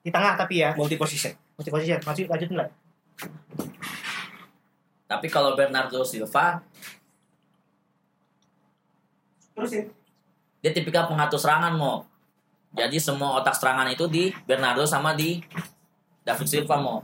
[0.05, 1.99] Di tengah tapi ya, multi position multi position.
[2.07, 2.69] Masih lanjutin lah.
[5.09, 6.61] Tapi kalau Bernardo Silva,
[9.57, 9.89] terusin
[10.59, 12.03] dia tipikal pengatur serangan mau.
[12.75, 15.41] Jadi semua otak serangan itu di Bernardo sama di
[16.21, 17.01] David Silva mau.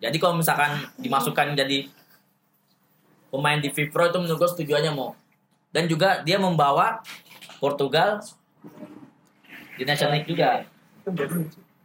[0.00, 1.86] Jadi kalau misalkan dimasukkan jadi
[3.30, 5.14] pemain di Pro itu menurut gue setuju aja mau.
[5.70, 7.04] Dan juga dia membawa
[7.62, 8.18] Portugal
[9.78, 10.66] di National League juga.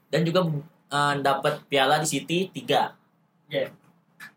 [0.09, 0.47] dan juga
[0.89, 3.51] eh, dapat piala di City 3.
[3.51, 3.67] Iya.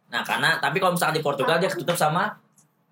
[0.09, 2.36] Nah, karena tapi kalau misalkan di Portugal dia ketutup sama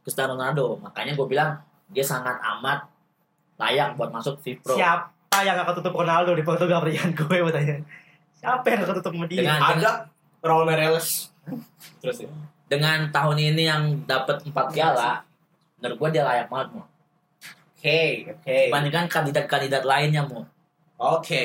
[0.05, 0.79] Cristiano Ronaldo.
[0.81, 1.57] Makanya gue bilang
[1.89, 2.87] dia sangat amat
[3.57, 4.77] layak buat masuk FIFPro.
[4.77, 7.77] Siapa yang akan tutup Ronaldo di Portugal pertanyaan gue mau tanya.
[8.37, 9.39] Siapa yang akan tutup sama dia?
[9.43, 9.91] Dengan, ada
[10.45, 11.33] Raul Meireles
[12.03, 12.31] terus ya
[12.67, 15.23] dengan tahun ini yang dapat 4 piala,
[15.79, 16.87] menurut gue dia layak banget mau.
[17.79, 18.03] oke
[18.35, 20.43] oke Dibandingkan kandidat-kandidat lainnya mau.
[20.99, 21.45] oke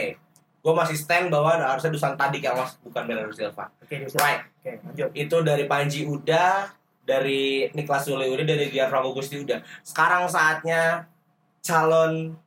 [0.62, 4.72] gue masih stand bahwa harusnya Dusan Tadic yang masuk bukan Bernardo Silva Oke, right Oke,
[4.88, 5.10] lanjut.
[5.12, 6.72] itu dari Panji udah
[7.04, 9.60] dari Niklas Sule udah dari Gianfranco Gusti udah.
[9.84, 11.12] Sekarang saatnya
[11.60, 12.40] calon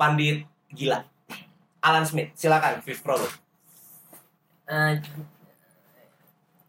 [0.00, 1.04] pandit gila.
[1.84, 3.28] Alan Smith, silakan Viv Pro lu.
[4.72, 4.96] Eh,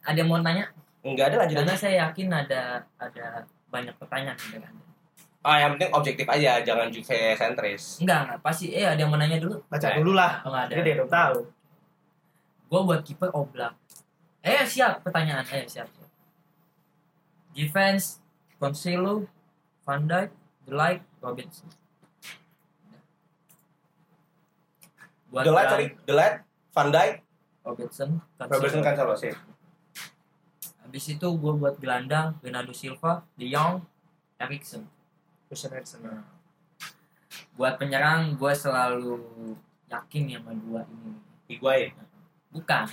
[0.04, 0.68] ada yang mau nanya?
[1.00, 1.80] Enggak ada lanjut Karena aja.
[1.80, 4.84] saya yakin ada ada banyak pertanyaan dari Anda.
[5.46, 8.04] Ah, yang penting objektif aja, jangan Juve sentris.
[8.04, 8.40] Enggak, enggak.
[8.44, 9.62] Pasti, eh ada yang mau nanya dulu?
[9.72, 10.44] Baca dulu lah.
[10.44, 10.84] Oh, enggak ada.
[10.84, 11.38] Dia tahu.
[12.66, 13.78] Gue buat kiper Oblak.
[14.46, 15.46] Eh, siap pertanyaan.
[15.50, 15.90] Eh, siap.
[15.90, 16.10] siap.
[17.56, 18.20] Defense,
[18.60, 19.24] Cancelo,
[19.88, 20.30] Van Dijk,
[20.68, 21.70] De Ligt, Robinson.
[25.32, 26.36] Buat The Light tadi, The Light,
[26.76, 27.14] Van Dijk,
[27.64, 28.56] Robertson, Cancelo.
[28.60, 29.34] Robertson kan selalu sih.
[30.84, 33.82] Habis itu gue buat gelandang Bernardo Silva, De Jong,
[34.38, 34.86] Eriksen.
[35.48, 36.00] Christian Eriksen.
[37.56, 39.16] Buat penyerang gue selalu
[39.88, 41.12] yakin ya sama dua ini.
[41.52, 41.92] Higuain.
[42.56, 42.84] Bukan.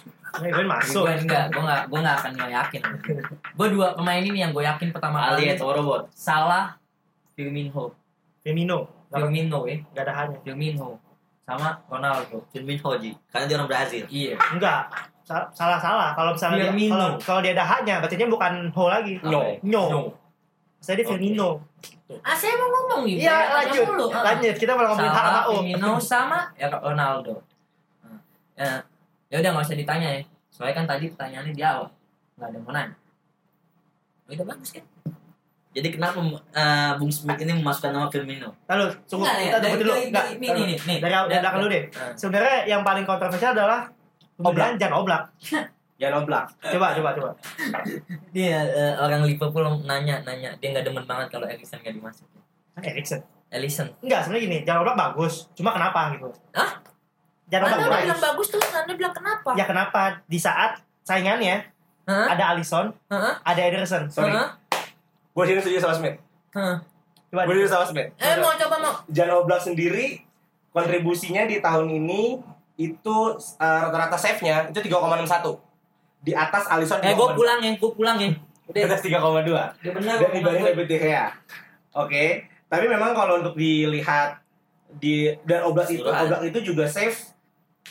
[0.43, 1.07] Gue masuk.
[1.07, 2.83] Gue enggak, gue enggak, gue enggak akan nggak yakin.
[3.55, 6.03] Gue dua pemain ini yang gue yakin pertama kali Alias robot.
[6.11, 6.75] Salah,
[7.39, 7.95] Firmino,
[8.43, 8.79] Firmino.
[9.13, 10.37] Firmino ya, gak ada hanya.
[10.41, 10.97] Firmino,
[11.45, 12.43] sama Ronaldo.
[12.49, 13.13] Firmino Ji.
[13.29, 14.05] Karena dia orang Brazil.
[14.09, 14.35] Iya.
[14.51, 14.89] Enggak.
[15.23, 16.11] Sa- Salah salah.
[16.17, 16.93] Kalau misalnya dia, Firmino.
[16.97, 19.15] kalau kalau dia ada haknya, bacanya bukan ho lagi.
[19.23, 19.41] No.
[19.63, 19.83] Nyo.
[19.87, 20.01] No.
[20.81, 21.05] Saya di.
[21.07, 21.61] Firmino.
[22.25, 23.25] Ah saya mau ngomong gitu.
[23.25, 23.85] Iya, lanjut.
[24.11, 24.55] Lanjut.
[24.59, 25.41] Kita malah ngomongin hak sama.
[25.47, 27.35] Firmino sama ya Ronaldo.
[28.53, 28.81] Nah,
[29.33, 30.21] Ya, udah nggak usah ditanya ya.
[30.53, 31.89] Soalnya kan tadi pertanyaannya di awal
[32.37, 32.93] nggak ada mau nanya.
[34.29, 34.85] Ya Udah bagus kan?
[35.73, 36.21] Jadi kenapa
[36.53, 38.53] eh, Bung Smith ini memasukkan nama Firmino?
[38.69, 39.93] Lalu, sungguh Nggak, ya, kita tunggu dulu.
[39.97, 40.25] Enggak.
[40.37, 40.99] Nih, nih, nih, nih.
[41.01, 41.85] Dari belakang dulu deh.
[41.97, 42.13] Ah.
[42.13, 43.89] Sebenarnya yang paling kontroversial adalah
[44.37, 45.23] pemilihan Jan Oblak.
[46.01, 46.45] Jan Oblak.
[46.61, 47.31] Coba, coba, coba.
[48.37, 52.41] Dia eh, orang Liverpool nanya nanya dia nggak demen banget kalau Erikson nggak dimasukin.
[52.85, 53.21] Erikson.
[53.49, 53.89] Ellison.
[54.05, 55.49] Enggak, sebenarnya gini, Jan Oblak bagus.
[55.57, 56.29] Cuma kenapa gitu?
[56.53, 56.82] Hah?
[57.53, 58.25] Jan Oblak Anda udah bilang bagus.
[58.25, 59.51] bagus terus Anda bilang kenapa?
[59.61, 60.25] Ya kenapa?
[60.25, 61.69] Di saat saingannya
[62.09, 62.33] Hah?
[62.33, 63.45] ada Alisson, Hah?
[63.45, 64.09] ada Ederson.
[64.09, 64.33] Sorry.
[64.33, 64.57] Hah?
[65.37, 66.17] Gue sini setuju sama Smith.
[66.49, 67.43] Coba.
[67.45, 68.09] Gue setuju sama Smith.
[68.17, 68.95] Eh mau coba mau.
[69.13, 70.25] Jan Oblak sendiri
[70.73, 72.41] kontribusinya di tahun ini
[72.81, 73.17] itu
[73.61, 75.61] eh, rata-rata save-nya itu 3,61.
[76.25, 78.33] Di atas Alisson Eh gue pulang ya, gue pulang ya.
[78.73, 79.13] Di atas 3,2.
[79.85, 80.17] Dia benar.
[80.17, 81.27] Dan dibanding David De Gea.
[82.01, 82.49] Oke.
[82.73, 84.41] Tapi memang kalau untuk dilihat
[84.97, 86.01] di dan Oblak itu.
[86.09, 87.32] Oblak itu juga save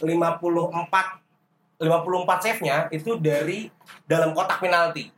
[0.03, 1.22] 54
[1.82, 3.73] 54 save-nya itu dari
[4.06, 5.10] dalam kotak penalti.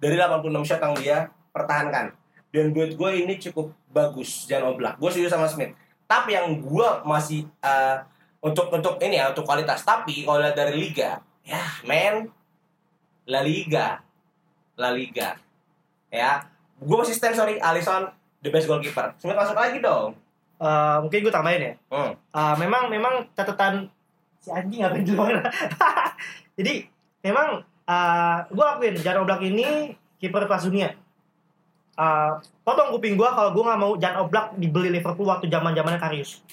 [0.00, 1.18] Dari 86 shot yang dia
[1.52, 2.12] pertahankan.
[2.48, 4.96] Dan buat gue ini cukup bagus Jan Oblak.
[4.96, 5.76] Gue setuju sama Smith.
[6.08, 7.96] Tapi yang gue masih eh,
[8.40, 9.84] untuk untuk ini ya untuk kualitas.
[9.84, 12.32] Tapi kalau dari liga, ya men,
[13.28, 14.00] La Liga,
[14.78, 15.36] La Liga,
[16.08, 16.48] ya.
[16.76, 18.08] Gue masih stand sorry, Alisson
[18.40, 19.12] the best goalkeeper.
[19.20, 20.16] Smith masuk lagi dong.
[20.56, 21.72] Eh, mungkin gue tambahin ya.
[21.92, 22.12] Hmm.
[22.16, 23.92] Eh, memang memang catatan
[24.46, 25.42] si anjing ngapain di luar.
[26.58, 26.86] Jadi
[27.26, 29.90] memang eh gue akuin Jan Oblak ini
[30.22, 30.94] kiper kelas dunia.
[31.96, 32.32] Eh,
[32.62, 36.46] potong kuping gue kalau gue nggak mau Jan Oblak dibeli Liverpool waktu zaman zamannya Karius.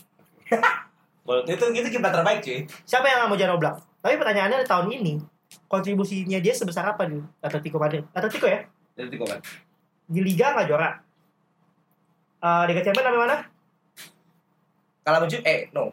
[1.48, 2.68] Itu itu kiper terbaik cuy.
[2.84, 3.76] Siapa yang nggak mau Jan Oblak?
[4.04, 5.14] Tapi pertanyaannya di tahun ini
[5.72, 8.04] kontribusinya dia sebesar apa di Atletico Madrid?
[8.12, 8.66] Atletico ya
[8.98, 9.40] Itu komen.
[10.04, 10.90] di Liga nggak juara.
[12.44, 13.38] Eh Liga Champions sampai mana?
[15.04, 15.92] Kalau sama Juve, eh no.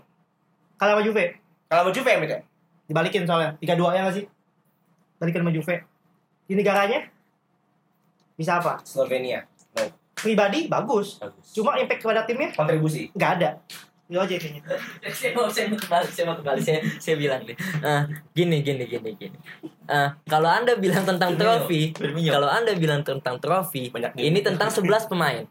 [0.78, 1.39] Kalah sama Juve.
[1.70, 2.40] Kalau sama Juve ya, Mit, ya?
[2.84, 4.24] Dibalikin soalnya 3-2 ya nggak sih?
[5.16, 5.76] Balikin sama Juve.
[6.44, 7.06] Di negaranya
[8.34, 8.82] bisa apa?
[8.82, 9.46] Slovenia.
[9.72, 9.86] No.
[10.12, 11.16] Pribadi bagus.
[11.16, 11.54] Bagus.
[11.54, 13.14] Cuma impact kepada timnya Kontribusi.
[13.14, 13.50] nggak ada.
[14.10, 14.62] Itu aja kayaknya.
[15.14, 18.02] saya mau saya mau kembali saya mau kembali saya saya bilang deh Ah,
[18.34, 19.38] gini gini gini gini
[19.86, 22.26] Ah, kalau anda bilang tentang trofi Firmino.
[22.28, 25.46] kalau anda bilang tentang trofi Banyak ini tentang 11 pemain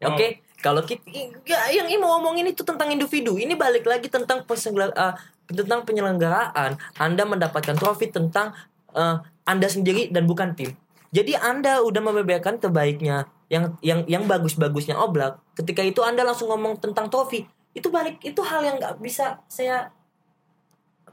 [0.00, 0.30] oke Oh.
[0.58, 1.04] kalau kita
[1.44, 5.12] ya, yang ini mau ngomongin itu tentang individu ini balik lagi tentang persenggelar- ah,
[5.50, 8.54] tentang penyelenggaraan anda mendapatkan trofi tentang
[8.94, 10.74] ah, anda sendiri dan bukan tim.
[11.12, 16.80] Jadi anda udah membeberkan terbaiknya yang yang yang bagus-bagusnya oblak ketika itu anda langsung ngomong
[16.80, 17.44] tentang trofi
[17.76, 19.92] itu balik itu hal yang nggak bisa saya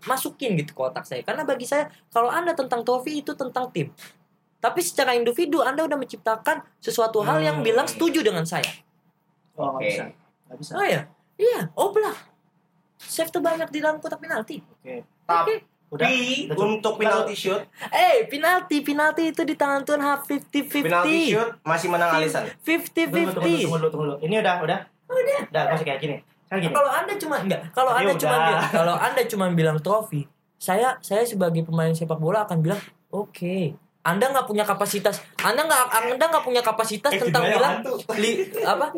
[0.08, 1.20] masukin gitu ke otak saya.
[1.28, 3.92] Karena bagi saya kalau anda tentang trofi itu tentang tim.
[4.60, 7.68] Tapi secara individu anda udah menciptakan sesuatu hal yang Hmm.
[7.68, 8.68] bilang setuju dengan saya.
[9.60, 10.08] Oh, bisa.
[10.48, 10.72] Nggak bisa.
[10.80, 11.02] oh ya
[11.36, 12.16] iya oblak
[13.00, 15.08] save terbanyak di dalam kotak penalti Oke.
[15.24, 15.54] Tapi
[15.90, 16.06] Udah.
[16.06, 16.70] udah cukup.
[16.70, 21.50] untuk penalti shoot, eh penalti penalti itu di tangan Tuhan half 50 penalti 50 shoot
[21.66, 22.46] masih menang Alisson.
[22.46, 24.16] 50 Tunggu, tunggu, tunggu, 50 tunggu, tunggu.
[24.22, 24.80] Ini udah, udah.
[25.10, 25.40] Udah.
[25.50, 26.16] Udah, masih kayak gini.
[26.46, 26.74] Kan gini.
[26.74, 28.38] kalau anda cuma enggak kalau Ya anda cuma
[28.70, 30.26] kalau anda cuma bilang trofi
[30.58, 35.84] saya saya sebagai pemain sepak bola akan bilang oke anda nggak punya kapasitas anda nggak
[35.90, 37.76] anda nggak punya kapasitas Eh, tentang gimana bilang
[38.18, 38.32] li,
[38.62, 38.94] apa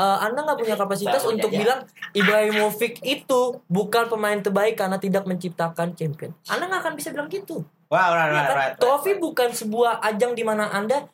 [0.00, 1.60] Eh, anda nggak punya kapasitas Sama untuk aja.
[1.60, 1.80] bilang
[2.16, 7.60] Ibrahimovic itu bukan pemain terbaik karena tidak menciptakan champion anda nggak akan bisa bilang gitu
[7.92, 9.20] Wah, right, Ya right, right, right, Trofi right.
[9.20, 11.04] bukan sebuah ajang di mana anda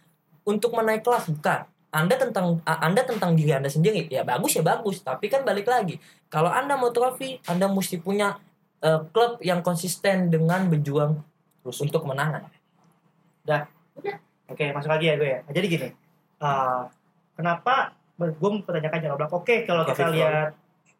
[0.46, 1.66] untuk menaik kelas bukan.
[1.90, 4.06] Anda tentang Anda tentang diri Anda sendiri.
[4.12, 5.96] Ya bagus ya bagus, tapi kan balik lagi.
[6.28, 8.36] Kalau Anda mau trofi, Anda mesti punya
[8.84, 11.16] eh, klub yang konsisten dengan berjuang
[11.64, 12.44] untuk kemenangan.
[14.46, 15.40] Oke, masuk lagi ya gue ya.
[15.48, 15.88] Jadi gini,
[16.44, 16.80] eh,
[17.34, 19.30] kenapa gue mempertanyakan Jan Oblak?
[19.30, 20.56] Oke, kalau kita lihat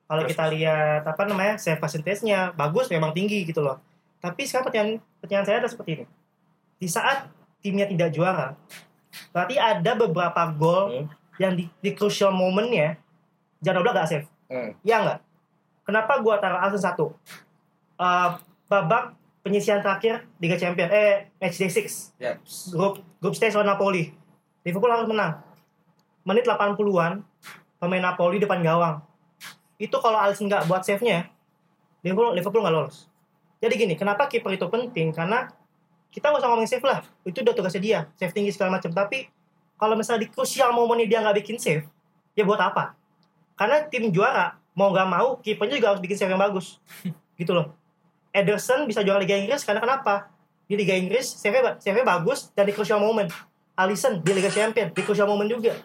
[0.07, 3.81] kalau kita lihat apa namanya save percentage-nya bagus, memang tinggi gitu loh.
[4.19, 6.05] Tapi sekarang pertanyaan pertanyaan saya adalah seperti ini.
[6.77, 7.27] Di saat
[7.59, 8.55] timnya tidak juara,
[9.31, 11.07] berarti ada beberapa gol Hmm.
[11.37, 12.97] yang di, di crucial momennya
[13.59, 14.27] Jan Oblak gak save.
[14.47, 14.77] Hmm.
[14.81, 15.19] Iya nggak?
[15.83, 17.17] Kenapa gua taruh alasan satu?
[17.97, 18.29] Eh,
[18.67, 22.35] babak penyisian terakhir Liga Champions, eh match day 6 Ya.
[22.71, 24.11] grup grup stage lawan Napoli.
[24.63, 25.39] Liverpool harus menang.
[26.27, 27.23] Menit 80-an
[27.79, 28.99] pemain Napoli depan gawang.
[29.79, 31.31] Itu kalau Alisson nggak buat save-nya,
[32.03, 33.07] Liverpool Liverpool nggak lolos.
[33.63, 35.15] Jadi gini, kenapa kiper itu penting?
[35.15, 35.47] Karena
[36.11, 38.91] kita nggak usah ngomongin save lah, itu udah tugasnya dia, save tinggi segala macam.
[38.91, 39.31] Tapi
[39.79, 41.87] kalau misalnya di crucial momennya dia nggak bikin save,
[42.35, 42.99] ya buat apa?
[43.55, 46.83] Karena tim juara mau nggak mau kipernya juga harus bikin save yang bagus,
[47.41, 47.71] gitu loh.
[48.35, 50.29] Ederson bisa juara Liga Inggris karena kenapa?
[50.67, 53.31] Di Liga Inggris save-nya save bagus dan di crucial moment.
[53.77, 55.77] Alisson di Liga Champions di crucial moment juga.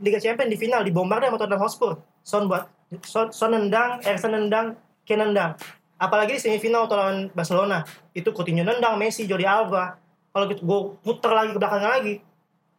[0.00, 1.92] Liga Champions di final dibombardir sama Tottenham Hotspur.
[2.20, 2.68] Son buat
[3.02, 5.58] Son, Son nendang, Eriksen nendang, Kane nendang.
[5.96, 7.82] Apalagi di semifinal lawan Barcelona
[8.12, 9.96] itu Coutinho nendang, Messi, Jordi Alba.
[10.30, 12.14] Kalau gitu gue puter lagi ke belakangnya lagi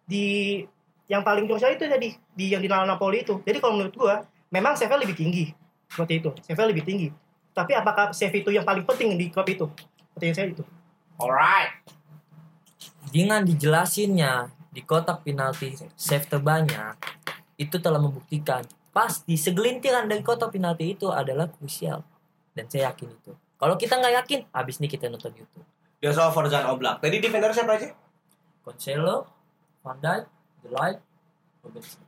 [0.06, 0.26] di
[1.10, 3.42] yang paling crucial itu tadi di yang di Napoli itu.
[3.42, 4.16] Jadi kalau menurut gue
[4.54, 5.50] memang save lebih tinggi
[5.90, 6.30] seperti itu.
[6.46, 7.10] Save lebih tinggi.
[7.52, 9.66] Tapi apakah save itu yang paling penting di klub itu?
[10.14, 10.64] Pertanyaan saya itu.
[11.18, 11.74] Alright.
[13.08, 16.96] dengan dijelasinnya di kotak penalti save terbanyak
[17.58, 18.64] itu telah membuktikan
[18.94, 22.06] pasti segelintiran dari kotak penalti itu adalah krusial
[22.54, 25.66] dan saya yakin itu kalau kita nggak yakin habis ini kita nonton YouTube
[25.98, 27.02] Dia soal Forzan Oblak.
[27.02, 27.90] Tadi defender siapa aja?
[28.62, 29.26] Cancelo
[29.82, 30.30] Van Dijk
[30.62, 31.02] De Ligt
[31.66, 32.06] Robertson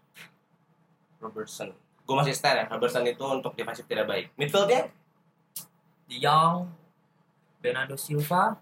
[1.18, 1.70] Robertson.
[2.06, 2.66] Gue masih stand ya.
[2.70, 4.30] Robertson itu untuk defensif tidak baik.
[4.38, 4.94] Midfieldnya?
[6.06, 6.70] De Jong
[7.66, 8.62] Bernardo Silva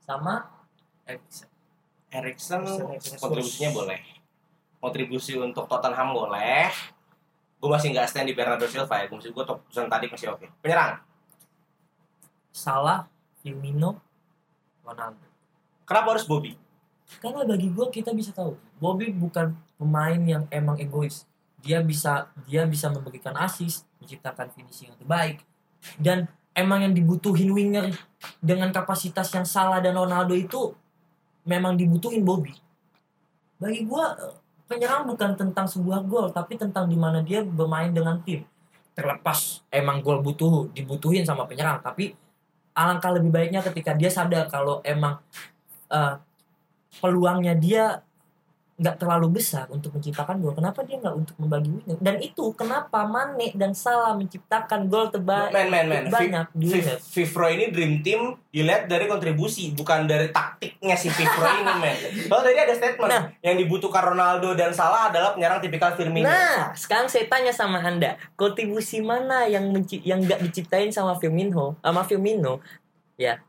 [0.00, 0.48] sama
[1.04, 1.57] Erikson
[2.08, 2.64] Erikson,
[3.20, 4.00] kontribusinya boleh.
[4.78, 6.72] Kontribusi untuk Tottenham boleh.
[7.58, 9.10] Gue masih nggak stand di Bernardo Silva ya.
[9.10, 9.44] Gue masih gue
[9.74, 10.46] tadi masih oke.
[10.62, 11.02] Penyerang.
[12.54, 13.06] Salah
[13.38, 14.00] Firmino
[14.82, 15.28] Ronaldo
[15.88, 16.52] Kenapa harus Bobby?
[17.24, 21.24] Karena bagi gue kita bisa tahu Bobby bukan pemain yang emang egois.
[21.64, 25.40] Dia bisa dia bisa memberikan assist, menciptakan finishing yang terbaik
[25.96, 27.94] dan emang yang dibutuhin winger
[28.42, 30.76] dengan kapasitas yang salah dan Ronaldo itu
[31.48, 32.52] memang dibutuhin Bobby.
[33.56, 34.04] Bagi gue
[34.68, 38.44] penyerang bukan tentang sebuah gol tapi tentang di mana dia bermain dengan tim.
[38.92, 42.12] Terlepas emang gol butuh dibutuhin sama penyerang tapi
[42.76, 45.18] alangkah lebih baiknya ketika dia sadar kalau emang
[45.88, 46.14] eh,
[47.00, 48.04] peluangnya dia
[48.78, 50.54] nggak terlalu besar untuk menciptakan gol.
[50.54, 51.98] Kenapa dia nggak untuk membagi winger?
[51.98, 56.04] Dan itu kenapa Mane dan Salah menciptakan gol terbaik Men, men, men.
[56.06, 56.78] banyak di.
[56.96, 61.96] Fifro ini dream team dilihat dari kontribusi bukan dari taktiknya si Fifro ini men.
[62.24, 63.24] Kalau tadi ada statement Nah.
[63.40, 66.24] yang dibutuhkan Ronaldo dan Salah adalah penyerang tipikal Firmino.
[66.24, 71.74] Nah, sekarang saya tanya sama anda, kontribusi mana yang menci- yang nggak diciptain sama Firmino,
[71.80, 72.62] sama Firmino?
[73.16, 73.42] Ya,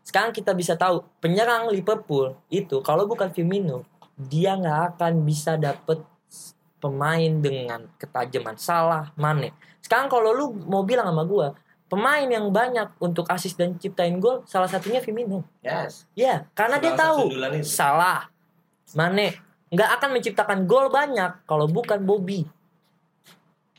[0.00, 3.82] sekarang kita bisa tahu penyerang Liverpool itu kalau bukan Firmino,
[4.16, 6.00] dia nggak akan bisa dapet
[6.80, 9.52] pemain dengan ketajaman salah Mane.
[9.84, 11.52] Sekarang kalau lu mau bilang sama gua,
[11.86, 15.44] pemain yang banyak untuk assist dan ciptain gol, salah satunya Firmino.
[15.62, 16.08] Yes.
[16.16, 17.18] Ya, karena dia Sebangsa tahu
[17.62, 18.20] salah
[18.96, 19.36] Mane
[19.66, 22.46] nggak akan menciptakan gol banyak kalau bukan Bobby.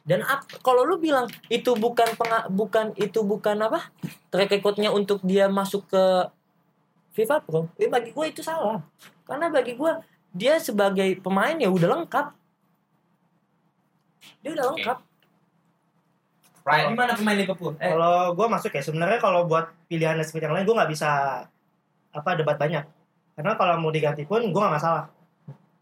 [0.07, 3.91] Dan ap- kalau lu bilang itu bukan penga- bukan itu bukan apa
[4.31, 6.03] track recordnya untuk dia masuk ke
[7.11, 8.79] FIFA Pro, eh, bagi gue itu salah.
[9.27, 9.91] Karena bagi gue
[10.37, 12.25] dia sebagai pemain ya udah lengkap.
[14.45, 14.71] Dia udah Oke.
[14.77, 14.97] lengkap.
[16.67, 16.91] Right.
[16.91, 17.73] Gimana pemain Liverpool?
[17.79, 21.09] Eh, Kalau gue masuk ya sebenarnya kalau buat pilihan seperti yang lain gue nggak bisa
[22.11, 22.83] apa debat banyak.
[23.39, 25.07] Karena kalau mau diganti pun gue nggak masalah.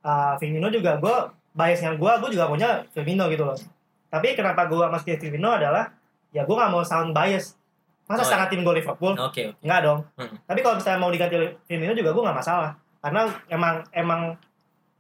[0.06, 1.16] Uh, Firmino juga gue
[1.58, 3.58] biasnya gue gue juga punya Firmino gitu loh.
[4.14, 5.90] Tapi kenapa gue masih Firmino adalah
[6.30, 7.58] ya gue nggak mau sound bias.
[8.06, 9.18] Masa Oh, setengah tim gue Liverpool?
[9.18, 9.66] Oke, oke.
[9.66, 10.00] Enggak dong.
[10.14, 10.38] Hmm.
[10.46, 12.78] Tapi kalau misalnya mau diganti Firmino juga gue nggak masalah.
[13.02, 14.22] Karena emang emang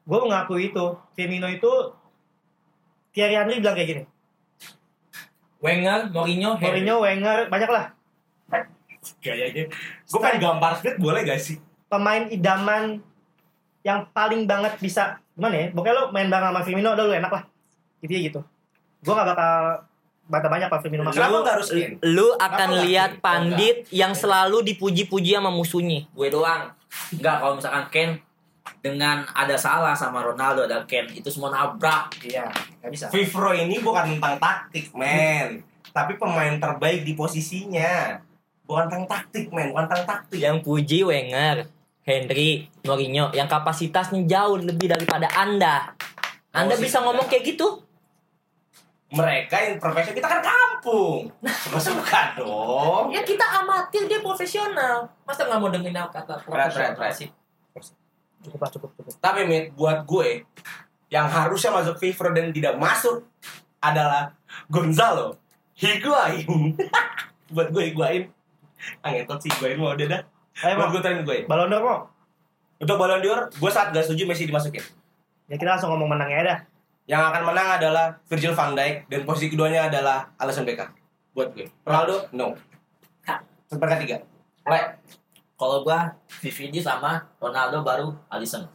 [0.05, 0.85] gue mengakui itu
[1.17, 1.71] Firmino itu
[3.11, 4.03] Thierry Henry bilang kayak gini.
[5.63, 6.85] Wenger, Mourinho, Henry.
[6.85, 7.85] Mourinho, Wenger, banyak lah
[9.21, 9.69] Gayanya.
[10.09, 11.61] Gue pengen gambar split boleh gak sih?
[11.95, 12.99] pemain idaman
[13.85, 15.67] yang paling banget bisa gimana ya?
[15.71, 17.43] Pokoknya lo main bareng sama Firmino udah lu enak lah.
[18.01, 18.39] Gitu ya gitu.
[19.05, 19.53] Gue gak bakal
[20.25, 21.01] bantah banyak Pak Firmino.
[21.13, 21.69] Kenapa nggak harus?
[22.01, 26.09] Lu akan Kenapa lihat pandit yang selalu dipuji-puji sama musuhnya.
[26.09, 26.73] gue doang
[27.11, 28.09] enggak kalau misalkan Ken
[28.85, 32.45] dengan ada salah sama Ronaldo ada Ken itu semua nabrak Iya,
[32.85, 33.05] nggak bisa.
[33.09, 35.65] Vivro ini bukan tentang taktik, men.
[35.89, 38.21] Tapi pemain terbaik di posisinya.
[38.69, 39.73] Bukan tentang taktik, men.
[39.73, 40.37] Bukan tentang taktik.
[40.37, 41.65] Yang puji Wenger,
[42.05, 45.97] Henry, Mourinho yang kapasitasnya jauh lebih daripada Anda.
[46.53, 47.81] Anda Oh, bisa sih, ngomong kayak gitu?
[49.09, 51.33] Mereka yang profesional, kita kan kampung.
[51.41, 53.09] Suka-suka dong.
[53.09, 55.09] Ya kita amatir, dia profesional.
[55.25, 57.13] Masa nggak mau dengerin kata berat.
[57.17, 57.29] sih?
[58.45, 59.13] Cukup lah, cukup, cukup.
[59.17, 60.45] Tapi, Mit, buat gue,
[61.09, 63.25] yang harusnya masuk Vivro dan tidak masuk
[63.81, 64.33] adalah
[64.69, 65.37] Gonzalo
[65.77, 66.77] Higuain.
[67.55, 68.23] buat gue Higuain.
[69.01, 70.21] Angetot sih Higuain mau udah dah.
[70.63, 71.43] Ayo, Buat gue tren Higuain.
[71.49, 71.95] Ballon d'Or, Mo.
[72.79, 74.85] Untuk Ballon d'Or, gue saat gak setuju Messi dimasukin.
[75.51, 76.59] Ya kita langsung ngomong menangnya dah.
[77.05, 80.89] Yang akan menang adalah Virgil van Dijk dan posisi keduanya adalah Alisson Becker.
[81.37, 81.69] Buat gue.
[81.85, 82.57] Ronaldo, no.
[83.69, 84.17] Seperti ketiga.
[84.65, 84.97] Mulai.
[85.55, 88.67] Kalau gua VVD sama Ronaldo baru Alisson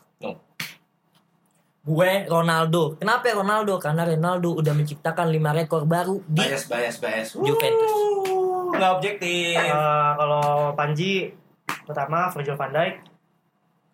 [1.80, 3.00] Gue Ronaldo.
[3.00, 3.80] Kenapa Ronaldo?
[3.80, 7.28] Karena Ronaldo udah menciptakan 5 rekor baru di Bias, bias, bias.
[7.40, 7.92] Juventus.
[7.96, 9.56] Wuh, Nggak objektif.
[9.56, 11.32] Eh, kalau Panji
[11.88, 12.94] pertama Virgil van Dijk,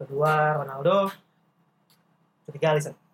[0.03, 1.15] kedua Ronaldo,
[2.51, 3.06] ketiga Alisson.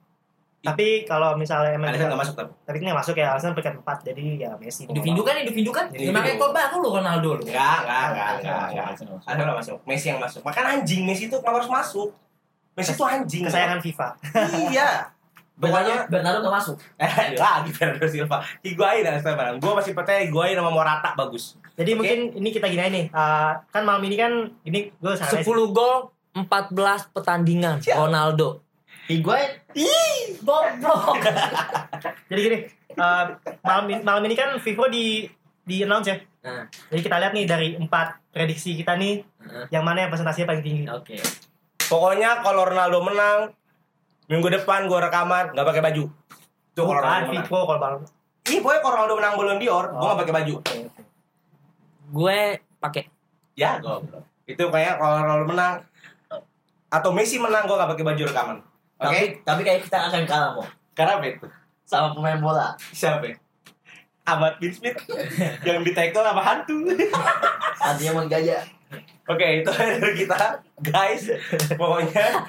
[0.62, 2.50] Tapi kalau misalnya emang Alisson nggak masuk tapi.
[2.62, 4.86] tapi ini nggak masuk ya Alisson peringkat 4 jadi ya Messi.
[4.86, 5.90] Individu kan, individu kan.
[5.90, 7.42] 5 rekor baru lo Ronaldo lo.
[7.42, 8.86] Enggak, enggak, enggak, enggak, enggak.
[8.86, 9.78] Alisson nggak masuk.
[9.90, 10.40] Messi yang masuk.
[10.46, 12.08] Makan anjing Messi itu kenapa harus masuk?
[12.78, 13.42] Messi itu anjing.
[13.50, 14.08] Kesayangan FIFA.
[14.70, 14.88] iya.
[15.62, 18.38] Pokoknya Bernardo nggak masuk eh lagi Bernardo Silva.
[18.64, 19.58] Higuain dan Esteban.
[19.58, 21.54] Gue masih percaya Higuain sama Morata bagus.
[21.76, 21.98] Jadi Oke.
[21.98, 23.04] mungkin ini kita gini nih.
[23.10, 24.32] eh, kan malam ini kan
[24.64, 25.68] ini gue 10 salah.
[25.70, 25.94] gol,
[26.34, 27.98] 14 pertandingan Siap.
[27.98, 28.64] Ronaldo.
[29.02, 29.50] Higuain
[30.40, 31.18] Goblok.
[32.30, 32.58] Jadi gini,
[32.92, 33.24] eh,
[33.60, 35.26] malam ini, malam ini kan FIFA di
[35.62, 36.16] di announce ya.
[36.42, 39.66] Nah, Jadi kita lihat nih dari empat prediksi kita nih Heeh.
[39.70, 40.84] yang mana yang presentasinya paling tinggi.
[40.88, 41.18] Oke.
[41.82, 43.38] Pokoknya kalau Ronaldo menang
[44.26, 46.04] minggu depan gue rekaman nggak pakai baju.
[46.72, 47.44] Itu kalau Ronaldo menang.
[47.44, 48.02] FIFA kalau balon.
[48.42, 50.04] Iya, pokoknya kalau Ronaldo menang Ballon d'Or, gue Oh.
[50.04, 50.54] nggak pakai baju.
[52.10, 52.38] Gue
[52.78, 53.02] pakai
[53.52, 54.24] Ya, goblok.
[54.42, 55.74] Itu kayak kalau Ronaldo menang
[56.88, 58.58] atau Messi menang gue nggak pakai baju rekaman.
[59.02, 59.10] Oke?
[59.10, 61.46] tapi tapi kayak kita akan kalah mau Karena apa itu?
[61.82, 63.24] sama pemain bola Siapa?
[63.24, 63.36] ya?
[64.22, 64.94] Ahmad bin Smith
[65.66, 66.86] yang di tackle sama hantu.
[67.82, 68.62] artinya mau gajah
[69.24, 70.36] Oke, itu dari kita,
[70.82, 71.30] guys.
[71.72, 72.42] Pokoknya,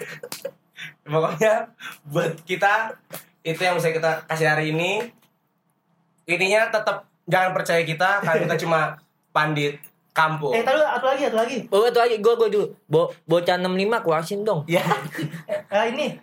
[1.03, 1.69] pokoknya
[2.03, 2.97] buat kita
[3.41, 5.07] itu yang bisa kita kasih hari ini.
[6.25, 8.95] Ininya tetap jangan percaya kita karena kita cuma
[9.29, 9.79] pandit
[10.11, 10.51] kampung.
[10.51, 11.57] Eh, tadi satu lagi, satu lagi.
[11.69, 12.65] Oh, itu lagi gue gue dulu.
[12.83, 13.69] Bo bocah 65
[14.01, 14.63] kuasin dong.
[14.65, 14.83] Ya,
[15.47, 16.15] Eh, ini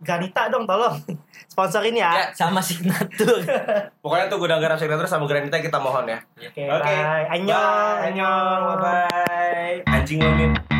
[0.00, 0.96] Granita dong, tolong.
[1.52, 2.12] Sponsor ini ya.
[2.16, 3.44] Ya, sama signatur.
[4.02, 6.18] pokoknya tuh gudang garam signature sama Granita kita mohon ya.
[6.40, 6.88] Oke, Oke.
[6.88, 7.24] bye.
[7.28, 7.96] Annyeong.
[8.00, 8.04] Bye.
[8.08, 8.62] Annyeong.
[8.64, 9.76] Bye bye.
[9.92, 10.79] Anjing lo Min.